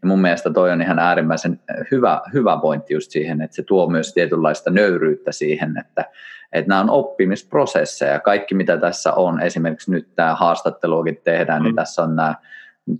Ja 0.01 0.07
mun 0.07 0.21
mielestä 0.21 0.49
toi 0.49 0.71
on 0.71 0.81
ihan 0.81 0.99
äärimmäisen 0.99 1.59
hyvä, 1.91 2.21
hyvä 2.33 2.57
pointti 2.61 2.93
just 2.93 3.11
siihen, 3.11 3.41
että 3.41 3.55
se 3.55 3.63
tuo 3.63 3.89
myös 3.89 4.13
tietynlaista 4.13 4.71
nöyryyttä 4.71 5.31
siihen, 5.31 5.77
että, 5.77 6.05
että 6.51 6.69
nämä 6.69 6.81
on 6.81 6.89
oppimisprosesseja. 6.89 8.19
Kaikki 8.19 8.55
mitä 8.55 8.77
tässä 8.77 9.13
on, 9.13 9.41
esimerkiksi 9.41 9.91
nyt 9.91 10.15
tämä 10.15 10.35
haastatteluakin 10.35 11.21
tehdään, 11.23 11.57
niin 11.57 11.63
mm. 11.63 11.65
niin 11.65 11.75
tässä 11.75 12.01
on 12.03 12.15
nämä 12.15 12.35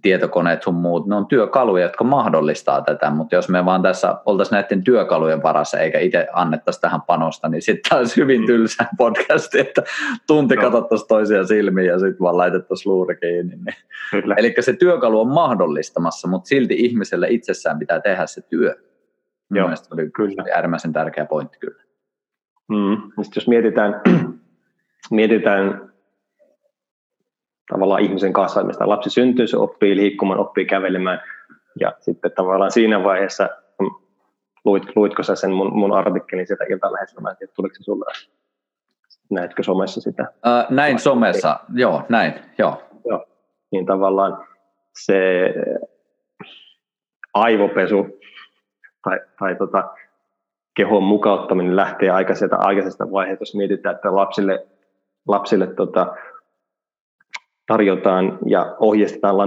tietokoneet 0.02 0.64
sun 0.64 0.76
muut, 0.76 1.08
ne 1.08 1.16
on 1.16 1.28
työkaluja, 1.28 1.84
jotka 1.84 2.04
mahdollistaa 2.04 2.82
tätä, 2.82 3.10
mutta 3.10 3.36
jos 3.36 3.50
me 3.50 3.66
vaan 3.66 3.82
tässä 3.82 4.16
oltaisiin 4.26 4.56
näiden 4.56 4.84
työkalujen 4.84 5.44
varassa 5.44 5.80
eikä 5.80 6.00
itse 6.00 6.28
annettaisi 6.34 6.82
tähän 6.82 7.02
panosta, 7.02 7.50
niin 7.50 7.62
sitten 7.62 7.98
olisi 7.98 8.22
hyvin 8.22 8.42
mm. 8.42 8.48
tylsä 8.48 8.86
podcasti, 8.98 9.60
että 9.60 9.84
tunti 10.28 10.56
no. 10.56 10.62
katsottaisiin 10.62 11.08
toisia 11.08 11.44
silmiä 11.44 11.92
ja 11.92 12.00
sitten 12.00 12.20
vaan 12.20 12.38
laitettaisiin 12.38 12.94
luuri 12.94 13.16
kiinni. 13.16 13.56
Niin. 13.56 14.34
Eli 14.38 14.56
se 14.60 14.74
työkalu 14.74 15.22
on 15.22 15.28
mahdollistamassa, 15.28 16.28
mutta 16.28 16.48
silti 16.48 16.76
ihmiselle 16.78 17.28
itsessään 17.30 17.80
pitää 17.80 18.00
tehdä 18.00 18.26
se 18.26 18.42
työ. 18.42 18.76
Joo, 19.52 19.68
Mielestäni 19.68 20.02
oli 20.02 20.12
kyllä. 20.12 20.44
äärimmäisen 20.56 20.94
tärkeä 20.94 21.26
pointti 21.26 21.58
kyllä. 21.60 21.84
Mm. 22.68 22.96
Sitten 23.24 23.42
jos 23.42 23.48
mietitään, 23.48 24.02
mietitään 25.12 25.90
tavallaan 27.70 28.02
ihmisen 28.02 28.34
kasvamista. 28.34 28.90
Lapsi 28.90 29.10
syntyy, 29.10 29.48
se 29.48 29.58
oppii 29.58 29.96
liikkumaan, 29.96 30.40
oppii 30.40 30.66
kävelemään 30.66 31.22
ja 31.80 31.94
sitten 32.00 32.32
tavallaan 32.32 32.72
siinä 32.72 33.04
vaiheessa, 33.04 33.50
luit, 34.66 34.84
luitko 34.96 35.24
sä 35.24 35.36
sen 35.36 35.52
mun, 35.52 35.78
mun 35.78 35.94
artikkelin 35.94 36.48
sieltä 36.48 36.64
iltalehdessä, 36.70 37.22
mä 37.22 37.30
en 37.30 37.38
tiedä, 37.38 37.54
tuliko 37.56 37.76
se 37.76 37.84
sulle, 37.84 38.06
näetkö 39.30 39.64
somessa 39.64 40.02
sitä? 40.02 40.26
Ää, 40.44 40.66
näin 40.70 40.94
Vai, 40.94 41.00
somessa, 41.00 41.60
ei. 41.62 41.82
joo, 41.82 42.04
näin, 42.10 42.34
joo. 42.58 42.82
joo. 43.06 43.26
Niin 43.72 43.86
tavallaan 43.86 44.48
se 44.94 45.54
aivopesu 47.34 48.20
tai, 49.04 49.20
tai 49.40 49.56
tota, 49.56 49.84
kehon 50.76 51.04
mukauttaminen 51.04 51.76
lähtee 51.76 52.10
aikaisesta, 52.10 52.56
aikaisesta 52.56 53.12
vaiheesta, 53.12 53.42
jos 53.42 53.56
mietitään, 53.56 53.96
että 53.96 54.16
lapsille, 54.16 54.68
lapsille 55.28 55.68
tota, 55.68 56.16
tarjotaan 57.70 58.40
ja 58.46 58.76
ohjeistetaan 58.80 59.38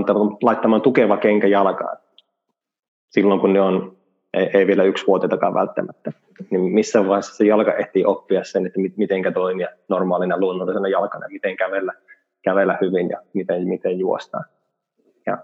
laittamaan 0.43 0.83
tukeva 0.83 1.17
kenkä 1.17 1.47
jalkaan 1.47 1.99
silloin, 3.09 3.41
kun 3.41 3.53
ne 3.53 3.61
on 3.61 3.97
ei, 4.35 4.51
ei 4.55 4.67
vielä 4.67 4.85
yksi 4.85 5.07
vuotetakaan 5.07 5.55
välttämättä. 5.55 6.13
Niin 6.51 6.61
missä 6.61 7.09
vaiheessa 7.09 7.37
se 7.37 7.45
jalka 7.45 7.75
ehtii 7.75 8.05
oppia 8.05 8.45
sen, 8.45 8.67
että 8.67 8.81
miten 8.97 9.35
toimia 9.35 9.69
normaalina 9.89 10.41
luonnollisena 10.41 10.89
jalkana, 10.89 11.27
miten 11.29 11.57
kävellä, 11.57 11.93
kävellä 12.43 12.79
hyvin 12.81 13.09
ja 13.09 13.19
miten, 13.33 13.69
miten 13.69 13.99
juostaan. 13.99 14.45
Ja 15.27 15.39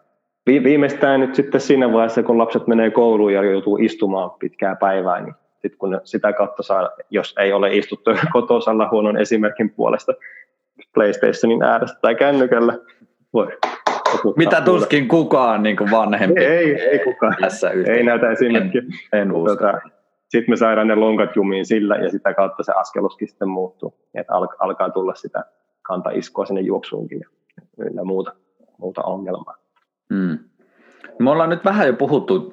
viimeistään 0.46 1.20
nyt 1.20 1.34
sitten 1.34 1.60
siinä 1.60 1.92
vaiheessa, 1.92 2.22
kun 2.22 2.38
lapset 2.38 2.66
menee 2.66 2.90
kouluun 2.90 3.32
ja 3.32 3.42
joutuu 3.42 3.76
istumaan 3.76 4.30
pitkää 4.30 4.76
päivää, 4.76 5.20
niin 5.20 5.34
sit 5.62 5.76
kun 5.76 6.00
sitä 6.04 6.32
kautta 6.32 6.62
saa, 6.62 6.90
jos 7.10 7.34
ei 7.38 7.52
ole 7.52 7.76
istuttu 7.76 8.10
kotosalla 8.32 8.88
huonon 8.90 9.16
esimerkin 9.16 9.70
puolesta, 9.70 10.12
PlayStationin 10.98 11.62
ääressä 11.62 11.98
tai 12.02 12.14
kännykällä. 12.14 12.78
Voi 13.32 13.58
Mitä 14.36 14.60
tuskin 14.60 15.08
kukaan 15.08 15.62
niin 15.62 15.76
kuin 15.76 15.90
vanhempi. 15.90 16.44
Ei, 16.44 16.80
ei 16.80 16.98
kukaan. 16.98 17.36
Tässä 17.40 17.70
ei 17.70 18.02
näytä 18.02 18.30
esimerkkiä. 18.30 18.82
En, 19.12 19.20
en 19.20 19.32
usko. 19.32 19.56
Tota, 19.56 19.80
sitten 20.28 20.52
me 20.52 20.56
saadaan 20.56 20.88
ne 20.88 20.94
lonkat 20.94 21.36
jumiin 21.36 21.66
sillä 21.66 21.96
ja 21.96 22.10
sitä 22.10 22.34
kautta 22.34 22.62
se 22.62 22.72
askeluskin 22.72 23.28
sitten 23.28 23.48
muuttuu. 23.48 23.94
Että 24.14 24.32
alkaa 24.58 24.90
tulla 24.90 25.14
sitä 25.14 25.44
kantaiskua 25.82 26.46
sinne 26.46 26.60
juoksuunkin 26.60 27.20
ja 27.94 28.04
muuta, 28.04 28.32
muuta 28.78 29.02
ongelmaa. 29.02 29.54
Mm. 30.10 30.38
Me 31.18 31.30
ollaan 31.30 31.50
nyt 31.50 31.64
vähän 31.64 31.86
jo 31.86 31.92
puhuttu 31.92 32.52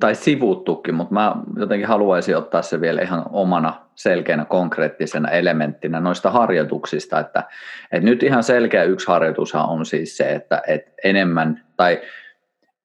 tai 0.00 0.14
sivuttukin, 0.14 0.94
mutta 0.94 1.14
mä 1.14 1.36
jotenkin 1.56 1.88
haluaisin 1.88 2.36
ottaa 2.36 2.62
se 2.62 2.80
vielä 2.80 3.02
ihan 3.02 3.22
omana 3.30 3.74
selkeänä 3.94 4.44
konkreettisena 4.44 5.30
elementtinä 5.30 6.00
noista 6.00 6.30
harjoituksista, 6.30 7.20
että, 7.20 7.44
että 7.92 8.04
nyt 8.04 8.22
ihan 8.22 8.42
selkeä 8.42 8.84
yksi 8.84 9.06
harjoitushan 9.06 9.68
on 9.68 9.86
siis 9.86 10.16
se, 10.16 10.32
että, 10.32 10.62
että 10.66 10.92
enemmän 11.04 11.64
tai 11.76 12.00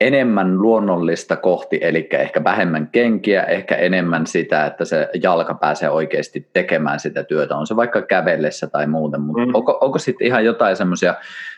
enemmän 0.02 0.62
luonnollista 0.62 1.36
kohti, 1.36 1.80
eli 1.82 2.08
ehkä 2.12 2.44
vähemmän 2.44 2.88
kenkiä, 2.88 3.44
ehkä 3.44 3.76
enemmän 3.76 4.28
sitä, 4.28 4.66
että 4.66 4.86
se 4.86 5.10
jalka 5.24 5.54
pääsee 5.54 5.90
oikeasti 5.90 6.50
tekemään 6.54 7.00
sitä 7.00 7.24
työtä, 7.24 7.56
on 7.56 7.68
se 7.68 7.76
vaikka 7.76 8.02
kävellessä 8.02 8.68
tai 8.68 8.88
muuten, 8.88 9.22
mutta 9.22 9.46
mm. 9.46 9.56
onko, 9.56 9.78
onko 9.82 10.00
sitten 10.00 10.28
ihan 10.28 10.46
jotain 10.46 10.76
semmoisia, 10.76 11.16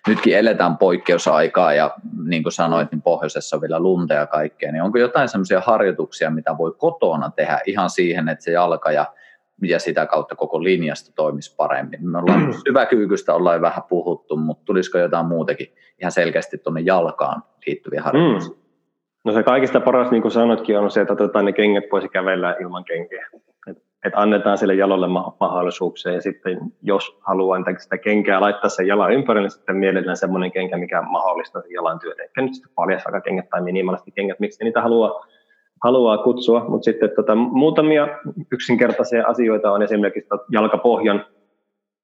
nytkin 0.07 0.37
eletään 0.37 0.77
poikkeusaikaa 0.77 1.73
ja 1.73 1.91
niin 2.25 2.43
kuin 2.43 2.53
sanoit, 2.53 2.91
niin 2.91 3.01
pohjoisessa 3.01 3.55
on 3.55 3.61
vielä 3.61 3.79
lunta 3.79 4.13
ja 4.13 4.27
kaikkea, 4.27 4.71
niin 4.71 4.83
onko 4.83 4.97
jotain 4.97 5.29
semmoisia 5.29 5.61
harjoituksia, 5.65 6.29
mitä 6.29 6.57
voi 6.57 6.75
kotona 6.77 7.31
tehdä 7.35 7.59
ihan 7.65 7.89
siihen, 7.89 8.29
että 8.29 8.43
se 8.43 8.51
jalka 8.51 8.91
ja 8.91 9.05
ja 9.65 9.79
sitä 9.79 10.05
kautta 10.05 10.35
koko 10.35 10.63
linjasta 10.63 11.11
toimisi 11.15 11.55
paremmin. 11.55 12.09
Me 12.09 12.17
ollaan 12.17 12.45
mm. 12.45 12.53
syväkyykystä 12.67 13.33
ollaan 13.33 13.61
vähän 13.61 13.83
puhuttu, 13.89 14.35
mutta 14.35 14.65
tulisiko 14.65 14.97
jotain 14.97 15.25
muutakin 15.25 15.67
ihan 16.01 16.11
selkeästi 16.11 16.57
tuonne 16.57 16.81
jalkaan 16.81 17.43
liittyviä 17.67 18.01
harjoituksia? 18.01 18.53
Mm. 18.53 18.63
No 19.25 19.33
se 19.33 19.43
kaikista 19.43 19.79
paras, 19.79 20.11
niin 20.11 20.21
kuin 20.21 20.31
sanoitkin, 20.31 20.79
on 20.79 20.91
se, 20.91 21.01
että 21.01 21.13
otetaan 21.13 21.45
ne 21.45 21.53
kengät 21.53 21.89
pois 21.89 22.03
ja 22.03 22.09
kävellään 22.09 22.55
ilman 22.61 22.83
kenkiä. 22.83 23.27
Et, 23.67 23.77
et 24.05 24.13
annetaan 24.15 24.57
sille 24.57 24.73
jalolle 24.73 25.07
ma- 25.07 25.35
mahdollisuuksia 25.39 26.13
ja 26.13 26.21
sitten 26.21 26.59
jos 26.81 27.17
haluaa 27.21 27.59
sitä 27.77 27.97
kenkää 27.97 28.41
laittaa 28.41 28.69
sen 28.69 28.87
jalan 28.87 29.13
ympärille, 29.13 29.45
niin 29.45 29.51
sitten 29.51 29.77
mielellään 29.77 30.17
semmoinen 30.17 30.51
kenkä, 30.51 30.77
mikä 30.77 31.01
mahdollistaa 31.01 31.61
sen 31.61 31.71
jalan 31.71 31.99
työn. 31.99 32.21
Ehkä 32.23 32.41
nyt 32.41 32.53
sitten 32.53 33.21
kengät 33.23 33.49
tai 33.49 33.61
minimalisti 33.61 34.11
kengät, 34.11 34.39
miksi 34.39 34.63
niitä 34.63 34.81
haluaa 34.81 35.25
haluaa 35.83 36.17
kutsua, 36.17 36.65
mutta 36.69 36.85
sitten 36.85 37.11
tota, 37.15 37.35
muutamia 37.35 38.07
yksinkertaisia 38.51 39.27
asioita 39.27 39.71
on 39.71 39.81
esimerkiksi 39.81 40.29
jalkapohjan 40.51 41.25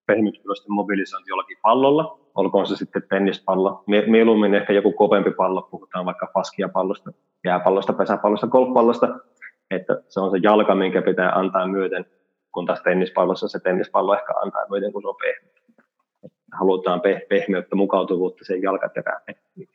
pehmytkylosten 0.08 0.72
mobilisointi 0.74 1.30
jollakin 1.30 1.58
pallolla, 1.62 2.20
olkoon 2.36 2.68
se 2.68 2.76
sitten 2.76 3.04
tennispallo, 3.10 3.84
mieluummin 4.08 4.56
ehkä 4.56 4.74
joku 4.74 4.92
kovempi 4.92 5.32
pallo, 5.32 5.62
puhutaan 5.62 6.06
vaikka 6.06 6.28
paskiapallosta, 6.34 7.12
jääpallosta, 7.46 7.94
pesäpallosta, 7.94 8.48
golfpallosta, 8.48 9.20
että 9.72 10.02
se 10.08 10.20
on 10.20 10.32
se 10.32 10.38
jalka, 10.44 10.76
minkä 10.76 11.02
pitää 11.02 11.32
antaa 11.32 11.68
myöten, 11.68 12.06
kun 12.52 12.66
taas 12.66 12.82
tennispallossa 12.82 13.48
se 13.48 13.60
tennispallo 13.60 14.14
ehkä 14.14 14.34
antaa 14.44 14.66
myöten, 14.70 14.94
kun 14.94 15.02
se 15.02 15.08
on 15.08 15.16
pehmeä. 15.16 15.50
Halutaan 16.60 17.02
pehmeyttä, 17.30 17.76
mukautuvuutta 17.76 18.46
sen 18.46 18.62
jalkaterään. 18.62 19.22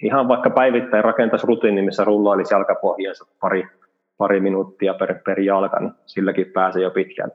Ihan 0.02 0.28
vaikka 0.28 0.50
päivittäin 0.50 1.05
rakentaisi 1.05 1.46
rutiini, 1.46 1.82
missä 1.82 2.05
rullailisi 2.05 2.55
jalkapohjansa 2.55 3.24
pari 3.40 3.68
pari 4.16 4.40
minuuttia 4.40 4.94
per, 4.94 5.14
per 5.24 5.40
jalka, 5.40 5.80
niin 5.80 5.92
silläkin 6.06 6.46
pääsee 6.46 6.82
jo 6.82 6.90
pitkään. 6.90 7.30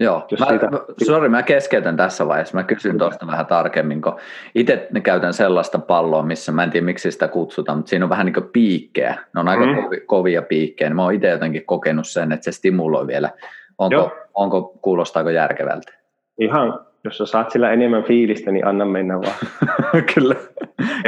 Joo, 0.00 0.26
mä, 0.40 0.46
siitä... 0.46 0.68
sorry, 1.04 1.28
mä 1.28 1.42
keskeytän 1.42 1.96
tässä 1.96 2.28
vaiheessa. 2.28 2.56
Mä 2.56 2.64
kysyn 2.64 2.98
tuosta 2.98 3.26
vähän 3.26 3.46
tarkemmin, 3.46 4.02
kun 4.02 4.16
itse 4.54 4.88
käytän 5.02 5.32
sellaista 5.32 5.78
palloa, 5.78 6.22
missä 6.22 6.52
mä 6.52 6.62
en 6.62 6.70
tiedä 6.70 6.84
miksi 6.84 7.10
sitä 7.10 7.28
kutsutaan, 7.28 7.78
mutta 7.78 7.90
siinä 7.90 8.04
on 8.04 8.08
vähän 8.08 8.26
niin 8.26 8.34
kuin 8.34 8.48
piikkejä. 8.52 9.18
Ne 9.34 9.40
on 9.40 9.48
aika 9.48 9.66
mm. 9.66 9.74
kovia 10.06 10.42
piikkejä. 10.42 10.94
Mä 10.94 11.02
oon 11.02 11.14
itse 11.14 11.28
jotenkin 11.28 11.66
kokenut 11.66 12.08
sen, 12.08 12.32
että 12.32 12.44
se 12.44 12.52
stimuloi 12.52 13.06
vielä. 13.06 13.30
Onko, 13.78 14.12
onko 14.34 14.62
kuulostaako 14.62 15.30
järkevältä? 15.30 15.92
Ihan, 16.38 16.80
jos 17.04 17.18
sä 17.18 17.26
saat 17.26 17.50
sillä 17.50 17.70
enemmän 17.70 18.04
fiilistä, 18.04 18.50
niin 18.50 18.66
anna 18.66 18.84
mennä 18.84 19.20
vaan. 19.20 19.34
Kyllä, 20.14 20.34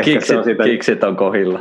kiksit, 0.04 0.38
on 0.38 0.44
sitä, 0.44 0.64
kiksit 0.64 1.04
on 1.04 1.16
kohilla. 1.16 1.60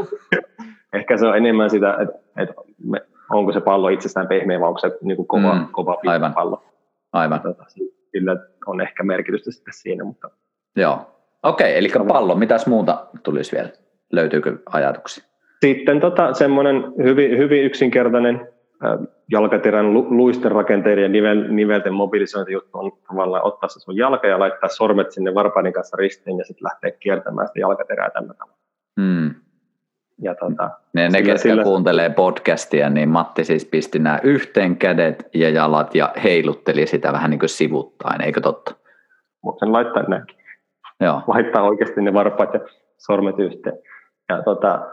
Ehkä 0.93 1.17
se 1.17 1.25
on 1.25 1.37
enemmän 1.37 1.69
sitä, 1.69 1.97
että, 2.01 2.15
että 2.37 2.53
me 2.83 3.01
onko 3.38 3.51
se 3.53 3.61
pallo 3.61 3.89
itsestään 3.89 4.27
pehmeä 4.27 4.59
vai 4.59 4.67
onko 4.67 4.79
se 4.79 4.97
niin 5.01 5.15
kuin 5.15 5.27
kova, 5.27 5.55
mm, 5.55 5.67
kova 5.71 5.97
pallo. 6.36 6.63
Aivan. 7.13 7.41
Tota, 7.41 7.63
sillä 8.11 8.36
on 8.65 8.82
ehkä 8.82 9.03
merkitystä 9.03 9.51
sitten 9.51 9.73
siinä. 9.73 10.03
Mutta... 10.03 10.29
Joo. 10.75 10.99
Okei, 11.43 11.77
eli 11.77 11.89
pallo. 12.07 12.36
Mitäs 12.36 12.67
muuta 12.67 13.07
tulisi 13.23 13.51
vielä? 13.55 13.69
Löytyykö 14.11 14.57
ajatuksia? 14.65 15.23
Sitten 15.61 15.99
tota, 15.99 16.34
semmoinen 16.34 16.93
hyvin, 17.03 17.38
hyvin 17.38 17.63
yksinkertainen 17.63 18.47
jalkaterän 19.32 19.93
lu, 19.93 20.07
luisten 20.09 20.51
rakenteiden 20.51 21.03
ja 21.03 21.09
nivel, 21.09 21.45
nivelten 21.49 21.93
mobilisointijuttu 21.93 22.77
on 22.77 22.91
tavallaan 23.07 23.45
ottaa 23.45 23.69
se 23.69 23.79
sun 23.79 23.97
jalka 23.97 24.27
ja 24.27 24.39
laittaa 24.39 24.69
sormet 24.69 25.11
sinne 25.11 25.34
varpaiden 25.34 25.73
kanssa 25.73 25.97
ristiin 25.97 26.38
ja 26.38 26.45
sitten 26.45 26.63
lähteä 26.63 26.91
kiertämään 26.91 27.47
sitä 27.47 27.59
jalkaterää 27.59 28.09
tällä 28.09 28.34
tavalla. 28.34 28.57
Hmm. 29.01 29.36
Ja 30.20 30.36
tota, 30.36 30.70
ne, 30.93 31.09
ne 31.09 31.22
ketkä 31.22 31.38
sillä... 31.38 31.64
kuuntelee 31.64 32.09
podcastia, 32.09 32.89
niin 32.89 33.09
Matti 33.09 33.43
siis 33.43 33.66
pisti 33.66 33.99
nämä 33.99 34.20
yhteen 34.24 34.78
kädet 34.78 35.30
ja 35.34 35.49
jalat 35.49 35.95
ja 35.95 36.14
heilutteli 36.24 36.88
sitä 36.88 37.14
vähän 37.14 37.32
niin 37.32 37.39
kuin 37.39 37.49
sivuttain, 37.49 38.22
eikö 38.22 38.41
totta? 38.41 38.76
Sen 39.59 39.72
laittaa 39.72 40.03
näinkin. 40.03 40.36
Joo. 40.99 41.22
Laittaa 41.28 41.64
oikeasti 41.64 42.01
ne 42.01 42.14
varpaat 42.14 42.53
ja 42.53 42.59
sormet 42.97 43.39
yhteen. 43.39 43.78
Ja 44.30 44.43
tota, 44.43 44.89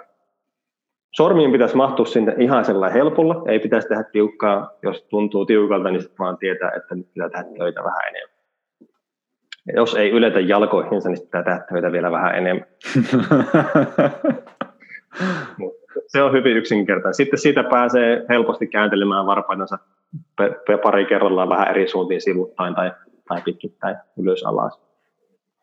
sormien 1.16 1.52
pitäisi 1.52 1.76
mahtua 1.76 2.06
sinne 2.06 2.34
ihan 2.38 2.64
sellainen 2.64 2.98
helpolla, 2.98 3.42
ei 3.48 3.58
pitäisi 3.58 3.88
tehdä 3.88 4.04
tiukkaa, 4.12 4.70
jos 4.82 5.06
tuntuu 5.10 5.46
tiukalta, 5.46 5.90
niin 5.90 6.02
sitten 6.02 6.18
vaan 6.18 6.38
tietää, 6.38 6.70
että 6.76 6.94
nyt 6.94 7.08
pitää 7.14 7.28
tehdä 7.28 7.44
töitä 7.58 7.84
vähän 7.84 8.08
enemmän. 8.08 8.38
Ja 9.66 9.72
jos 9.76 9.94
ei 9.94 10.10
yletä 10.10 10.40
jalkoihinsa, 10.40 11.08
niin 11.08 11.22
pitää 11.22 11.42
tehdä 11.42 11.64
töitä 11.72 11.92
vielä 11.92 12.12
vähän 12.12 12.34
enemmän. 12.34 12.66
se 16.08 16.22
on 16.22 16.32
hyvin 16.32 16.56
yksinkertainen. 16.56 17.14
Sitten 17.14 17.38
siitä 17.38 17.64
pääsee 17.64 18.24
helposti 18.28 18.66
kääntelemään 18.66 19.26
varpaitansa 19.26 19.78
pari 20.82 21.06
kerrallaan 21.06 21.48
vähän 21.48 21.68
eri 21.68 21.88
suuntiin 21.88 22.20
sivuttain 22.20 22.74
tai, 22.74 22.92
tai 23.28 23.42
pitkittäin 23.44 23.96
ylös 24.18 24.44
alas. 24.44 24.80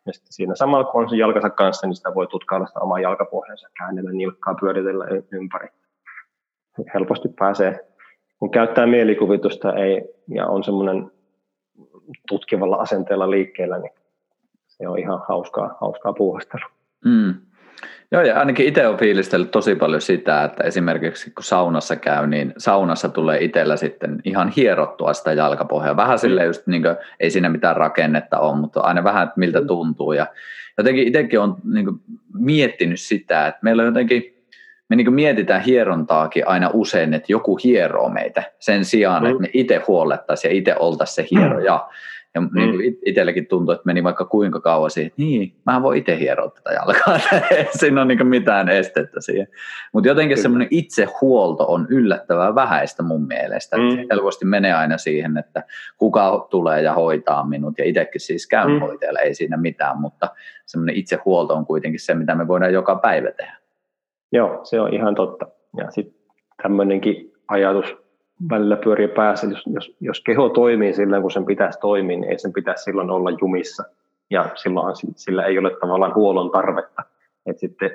Ja 0.06 0.14
sitten 0.14 0.34
siinä 0.34 0.56
samalla 0.56 0.84
kun 0.84 1.04
on 1.04 1.10
se 1.10 1.16
jalkansa 1.16 1.50
kanssa, 1.50 1.88
niin 1.88 1.96
sitä 1.96 2.16
voi 2.16 2.28
tutkailla 2.28 2.68
sitä 2.68 2.80
omaa 2.80 3.00
jalkapohjansa, 3.00 3.70
käännellä 3.78 4.12
nilkkaa, 4.12 4.56
pyöritellä 4.60 5.06
ympäri. 5.32 5.68
Helposti 6.94 7.30
pääsee, 7.40 7.88
kun 8.40 8.52
käyttää 8.52 8.88
mielikuvitusta 8.88 9.74
ei, 9.74 10.02
ja 10.28 10.48
on 10.48 10.64
semmoinen 10.64 11.12
tutkivalla 12.28 12.76
asenteella 12.76 13.32
liikkeellä, 13.32 13.78
niin 13.78 13.92
se 14.68 14.88
on 14.88 15.00
ihan 15.00 15.22
hauskaa, 15.30 15.78
hauskaa 15.82 16.14
puuhastelua. 16.14 16.70
Mm. 17.06 17.34
Joo, 18.12 18.22
ja 18.22 18.40
ainakin 18.40 18.68
itse 18.68 18.88
olen 18.88 19.00
fiilistellyt 19.00 19.52
tosi 19.52 19.76
paljon 19.76 20.02
sitä, 20.02 20.44
että 20.44 20.64
esimerkiksi 20.64 21.32
kun 21.32 21.44
saunassa 21.44 21.96
käy, 21.96 22.28
niin 22.28 22.54
saunassa 22.58 23.10
tulee 23.10 23.44
itsellä 23.44 23.78
sitten 23.78 24.22
ihan 24.26 24.50
hierottua 24.50 25.14
sitä 25.14 25.34
jalkapohjaa. 25.34 25.98
Vähän 25.98 26.20
sille 26.20 26.46
just, 26.46 26.68
niin 26.68 26.82
kuin, 26.82 26.96
ei 27.20 27.32
siinä 27.32 27.50
mitään 27.50 27.78
rakennetta 27.78 28.40
ole, 28.40 28.58
mutta 28.58 28.82
aina 28.82 29.04
vähän, 29.04 29.24
että 29.24 29.40
miltä 29.40 29.62
mm. 29.62 29.68
tuntuu. 29.68 30.14
Ja 30.14 30.28
jotenkin 30.78 31.08
itsekin 31.08 31.40
olen 31.40 31.54
niin 31.74 31.86
kuin, 31.86 32.00
miettinyt 32.34 33.00
sitä, 33.00 33.48
että 33.48 33.60
meillä 33.62 33.82
on 33.82 33.88
jotenkin, 33.88 34.36
me 34.90 34.96
niin 34.96 35.14
mietitään 35.14 35.62
hierontaakin 35.62 36.48
aina 36.48 36.70
usein, 36.74 37.14
että 37.14 37.32
joku 37.32 37.60
hieroo 37.64 38.10
meitä 38.10 38.44
sen 38.60 38.86
sijaan, 38.86 39.24
mm. 39.24 39.30
että 39.30 39.42
me 39.42 39.50
itse 39.54 39.82
huolettaisiin 39.88 40.52
ja 40.52 40.58
itse 40.58 40.76
oltaisiin 40.80 41.16
se 41.16 41.36
hieroja. 41.36 41.76
Mm. 41.76 41.96
Ja 42.36 42.42
mm. 42.42 42.50
niin 42.54 42.72
kuin 42.72 42.98
itsellekin 43.06 43.48
tuntuu, 43.48 43.74
että 43.74 43.86
meni 43.86 44.04
vaikka 44.04 44.26
kuinka 44.26 44.60
kauan 44.60 44.92
siihen, 44.92 45.08
että 45.08 45.22
niin, 45.22 45.54
mä 45.66 45.82
voin 45.82 46.00
itse 46.00 46.20
hieroa 46.20 46.50
tätä 46.50 46.72
jalkaa, 46.72 47.20
siinä 47.80 48.02
on 48.02 48.08
niin 48.08 48.28
mitään 48.28 48.70
estettä 48.70 49.22
siihen. 49.22 49.48
Mutta 49.94 50.08
jotenkin 50.08 50.42
semmoinen 50.42 50.68
itsehuolto 50.72 51.66
on 51.68 51.88
yllättävän 51.90 52.56
vähäistä 52.56 53.04
mun 53.04 53.28
mielestä. 53.28 53.78
Mm. 53.78 54.08
Helposti 54.12 54.46
menee 54.46 54.74
aina 54.74 54.98
siihen, 54.98 55.38
että 55.38 55.64
kuka 55.98 56.48
tulee 56.50 56.82
ja 56.82 56.94
hoitaa 56.94 57.48
minut, 57.48 57.78
ja 57.78 57.86
itsekin 57.86 58.22
siis 58.22 58.48
käyn 58.48 58.72
mm. 58.72 58.80
hoitajalla, 58.80 59.20
ei 59.20 59.34
siinä 59.34 59.58
mitään, 59.58 60.02
mutta 60.02 60.30
semmoinen 60.66 60.96
itsehuolto 60.96 61.54
on 61.54 61.66
kuitenkin 61.66 62.00
se, 62.00 62.14
mitä 62.14 62.36
me 62.36 62.48
voidaan 62.48 62.74
joka 62.74 62.96
päivä 62.96 63.32
tehdä. 63.32 63.58
Joo, 64.32 64.60
se 64.64 64.82
on 64.82 64.94
ihan 64.94 65.16
totta. 65.16 65.48
Ja 65.78 65.92
sitten 65.92 66.16
tämmöinenkin 66.64 67.34
ajatus 67.48 68.05
välillä 68.50 68.76
pyörii 68.76 69.08
päässä, 69.08 69.48
jos, 69.48 69.64
jos, 69.74 69.96
jos 70.02 70.22
keho 70.22 70.50
toimii 70.50 70.94
silloin, 70.94 71.22
kun 71.22 71.32
sen 71.32 71.46
pitäisi 71.46 71.80
toimia, 71.80 72.18
niin 72.18 72.32
ei 72.32 72.40
sen 72.40 72.54
pitäisi 72.54 72.84
silloin 72.84 73.10
olla 73.10 73.30
jumissa. 73.42 73.84
Ja 74.30 74.50
silloin 74.56 74.96
sillä 75.16 75.44
ei 75.44 75.58
ole 75.58 75.72
tavallaan 75.80 76.16
huollon 76.16 76.52
tarvetta. 76.52 77.04
Et 77.46 77.60
sitten 77.60 77.92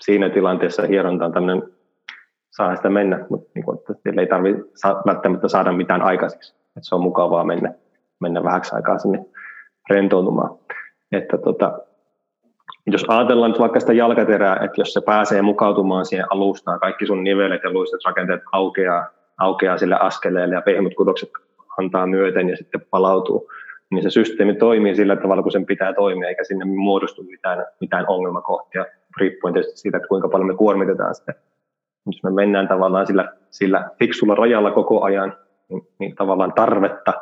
siinä 0.00 0.30
tilanteessa 0.30 0.82
hieronta 0.82 1.24
on 1.24 1.32
tämmöinen, 1.32 1.62
saa 2.50 2.76
sitä 2.76 2.90
mennä, 2.90 3.26
mutta 3.30 3.50
niin 3.54 3.64
kuin, 3.64 3.78
että 3.78 4.20
ei 4.20 4.26
tarvitse 4.26 4.88
välttämättä 5.06 5.48
saada 5.48 5.72
mitään 5.72 6.02
aikaiseksi. 6.02 6.54
Et 6.76 6.82
se 6.82 6.94
on 6.94 7.00
mukavaa 7.00 7.44
mennä, 7.44 7.74
mennä 8.20 8.44
vähäksi 8.44 8.74
aikaa 8.74 8.98
sinne 8.98 9.24
rentoutumaan. 9.90 10.58
Että 11.12 11.38
tota, 11.38 11.78
jos 12.86 13.04
ajatellaan 13.08 13.50
nyt 13.50 13.60
vaikka 13.60 13.80
sitä 13.80 13.92
jalkaterää, 13.92 14.56
että 14.56 14.80
jos 14.80 14.92
se 14.92 15.00
pääsee 15.00 15.42
mukautumaan 15.42 16.06
siihen 16.06 16.26
alustaan, 16.30 16.80
kaikki 16.80 17.06
sun 17.06 17.24
nivelet 17.24 17.62
ja 17.64 17.72
luistet 17.72 18.00
rakenteet 18.06 18.42
aukeaa, 18.52 19.06
aukeaa 19.38 19.78
sille 19.78 19.96
askeleelle 20.00 20.54
ja 20.54 20.62
pehmyt 20.62 20.94
kudokset 20.94 21.30
antaa 21.78 22.06
myöten 22.06 22.48
ja 22.48 22.56
sitten 22.56 22.80
palautuu, 22.90 23.50
niin 23.90 24.02
se 24.02 24.10
systeemi 24.10 24.54
toimii 24.54 24.94
sillä 24.94 25.16
tavalla, 25.16 25.42
kun 25.42 25.52
sen 25.52 25.66
pitää 25.66 25.92
toimia, 25.92 26.28
eikä 26.28 26.44
sinne 26.44 26.64
muodostu 26.64 27.22
mitään, 27.22 27.66
mitään 27.80 28.04
ongelmakohtia, 28.08 28.86
riippuen 29.20 29.54
tietysti 29.54 29.80
siitä, 29.80 29.96
että 29.96 30.08
kuinka 30.08 30.28
paljon 30.28 30.46
me 30.46 30.54
kuormitetaan 30.54 31.14
sitä. 31.14 31.34
Jos 32.06 32.22
me 32.22 32.30
mennään 32.30 32.68
tavallaan 32.68 33.06
sillä, 33.06 33.32
sillä 33.50 33.90
fiksulla 33.98 34.34
rajalla 34.34 34.70
koko 34.70 35.02
ajan, 35.02 35.36
niin, 35.68 35.88
niin 35.98 36.14
tavallaan 36.14 36.52
tarvetta 36.52 37.12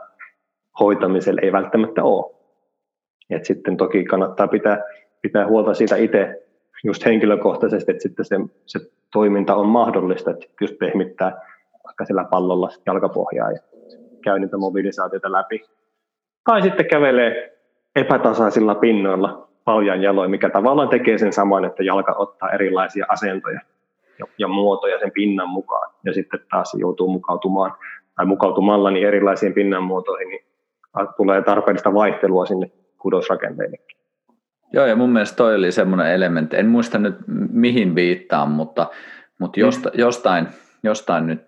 hoitamiselle 0.81 1.41
ei 1.45 1.53
välttämättä 1.53 2.05
ole. 2.05 2.37
Et 3.31 3.45
sitten 3.45 3.77
toki 3.77 4.05
kannattaa 4.05 4.49
pitää, 4.49 4.83
pitää 5.23 5.47
huolta 5.47 5.75
siitä 5.75 5.97
itse 5.97 6.43
just 6.85 7.05
henkilökohtaisesti, 7.05 7.93
että 7.93 8.03
sitten 8.03 8.25
se, 8.25 8.37
se 8.67 8.81
toiminta 9.13 9.55
on 9.55 9.67
mahdollista, 9.67 10.31
että 10.31 10.47
just 10.61 10.79
pehmittää 10.79 11.41
vaikka 11.87 12.05
sillä 12.05 12.25
pallolla 12.25 12.69
jalkapohjaa 12.87 13.53
ja 13.53 13.59
käy 14.25 14.39
niitä 14.39 14.57
mobilisaatioita 14.57 15.33
läpi. 15.33 15.65
Tai 16.45 16.63
sitten 16.63 16.87
kävelee 16.87 17.59
epätasaisilla 17.97 18.75
pinnoilla 18.75 19.49
paljan 19.65 20.03
jaloin, 20.03 20.31
mikä 20.31 20.51
tavallaan 20.51 20.89
tekee 20.89 21.19
sen 21.19 21.33
saman, 21.33 21.65
että 21.65 21.83
jalka 21.83 22.15
ottaa 22.19 22.51
erilaisia 22.51 23.07
asentoja 23.09 23.61
ja, 24.19 24.27
ja 24.39 24.49
muotoja 24.49 24.99
sen 24.99 25.13
pinnan 25.13 25.49
mukaan. 25.49 25.93
Ja 26.05 26.13
sitten 26.13 26.41
taas 26.51 26.75
joutuu 26.75 27.09
mukautumaan 27.09 27.73
tai 28.17 28.27
mukautumalla 28.27 28.91
niin 28.91 29.07
erilaisiin 29.07 29.55
pinnan 29.55 29.83
muotoihin, 29.83 30.29
niin 30.29 30.45
tulee 31.17 31.43
tarpeellista 31.43 31.95
vaihtelua 31.95 32.47
sinne 32.47 32.71
kudosrakenteillekin. 32.99 33.97
Joo, 34.73 34.87
ja 34.87 34.97
mun 34.97 35.11
mielestä 35.11 35.37
toi 35.37 35.55
oli 35.55 35.73
semmoinen 35.73 36.13
elementti, 36.13 36.57
en 36.57 36.67
muista 36.67 36.99
nyt 36.99 37.15
mihin 37.51 37.95
viittaan, 37.95 38.51
mutta, 38.51 38.87
mutta 39.39 39.61
josta, 39.61 39.89
mm. 39.89 40.01
jostain, 40.01 40.47
jostain 40.83 41.27
nyt 41.27 41.41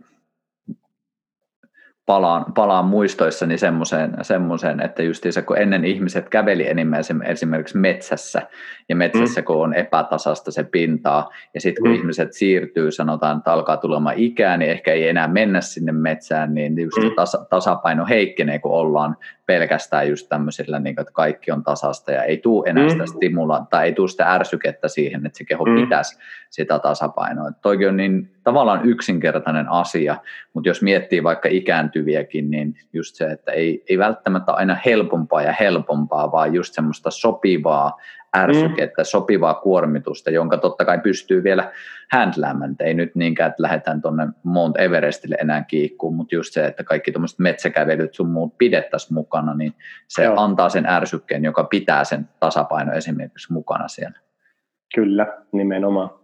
palaan, 2.08 2.52
palaan 2.54 2.84
muistoissani 2.84 3.58
semmoiseen, 3.58 4.16
semmoiseen, 4.22 4.80
että 4.80 5.02
se, 5.30 5.42
kun 5.42 5.58
ennen 5.58 5.84
ihmiset 5.84 6.28
käveli 6.28 6.68
enimmäisen 6.68 7.22
esimerkiksi 7.22 7.78
metsässä, 7.78 8.42
ja 8.88 8.96
metsässä 8.96 9.40
mm. 9.40 9.44
kun 9.44 9.56
on 9.56 9.74
epätasasta 9.74 10.50
se 10.50 10.64
pintaa, 10.64 11.30
ja 11.54 11.60
sitten 11.60 11.82
kun 11.82 11.90
mm. 11.90 11.96
ihmiset 11.96 12.32
siirtyy, 12.32 12.92
sanotaan, 12.92 13.38
että 13.38 13.52
alkaa 13.52 13.76
tulemaan 13.76 14.18
ikää, 14.18 14.56
niin 14.56 14.70
ehkä 14.70 14.92
ei 14.92 15.08
enää 15.08 15.28
mennä 15.28 15.60
sinne 15.60 15.92
metsään, 15.92 16.54
niin 16.54 16.78
just 16.78 16.98
mm. 17.02 17.14
tasa, 17.16 17.46
tasapaino 17.50 18.06
heikkenee, 18.06 18.58
kun 18.58 18.72
ollaan 18.72 19.16
pelkästään 19.48 20.08
just 20.08 20.28
tämmöisillä, 20.28 20.78
niin 20.78 20.94
kuin, 20.94 21.02
että 21.02 21.12
kaikki 21.12 21.50
on 21.50 21.64
tasasta, 21.64 22.12
ja 22.12 22.22
ei 22.22 22.36
tule 22.36 22.70
enää 22.70 22.88
sitä 22.88 23.02
mm. 23.02 23.06
stimula, 23.06 23.66
tai 23.70 23.86
ei 23.86 23.92
tule 23.92 24.08
sitä 24.08 24.32
ärsykettä 24.34 24.88
siihen, 24.88 25.26
että 25.26 25.38
se 25.38 25.44
keho 25.44 25.64
mm. 25.64 25.74
pitäisi 25.74 26.18
sitä 26.50 26.78
tasapainoa. 26.78 27.52
Toikin 27.62 27.88
on 27.88 27.96
niin 27.96 28.30
tavallaan 28.42 28.84
yksinkertainen 28.84 29.68
asia, 29.68 30.16
mutta 30.54 30.68
jos 30.68 30.82
miettii 30.82 31.22
vaikka 31.22 31.48
ikääntyviäkin, 31.48 32.50
niin 32.50 32.74
just 32.92 33.14
se, 33.14 33.26
että 33.30 33.52
ei, 33.52 33.84
ei 33.88 33.98
välttämättä 33.98 34.52
aina 34.52 34.76
helpompaa 34.86 35.42
ja 35.42 35.52
helpompaa, 35.60 36.32
vaan 36.32 36.54
just 36.54 36.74
semmoista 36.74 37.10
sopivaa 37.10 37.96
ärsykettä, 38.36 39.02
mm. 39.02 39.06
sopivaa 39.06 39.54
kuormitusta, 39.54 40.30
jonka 40.30 40.56
totta 40.56 40.84
kai 40.84 40.98
pystyy 40.98 41.44
vielä 41.44 41.72
handläämään. 42.12 42.76
Ei 42.80 42.94
nyt 42.94 43.14
niinkään, 43.14 43.50
että 43.50 43.62
lähdetään 43.62 44.02
tuonne 44.02 44.28
Mount 44.42 44.80
Everestille 44.80 45.36
enää 45.40 45.64
kiikkuun, 45.64 46.14
mutta 46.14 46.34
just 46.34 46.52
se, 46.52 46.66
että 46.66 46.84
kaikki 46.84 47.12
tuommoiset 47.12 47.38
metsäkävelyt 47.38 48.14
sun 48.14 48.28
muut 48.28 48.58
pidettäisiin 48.58 49.14
mukana, 49.14 49.54
niin 49.54 49.74
se 50.08 50.24
Joo. 50.24 50.34
antaa 50.36 50.68
sen 50.68 50.86
ärsykkeen, 50.86 51.44
joka 51.44 51.64
pitää 51.64 52.04
sen 52.04 52.28
tasapaino 52.40 52.92
esimerkiksi 52.92 53.52
mukana 53.52 53.88
siellä. 53.88 54.18
Kyllä, 54.94 55.26
nimenomaan. 55.52 56.17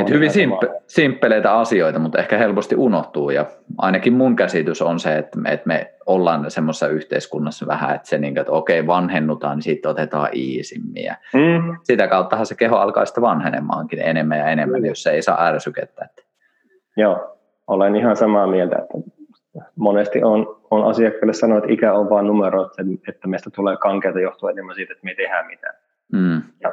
Et 0.00 0.10
hyvin 0.10 0.30
simp- 0.30 0.80
simppeleitä 0.86 1.58
asioita, 1.58 1.98
mutta 1.98 2.18
ehkä 2.18 2.38
helposti 2.38 2.76
unohtuu 2.76 3.30
ja 3.30 3.46
ainakin 3.78 4.12
mun 4.12 4.36
käsitys 4.36 4.82
on 4.82 5.00
se, 5.00 5.18
että 5.18 5.38
me, 5.38 5.52
että 5.52 5.68
me 5.68 5.92
ollaan 6.06 6.50
semmoisessa 6.50 6.88
yhteiskunnassa 6.88 7.66
vähän, 7.66 7.94
että 7.94 8.08
se 8.08 8.18
niin, 8.18 8.38
että 8.38 8.52
okei 8.52 8.86
vanhennutaan, 8.86 9.56
niin 9.56 9.62
sitten 9.62 9.90
otetaan 9.90 10.28
iisimmin 10.34 11.04
ja 11.04 11.14
mm. 11.34 11.76
sitä 11.82 12.08
kauttahan 12.08 12.46
se 12.46 12.54
keho 12.54 12.76
alkaa 12.76 13.04
sitten 13.04 13.22
vanhenemaankin 13.22 14.02
enemmän 14.02 14.38
ja 14.38 14.46
enemmän, 14.46 14.80
mm. 14.80 14.86
jos 14.86 15.02
se 15.02 15.10
ei 15.10 15.22
saa 15.22 15.46
ärsykettä. 15.46 16.08
Joo, 16.96 17.38
olen 17.66 17.96
ihan 17.96 18.16
samaa 18.16 18.46
mieltä, 18.46 18.76
että 18.76 19.10
monesti 19.76 20.22
on 20.22 20.56
on 20.70 20.84
asiakkaille 20.84 21.32
sanonut, 21.32 21.64
että 21.64 21.74
ikä 21.74 21.92
on 21.92 22.10
vain 22.10 22.26
numero, 22.26 22.70
että 23.08 23.28
meistä 23.28 23.50
tulee 23.50 23.76
kankeita 23.76 24.20
johtua 24.20 24.50
enemmän 24.50 24.74
siitä, 24.74 24.92
että 24.92 25.04
me 25.04 25.10
ei 25.10 25.16
tehdä 25.16 25.42
mitään. 25.42 25.74
Mm. 26.12 26.42
Ja 26.60 26.72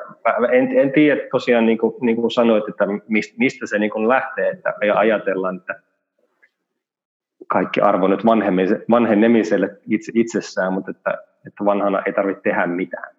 en, 0.52 0.78
en 0.78 0.92
tiedä 0.92 1.22
tosiaan, 1.32 1.66
niin 1.66 1.78
kuin, 1.78 1.96
niin 2.02 2.16
kuin 2.16 2.32
sanoit, 2.32 2.64
että 2.70 2.86
mistä 3.38 3.66
se 3.66 3.80
niin 3.80 3.92
kuin 3.92 4.08
lähtee, 4.08 4.50
että 4.50 4.74
ajatellaan, 4.96 5.58
että 5.58 5.82
kaikki 7.48 7.82
arvo 7.82 8.08
nyt 8.08 8.26
vanhenemiselle 8.90 9.78
itse, 9.90 10.12
itsessään, 10.16 10.74
mutta 10.74 10.92
että, 10.92 11.10
että 11.48 11.66
vanhana 11.66 12.02
ei 12.06 12.14
tarvitse 12.14 12.42
tehdä 12.42 12.68
mitään. 12.68 13.16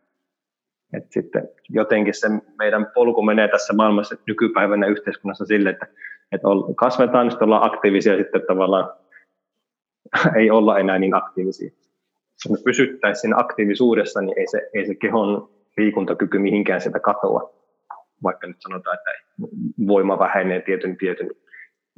Et 0.93 1.13
sitten 1.13 1.49
jotenkin 1.69 2.15
se 2.15 2.29
meidän 2.59 2.87
polku 2.95 3.23
menee 3.23 3.49
tässä 3.49 3.73
maailmassa 3.73 4.17
nykypäivänä 4.27 4.87
yhteiskunnassa 4.87 5.45
sille, 5.45 5.71
että, 5.71 5.87
että 6.33 6.49
kasvetaan, 6.77 7.31
sitten 7.31 7.47
ollaan 7.47 7.73
aktiivisia 7.73 8.17
sitten 8.17 8.43
tavallaan 8.47 8.93
ei 10.39 10.51
olla 10.51 10.79
enää 10.79 10.99
niin 10.99 11.15
aktiivisia. 11.15 11.71
Jos 12.45 12.59
me 12.59 12.65
pysyttäisiin 12.65 13.39
aktiivisuudessa, 13.39 14.21
niin 14.21 14.39
ei 14.39 14.47
se, 14.47 14.71
ei 14.75 14.87
se 14.87 14.95
kehon 14.95 15.51
liikuntakyky 15.79 16.39
mihinkään 16.39 16.81
sieltä 16.81 17.01
katoa. 17.01 17.55
Vaikka 18.23 18.47
nyt 18.47 18.57
sanotaan, 18.61 18.99
että 18.99 19.11
voima 19.87 20.19
vähenee 20.19 20.61
tietyn, 20.61 20.97
tietyn 20.97 21.31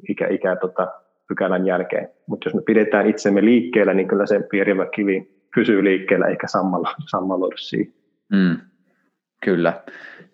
ikä, 0.08 0.28
ikä 0.28 0.56
tota, 0.56 0.92
pykälän 1.28 1.66
jälkeen. 1.66 2.08
Mutta 2.26 2.48
jos 2.48 2.54
me 2.54 2.62
pidetään 2.66 3.06
itsemme 3.06 3.44
liikkeellä, 3.44 3.94
niin 3.94 4.08
kyllä 4.08 4.26
se 4.26 4.40
pierivä 4.50 4.86
kivi 4.86 5.36
pysyy 5.54 5.84
liikkeellä 5.84 6.26
eikä 6.26 6.46
sammalla, 6.46 6.94
sammaloidu 7.10 7.56
siihen. 7.56 7.94
Mm, 8.32 8.56
kyllä 9.44 9.82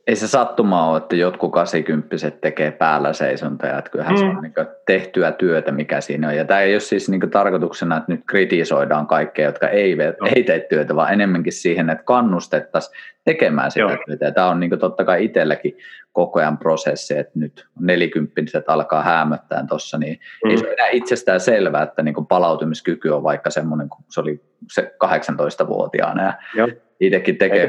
ei 0.07 0.17
se 0.17 0.29
sattuma 0.29 0.91
ole, 0.91 0.99
että 0.99 1.17
jotkut 1.17 1.53
80 1.53 2.31
tekee 2.41 2.71
päällä 2.71 3.13
seisontaa, 3.13 3.79
että 3.79 3.91
kyllähän 3.91 4.15
mm. 4.15 4.19
se 4.19 4.25
on 4.25 4.43
niin 4.43 4.53
tehtyä 4.87 5.33
työtä, 5.33 5.73
mikä 5.73 6.01
siinä 6.01 6.29
on. 6.29 6.37
Ja 6.37 6.45
tämä 6.45 6.61
ei 6.61 6.75
ole 6.75 6.81
siis 6.81 7.09
niin 7.09 7.31
tarkoituksena, 7.31 7.97
että 7.97 8.13
nyt 8.13 8.21
kritisoidaan 8.27 9.07
kaikkea, 9.07 9.47
jotka 9.47 9.69
ei, 9.69 9.97
ei 10.37 10.43
tee 10.43 10.61
työtä, 10.61 10.97
vaan 10.97 11.13
enemmänkin 11.13 11.53
siihen, 11.53 11.91
että 11.91 12.05
kannustettaisiin 12.05 12.97
tekemään 13.25 13.71
sitä 13.71 13.81
Joo. 13.81 13.97
työtä. 14.07 14.25
Ja 14.25 14.33
tämä 14.33 14.49
on 14.49 14.61
niin 14.61 14.79
totta 14.79 15.05
kai 15.05 15.25
itselläkin 15.25 15.77
koko 16.13 16.41
ajan 16.41 16.59
prosessi, 16.59 17.19
että 17.19 17.33
nyt 17.35 17.67
nelikymppiset 17.81 18.65
alkaa 18.69 19.03
häämöttää 19.03 19.65
tuossa, 19.69 19.99
niin 19.99 20.19
mm. 20.45 20.51
ei 20.51 20.59
se 20.59 20.65
ole 20.65 20.73
enää 20.73 20.89
itsestään 20.89 21.41
selvää, 21.41 21.83
että 21.83 22.03
niin 22.03 22.27
palautumiskyky 22.29 23.09
on 23.09 23.23
vaikka 23.23 23.51
semmoinen, 23.51 23.89
kun 23.89 24.05
se 24.11 24.21
oli 24.21 24.41
se 24.73 24.95
18-vuotiaana 25.05 26.25
ja 26.25 26.35
Joo. 26.55 26.69
itsekin 27.01 27.39
tekee 27.39 27.69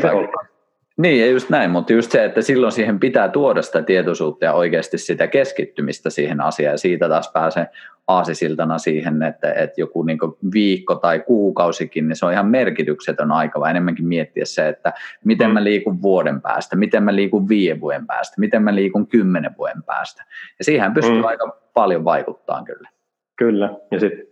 niin, 0.97 1.19
ja 1.19 1.31
just 1.31 1.49
näin, 1.49 1.71
mutta 1.71 1.93
just 1.93 2.11
se, 2.11 2.25
että 2.25 2.41
silloin 2.41 2.71
siihen 2.71 2.99
pitää 2.99 3.29
tuoda 3.29 3.61
sitä 3.61 3.83
tietoisuutta 3.83 4.45
ja 4.45 4.53
oikeasti 4.53 4.97
sitä 4.97 5.27
keskittymistä 5.27 6.09
siihen 6.09 6.41
asiaan, 6.41 6.73
ja 6.73 6.77
siitä 6.77 7.09
taas 7.09 7.31
pääsee 7.33 7.67
aasisiltana 8.07 8.77
siihen, 8.77 9.23
että, 9.23 9.53
että 9.53 9.81
joku 9.81 10.03
niin 10.03 10.19
viikko 10.53 10.95
tai 10.95 11.19
kuukausikin, 11.19 12.07
niin 12.07 12.15
se 12.15 12.25
on 12.25 12.33
ihan 12.33 12.47
merkityksetön 12.47 13.31
aika, 13.31 13.59
vaan 13.59 13.71
enemmänkin 13.71 14.07
miettiä 14.07 14.45
se, 14.45 14.67
että 14.67 14.93
miten 15.25 15.51
mä 15.51 15.59
mm. 15.59 15.63
liikun 15.63 16.01
vuoden 16.01 16.41
päästä, 16.41 16.75
miten 16.75 17.03
mä 17.03 17.15
liikun 17.15 17.49
viiden 17.49 17.81
vuoden 17.81 18.07
päästä, 18.07 18.35
miten 18.37 18.63
mä 18.63 18.75
liikun 18.75 19.07
kymmenen 19.07 19.55
vuoden 19.57 19.83
päästä. 19.83 20.25
Ja 20.59 20.65
siihen 20.65 20.93
pystyy 20.93 21.17
mm. 21.17 21.25
aika 21.25 21.61
paljon 21.73 22.05
vaikuttaa 22.05 22.63
kyllä. 22.63 22.89
Kyllä, 23.35 23.73
ja 23.91 23.99
sitten 23.99 24.25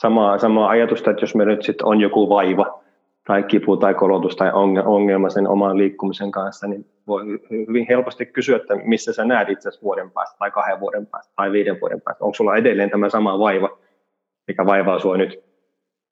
samaa, 0.00 0.38
samaa 0.38 0.68
ajatusta, 0.68 1.10
että 1.10 1.22
jos 1.22 1.34
me 1.34 1.44
nyt 1.44 1.62
sitten 1.62 1.86
on 1.86 2.00
joku 2.00 2.28
vaiva, 2.28 2.83
tai 3.26 3.42
kipu 3.42 3.76
tai 3.76 3.94
kolotus 3.94 4.36
tai 4.36 4.50
ongelma 4.84 5.30
sen 5.30 5.48
oman 5.48 5.78
liikkumisen 5.78 6.30
kanssa, 6.30 6.66
niin 6.66 6.86
voi 7.06 7.24
hyvin 7.50 7.86
helposti 7.88 8.26
kysyä, 8.26 8.56
että 8.56 8.74
missä 8.74 9.12
sä 9.12 9.24
näet 9.24 9.48
itse 9.48 9.70
vuoden 9.82 10.10
päästä 10.10 10.36
tai 10.38 10.50
kahden 10.50 10.80
vuoden 10.80 11.06
päästä 11.06 11.32
tai 11.36 11.52
viiden 11.52 11.80
vuoden 11.80 12.00
päästä. 12.00 12.24
Onko 12.24 12.34
sulla 12.34 12.56
edelleen 12.56 12.90
tämä 12.90 13.08
sama 13.08 13.38
vaiva, 13.38 13.78
mikä 14.48 14.66
vaivaa 14.66 14.98
sua 14.98 15.16
nyt 15.16 15.44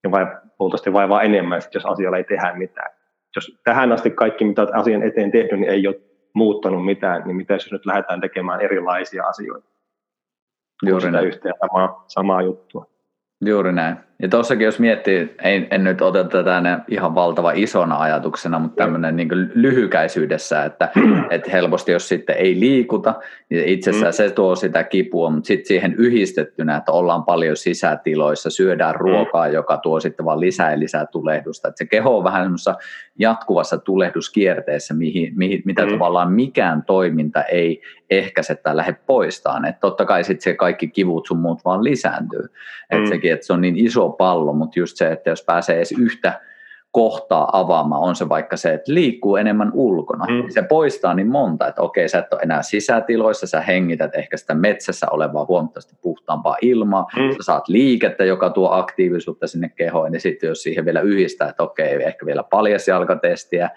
ja 0.04 0.10
vai, 0.10 0.26
luultavasti 0.58 0.92
vaivaa 0.92 1.22
enemmän, 1.22 1.60
jos 1.74 1.86
asialla 1.86 2.16
ei 2.16 2.24
tehdä 2.24 2.52
mitään. 2.56 2.90
Jos 3.36 3.60
tähän 3.64 3.92
asti 3.92 4.10
kaikki, 4.10 4.44
mitä 4.44 4.66
asian 4.72 5.02
eteen 5.02 5.30
tehnyt, 5.30 5.60
niin 5.60 5.70
ei 5.70 5.86
ole 5.86 6.00
muuttanut 6.34 6.84
mitään, 6.84 7.22
niin 7.24 7.36
mitä 7.36 7.54
jos 7.54 7.72
nyt 7.72 7.86
lähdetään 7.86 8.20
tekemään 8.20 8.60
erilaisia 8.60 9.24
asioita? 9.26 9.68
Juuri 10.86 11.10
näin. 11.10 11.26
Yhtä 11.26 11.50
samaa, 11.60 12.04
samaa 12.06 12.42
juttua. 12.42 12.86
Juuri 13.44 13.72
näin. 13.72 13.96
Ja 14.22 14.28
tuossakin 14.28 14.64
jos 14.64 14.78
miettii, 14.78 15.34
en, 15.42 15.66
en 15.70 15.84
nyt 15.84 16.02
ota 16.02 16.24
tätä 16.24 16.80
ihan 16.88 17.14
valtava 17.14 17.52
isona 17.54 17.98
ajatuksena, 17.98 18.58
mutta 18.58 18.84
tämmöinen 18.84 19.16
niin 19.16 19.50
lyhykäisyydessä, 19.54 20.64
että, 20.64 20.88
että 21.30 21.50
helposti 21.50 21.92
jos 21.92 22.08
sitten 22.08 22.36
ei 22.36 22.60
liikuta, 22.60 23.14
niin 23.50 23.64
itse 23.64 23.90
asiassa 23.90 24.22
mm. 24.22 24.28
se 24.28 24.34
tuo 24.34 24.56
sitä 24.56 24.84
kipua, 24.84 25.30
mutta 25.30 25.46
sitten 25.46 25.66
siihen 25.66 25.94
yhdistettynä, 25.94 26.76
että 26.76 26.92
ollaan 26.92 27.24
paljon 27.24 27.56
sisätiloissa, 27.56 28.50
syödään 28.50 28.94
mm. 28.94 29.00
ruokaa, 29.00 29.46
mm. 29.46 29.54
joka 29.54 29.76
tuo 29.76 30.00
sitten 30.00 30.26
vaan 30.26 30.40
lisää 30.40 30.70
ja 30.70 30.78
lisää 30.78 31.06
tulehdusta. 31.06 31.68
Että 31.68 31.78
se 31.78 31.86
keho 31.86 32.18
on 32.18 32.24
vähän 32.24 32.44
semmoisessa 32.44 32.74
jatkuvassa 33.18 33.78
tulehduskierteessä, 33.78 34.94
mihin, 34.94 35.32
mihin, 35.36 35.62
mitä 35.64 35.86
mm. 35.86 35.92
tavallaan 35.92 36.32
mikään 36.32 36.82
toiminta 36.82 37.42
ei 37.42 37.82
ehkäise 38.10 38.54
tai 38.54 38.76
lähde 38.76 38.96
poistaan. 39.06 39.64
Että 39.64 39.80
totta 39.80 40.04
kai 40.04 40.24
sitten 40.24 40.44
se 40.44 40.54
kaikki 40.54 40.88
kivut 40.88 41.26
sun 41.26 41.38
muut 41.38 41.64
vaan 41.64 41.84
lisääntyy. 41.84 42.42
Mm. 42.42 42.98
Että 42.98 43.08
sekin, 43.08 43.32
että 43.32 43.46
se 43.46 43.52
on 43.52 43.60
niin 43.60 43.76
iso 43.76 44.11
pallo, 44.12 44.52
mutta 44.52 44.78
just 44.78 44.96
se, 44.96 45.12
että 45.12 45.30
jos 45.30 45.44
pääsee 45.44 45.76
edes 45.76 45.92
yhtä 45.92 46.40
kohtaa 46.92 47.60
avaamaan, 47.60 48.02
on 48.02 48.16
se 48.16 48.28
vaikka 48.28 48.56
se, 48.56 48.74
että 48.74 48.94
liikkuu 48.94 49.36
enemmän 49.36 49.70
ulkona. 49.74 50.24
Mm. 50.24 50.48
Se 50.48 50.62
poistaa 50.62 51.14
niin 51.14 51.28
monta, 51.28 51.68
että 51.68 51.82
okei, 51.82 52.08
sä 52.08 52.18
et 52.18 52.32
ole 52.32 52.40
enää 52.42 52.62
sisätiloissa, 52.62 53.46
sä 53.46 53.60
hengität 53.60 54.14
ehkä 54.14 54.36
sitä 54.36 54.54
metsässä 54.54 55.06
olevaa 55.10 55.46
huomattavasti 55.48 55.96
puhtaampaa 56.02 56.56
ilmaa, 56.62 57.06
mm. 57.16 57.30
sä 57.30 57.38
saat 57.40 57.68
liikettä, 57.68 58.24
joka 58.24 58.50
tuo 58.50 58.70
aktiivisuutta 58.70 59.46
sinne 59.46 59.68
kehoon, 59.68 60.14
ja 60.14 60.20
sitten 60.20 60.48
jos 60.48 60.62
siihen 60.62 60.84
vielä 60.84 61.00
yhdistää, 61.00 61.48
että 61.48 61.62
okei, 61.62 62.02
ehkä 62.02 62.26
vielä 62.26 62.42
paljasjalkatestiä, 62.42 63.70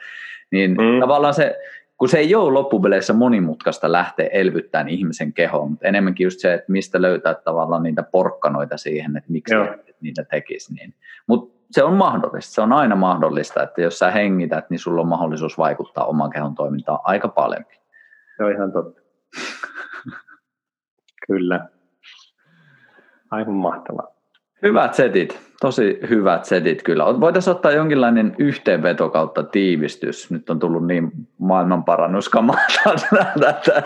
niin 0.51 0.71
mm. 0.71 0.99
tavallaan 0.99 1.33
se, 1.33 1.55
kun 1.97 2.09
se 2.09 2.17
ei 2.17 2.35
ole 2.35 2.51
loppupeleissä 2.51 3.13
monimutkaista 3.13 3.91
lähteä 3.91 4.27
elvyttämään 4.27 4.89
ihmisen 4.89 5.33
kehoon, 5.33 5.71
mutta 5.71 5.87
enemmänkin 5.87 6.25
just 6.25 6.39
se, 6.39 6.53
että 6.53 6.71
mistä 6.71 7.01
löytää 7.01 7.33
tavallaan 7.33 7.83
niitä 7.83 8.03
porkkanoita 8.03 8.77
siihen, 8.77 9.17
että 9.17 9.31
miksi 9.31 9.53
Joo. 9.53 9.75
niitä 10.01 10.23
tekisi. 10.23 10.73
Niin. 10.73 10.93
Mutta 11.27 11.55
se 11.71 11.83
on 11.83 11.93
mahdollista, 11.93 12.53
se 12.53 12.61
on 12.61 12.73
aina 12.73 12.95
mahdollista, 12.95 13.63
että 13.63 13.81
jos 13.81 13.99
sä 13.99 14.11
hengität, 14.11 14.69
niin 14.69 14.79
sulla 14.79 15.01
on 15.01 15.07
mahdollisuus 15.07 15.57
vaikuttaa 15.57 16.05
oman 16.05 16.29
kehon 16.29 16.55
toimintaan 16.55 16.99
aika 17.03 17.27
paljon. 17.27 17.65
Se 18.37 18.43
on 18.43 18.51
ihan 18.51 18.71
totta. 18.71 19.01
Kyllä. 21.27 21.69
Aivan 23.31 23.53
mahtavaa. 23.53 24.14
Hyvät 24.65 24.93
setit, 24.93 25.39
tosi 25.61 25.99
hyvät 26.09 26.45
setit 26.45 26.83
kyllä. 26.83 27.19
Voitaisiin 27.19 27.55
ottaa 27.55 27.71
jonkinlainen 27.71 28.35
yhteenveto 28.37 29.09
kautta 29.09 29.43
tiivistys. 29.43 30.31
Nyt 30.31 30.49
on 30.49 30.59
tullut 30.59 30.87
niin 30.87 31.11
maailmanparannuskamalta, 31.37 32.61
että, 33.49 33.83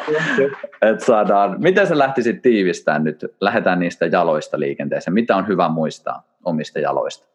että 0.82 1.06
saadaan. 1.06 1.56
Miten 1.62 1.88
sä 1.88 1.98
lähtisit 1.98 2.42
tiivistämään 2.42 3.04
nyt? 3.04 3.26
Lähdetään 3.42 3.80
niistä 3.80 4.06
jaloista 4.06 4.60
liikenteeseen. 4.60 5.14
Mitä 5.14 5.36
on 5.36 5.48
hyvä 5.48 5.70
muistaa 5.70 6.24
omista 6.46 6.80
jaloista? 6.80 7.28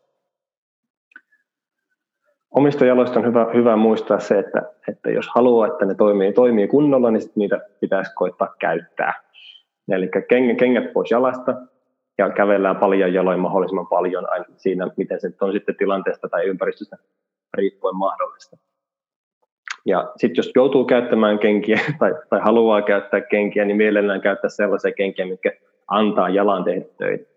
Omista 2.50 2.84
jaloista 2.84 3.18
on 3.18 3.26
hyvä, 3.26 3.46
hyvä 3.54 3.76
muistaa 3.76 4.18
se, 4.18 4.38
että, 4.38 4.62
että 4.88 5.10
jos 5.10 5.28
haluaa, 5.34 5.66
että 5.66 5.84
ne 5.84 5.94
toimii, 5.94 6.32
toimii 6.32 6.68
kunnolla, 6.68 7.10
niin 7.10 7.22
sit 7.22 7.36
niitä 7.36 7.60
pitäisi 7.80 8.14
koittaa 8.14 8.54
käyttää. 8.58 9.14
Eli 9.88 10.10
kengät 10.58 10.92
pois 10.92 11.10
jalasta, 11.10 11.54
ja 12.18 12.30
kävellään 12.30 12.76
paljon 12.76 13.12
jaloin 13.12 13.40
mahdollisimman 13.40 13.86
paljon 13.86 14.30
aina 14.30 14.44
siinä, 14.56 14.90
miten 14.96 15.20
se 15.20 15.30
on 15.40 15.52
sitten 15.52 15.76
tilanteesta 15.76 16.28
tai 16.28 16.44
ympäristöstä 16.44 16.96
riippuen 17.54 17.96
mahdollista. 17.96 18.56
Ja 19.86 20.12
sitten 20.16 20.36
jos 20.36 20.50
joutuu 20.54 20.84
käyttämään 20.84 21.38
kenkiä 21.38 21.80
tai, 21.98 22.14
tai 22.30 22.40
haluaa 22.40 22.82
käyttää 22.82 23.20
kenkiä, 23.20 23.64
niin 23.64 23.76
mielellään 23.76 24.20
käyttää 24.20 24.50
sellaisia 24.50 24.92
kenkiä, 24.92 25.26
mitkä 25.26 25.52
antaa 25.88 26.28
jalan 26.28 26.64
tehdä 26.64 26.84
töitä. 26.98 27.34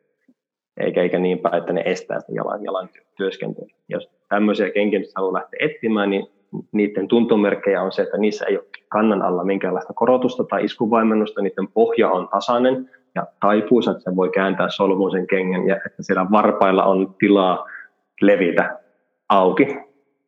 Eikä, 0.77 1.01
eikä 1.01 1.19
niin 1.19 1.39
päin, 1.39 1.55
että 1.55 1.73
ne 1.73 1.81
estää 1.85 2.19
sitä 2.19 2.31
jalan, 2.35 2.63
jalan 2.63 2.89
työskentelyä. 3.17 3.75
Jos 3.89 4.09
tämmöisiä 4.29 4.69
kenkiä 4.69 4.99
haluaa 5.15 5.33
lähteä 5.33 5.57
etsimään, 5.61 6.09
niin 6.09 6.27
niiden 6.71 7.07
tuntomerkkejä 7.07 7.81
on 7.81 7.91
se, 7.91 8.01
että 8.01 8.17
niissä 8.17 8.45
ei 8.45 8.57
ole 8.57 8.65
kannan 8.89 9.21
alla 9.21 9.43
minkäänlaista 9.43 9.93
korotusta 9.93 10.43
tai 10.43 10.63
iskuvaimennusta, 10.63 11.41
niiden 11.41 11.67
pohja 11.67 12.09
on 12.09 12.27
tasainen, 12.27 12.89
ja 13.17 13.25
taipuisa, 13.39 13.91
että 13.91 14.03
se 14.03 14.15
voi 14.15 14.29
kääntää 14.29 14.69
solmuun 14.69 15.11
sen 15.11 15.27
kengän 15.27 15.67
ja 15.67 15.75
että 15.75 16.03
siellä 16.03 16.25
varpailla 16.31 16.83
on 16.83 17.15
tilaa 17.19 17.65
levitä 18.21 18.79
auki, 19.29 19.77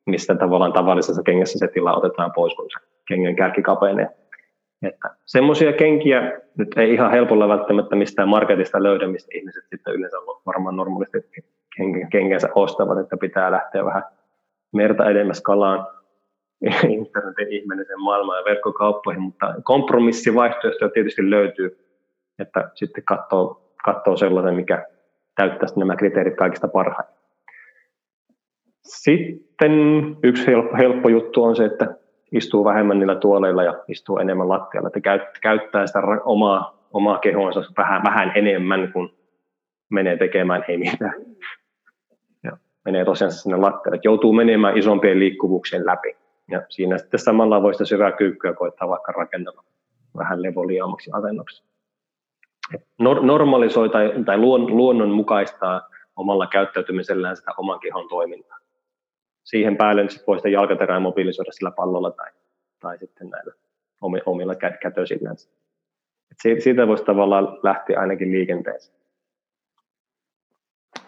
mistä 0.06 0.36
tavallaan 0.36 0.74
tavallisessa 0.74 1.24
kengässä 1.24 1.60
se 1.60 1.68
tila 1.68 1.94
otetaan 1.94 2.32
pois, 2.32 2.56
kun 2.56 2.70
se 2.70 2.88
kengän 3.08 3.36
kärki 3.36 3.62
kapenee. 3.62 4.10
Että 4.82 5.10
semmoisia 5.26 5.74
kenkiä 5.74 6.42
nyt 6.58 6.78
ei 6.78 6.94
ihan 6.94 7.12
helpolla 7.12 7.48
välttämättä 7.48 7.96
mistään 7.96 8.30
marketista 8.30 8.84
löydä, 8.84 9.08
mistä 9.08 9.32
ihmiset 9.34 9.64
sitten 9.70 9.94
yleensä 9.94 10.18
varmaan 10.46 10.76
normaalisti 10.76 11.18
kengänsä 12.12 12.50
ostavat, 12.56 12.98
että 12.98 13.18
pitää 13.18 13.52
lähteä 13.52 13.86
vähän 13.86 14.04
merta 14.74 15.10
edemmäs 15.10 15.42
kalaan 15.42 15.88
internetin 16.98 17.48
ihmeellisen 17.50 18.02
maailmaan 18.02 18.40
ja 18.40 18.46
verkkokauppoihin, 18.46 19.22
mutta 19.22 19.54
kompromissivaihtoehtoja 19.64 20.92
tietysti 20.92 21.30
löytyy 21.30 21.89
että 22.40 22.72
sitten 22.76 23.04
katsoo, 23.04 23.74
katsoo 23.86 24.18
sellaisen, 24.18 24.56
mikä 24.56 24.86
täyttäisi 25.36 25.80
nämä 25.80 25.96
kriteerit 25.96 26.36
kaikista 26.36 26.68
parhaiten. 26.68 27.16
Sitten 28.84 29.72
yksi 30.24 30.48
helppo, 30.48 30.78
helppo 30.78 31.10
juttu 31.10 31.44
on 31.44 31.56
se, 31.56 31.66
että 31.66 31.96
istuu 32.32 32.66
vähemmän 32.66 33.00
niillä 33.00 33.16
tuoleilla 33.16 33.64
ja 33.64 33.84
istuu 33.88 34.18
enemmän 34.18 34.50
lattialla, 34.50 34.88
että 34.88 35.30
käyttää 35.42 35.88
sitä 35.88 36.00
omaa, 36.26 36.88
omaa 36.94 37.18
kehoansa 37.18 37.62
vähän, 37.78 38.04
vähän 38.04 38.32
enemmän 38.36 38.92
kuin 38.94 39.10
menee 39.90 40.18
tekemään 40.18 40.66
ei 40.68 40.78
mitään. 40.78 41.14
Ja 42.44 42.58
menee 42.86 43.06
tosiaan 43.06 43.32
sinne 43.32 43.58
lattialle, 43.58 43.96
että 43.96 44.08
joutuu 44.08 44.34
menemään 44.34 44.78
isompien 44.78 45.20
liikkuvuuksien 45.20 45.86
läpi. 45.86 46.18
Ja 46.52 46.62
siinä 46.70 46.98
sitten 46.98 47.20
samalla 47.20 47.62
voi 47.62 47.74
sitä 47.74 47.86
syvää 47.86 48.12
kyykkyä 48.12 48.54
koittaa 48.54 48.90
vaikka 48.90 49.12
rakennella 49.12 49.64
vähän 50.18 50.42
levoliaamaksi 50.42 51.12
asennoksi. 51.14 51.69
Normalisoi 53.00 53.90
tai, 53.90 54.14
tai 54.26 54.38
luon, 54.38 54.78
luonnonmukaistaa 54.78 55.90
omalla 56.16 56.48
käyttäytymisellään 56.48 57.36
sitä 57.36 57.52
oman 57.58 57.80
kehon 57.80 58.10
toimintaa. 58.10 58.58
Siihen 59.44 59.78
päälle 59.78 60.02
niin 60.02 60.20
voi 60.28 60.38
sitä 60.38 60.50
jalkaterää 60.50 61.00
mobilisoida 61.00 61.52
sillä 61.52 61.72
pallolla 61.72 62.12
tai, 62.12 62.32
tai 62.80 62.98
sitten 62.98 63.30
näillä 63.30 63.54
omilla 64.26 64.56
kätösillään. 64.82 65.36
Siitä 66.60 66.88
voisi 66.88 67.04
tavallaan 67.04 67.60
lähteä 67.64 68.00
ainakin 68.00 68.32
liikenteeseen. 68.32 69.00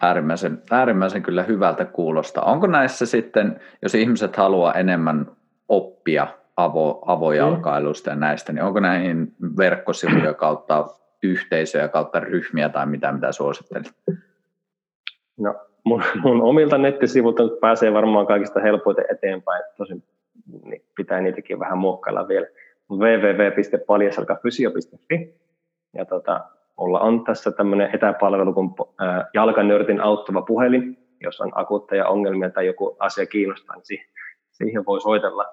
Äärimmäisen, 0.00 0.62
äärimmäisen 0.70 1.22
kyllä 1.22 1.42
hyvältä 1.42 1.84
kuulostaa. 1.84 2.44
Onko 2.44 2.66
näissä 2.66 3.06
sitten, 3.06 3.60
jos 3.82 3.94
ihmiset 3.94 4.36
haluaa 4.36 4.74
enemmän 4.74 5.26
oppia 5.68 6.26
avo, 6.56 7.02
avojalkailusta 7.06 8.10
ja 8.10 8.16
näistä, 8.16 8.52
niin 8.52 8.62
onko 8.62 8.80
näihin 8.80 9.34
verkkosivuja 9.56 10.34
kautta 10.34 10.86
yhteisöjä 11.22 11.88
kautta 11.88 12.20
ryhmiä 12.20 12.68
tai 12.68 12.86
mitä, 12.86 13.12
mitä 13.12 13.32
suosittelit? 13.32 13.92
No, 15.38 15.54
mun, 15.84 16.02
mun 16.22 16.42
omilta 16.42 16.78
nettisivuilta 16.78 17.42
nyt 17.42 17.60
pääsee 17.60 17.92
varmaan 17.92 18.26
kaikista 18.26 18.60
helpoiten 18.60 19.04
eteenpäin, 19.10 19.64
tosin 19.76 20.04
niin 20.64 20.82
pitää 20.96 21.20
niitäkin 21.20 21.58
vähän 21.58 21.78
muokkailla 21.78 22.28
vielä. 22.28 22.46
www.paljasalkafysio.fi 22.90 25.34
ja 25.94 26.04
tota, 26.04 26.44
Mulla 26.78 27.00
on 27.00 27.24
tässä 27.24 27.52
tämmöinen 27.52 27.94
etäpalvelu 27.94 28.52
kuin 28.52 28.70
jalkanörtin 29.34 30.00
auttava 30.00 30.42
puhelin, 30.42 30.98
jos 31.20 31.40
on 31.40 31.52
akuutteja 31.54 32.08
ongelmia 32.08 32.50
tai 32.50 32.66
joku 32.66 32.96
asia 32.98 33.26
kiinnostaa, 33.26 33.76
niin 33.76 34.00
siihen 34.50 34.86
voi 34.86 35.00
soitella 35.00 35.46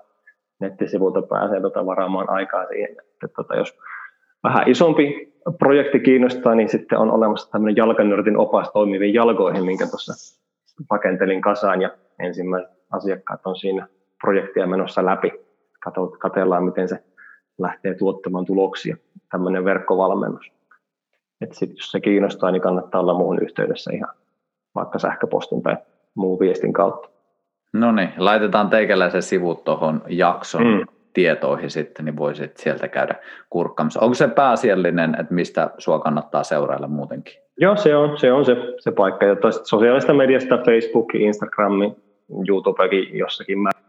nettisivulta 0.59 1.21
pääsee 1.21 1.61
tota 1.61 1.85
varaamaan 1.85 2.29
aikaa 2.29 2.67
siihen. 2.67 2.91
Että 2.91 3.27
tota, 3.35 3.55
jos 3.55 3.79
vähän 4.43 4.69
isompi 4.69 5.33
projekti 5.59 5.99
kiinnostaa, 5.99 6.55
niin 6.55 6.69
sitten 6.69 6.97
on 6.97 7.11
olemassa 7.11 7.51
tämmöinen 7.51 7.75
jalkanörtin 7.75 8.37
opas 8.37 8.71
toimiviin 8.71 9.13
jalkoihin, 9.13 9.65
minkä 9.65 9.87
tuossa 9.87 10.13
rakentelin 10.91 11.41
kasaan 11.41 11.81
ja 11.81 11.89
ensimmäiset 12.19 12.71
asiakkaat 12.91 13.41
on 13.45 13.55
siinä 13.55 13.87
projektia 14.21 14.67
menossa 14.67 15.05
läpi. 15.05 15.31
Katellaan, 16.19 16.63
miten 16.63 16.87
se 16.87 17.03
lähtee 17.57 17.93
tuottamaan 17.93 18.45
tuloksia, 18.45 18.97
tämmöinen 19.31 19.65
verkkovalmennus. 19.65 20.51
Että 21.41 21.55
sit, 21.55 21.69
jos 21.77 21.91
se 21.91 21.99
kiinnostaa, 21.99 22.51
niin 22.51 22.61
kannattaa 22.61 23.01
olla 23.01 23.13
muuhun 23.13 23.43
yhteydessä 23.43 23.91
ihan 23.93 24.15
vaikka 24.75 24.99
sähköpostin 24.99 25.63
tai 25.63 25.77
muun 26.15 26.39
viestin 26.39 26.73
kautta. 26.73 27.09
No 27.73 27.91
niin, 27.91 28.09
laitetaan 28.17 28.69
teikäläisen 28.69 29.21
sivut 29.21 29.63
tuohon 29.63 30.01
jakson 30.07 30.63
mm. 30.63 30.85
Tietoihin 31.13 31.69
sitten, 31.69 32.05
niin 32.05 32.17
voisit 32.17 32.57
sieltä 32.57 32.87
käydä 32.87 33.15
kurkkaamassa. 33.49 33.99
Onko 33.99 34.13
se 34.13 34.27
pääasiallinen, 34.27 35.15
että 35.19 35.33
mistä 35.33 35.69
sua 35.77 35.99
kannattaa 35.99 36.43
seurailla 36.43 36.87
muutenkin? 36.87 37.33
Joo, 37.57 37.75
se 37.75 37.95
on 37.95 38.17
se, 38.17 38.31
on 38.31 38.45
se, 38.45 38.55
se 38.79 38.91
paikka. 38.91 39.25
Ja 39.25 39.35
sosiaalista 39.63 40.13
mediasta, 40.13 40.57
Facebook, 40.57 41.15
Instagram, 41.15 41.73
YouTubekin 42.47 43.17
jossakin 43.17 43.59
määrin 43.59 43.88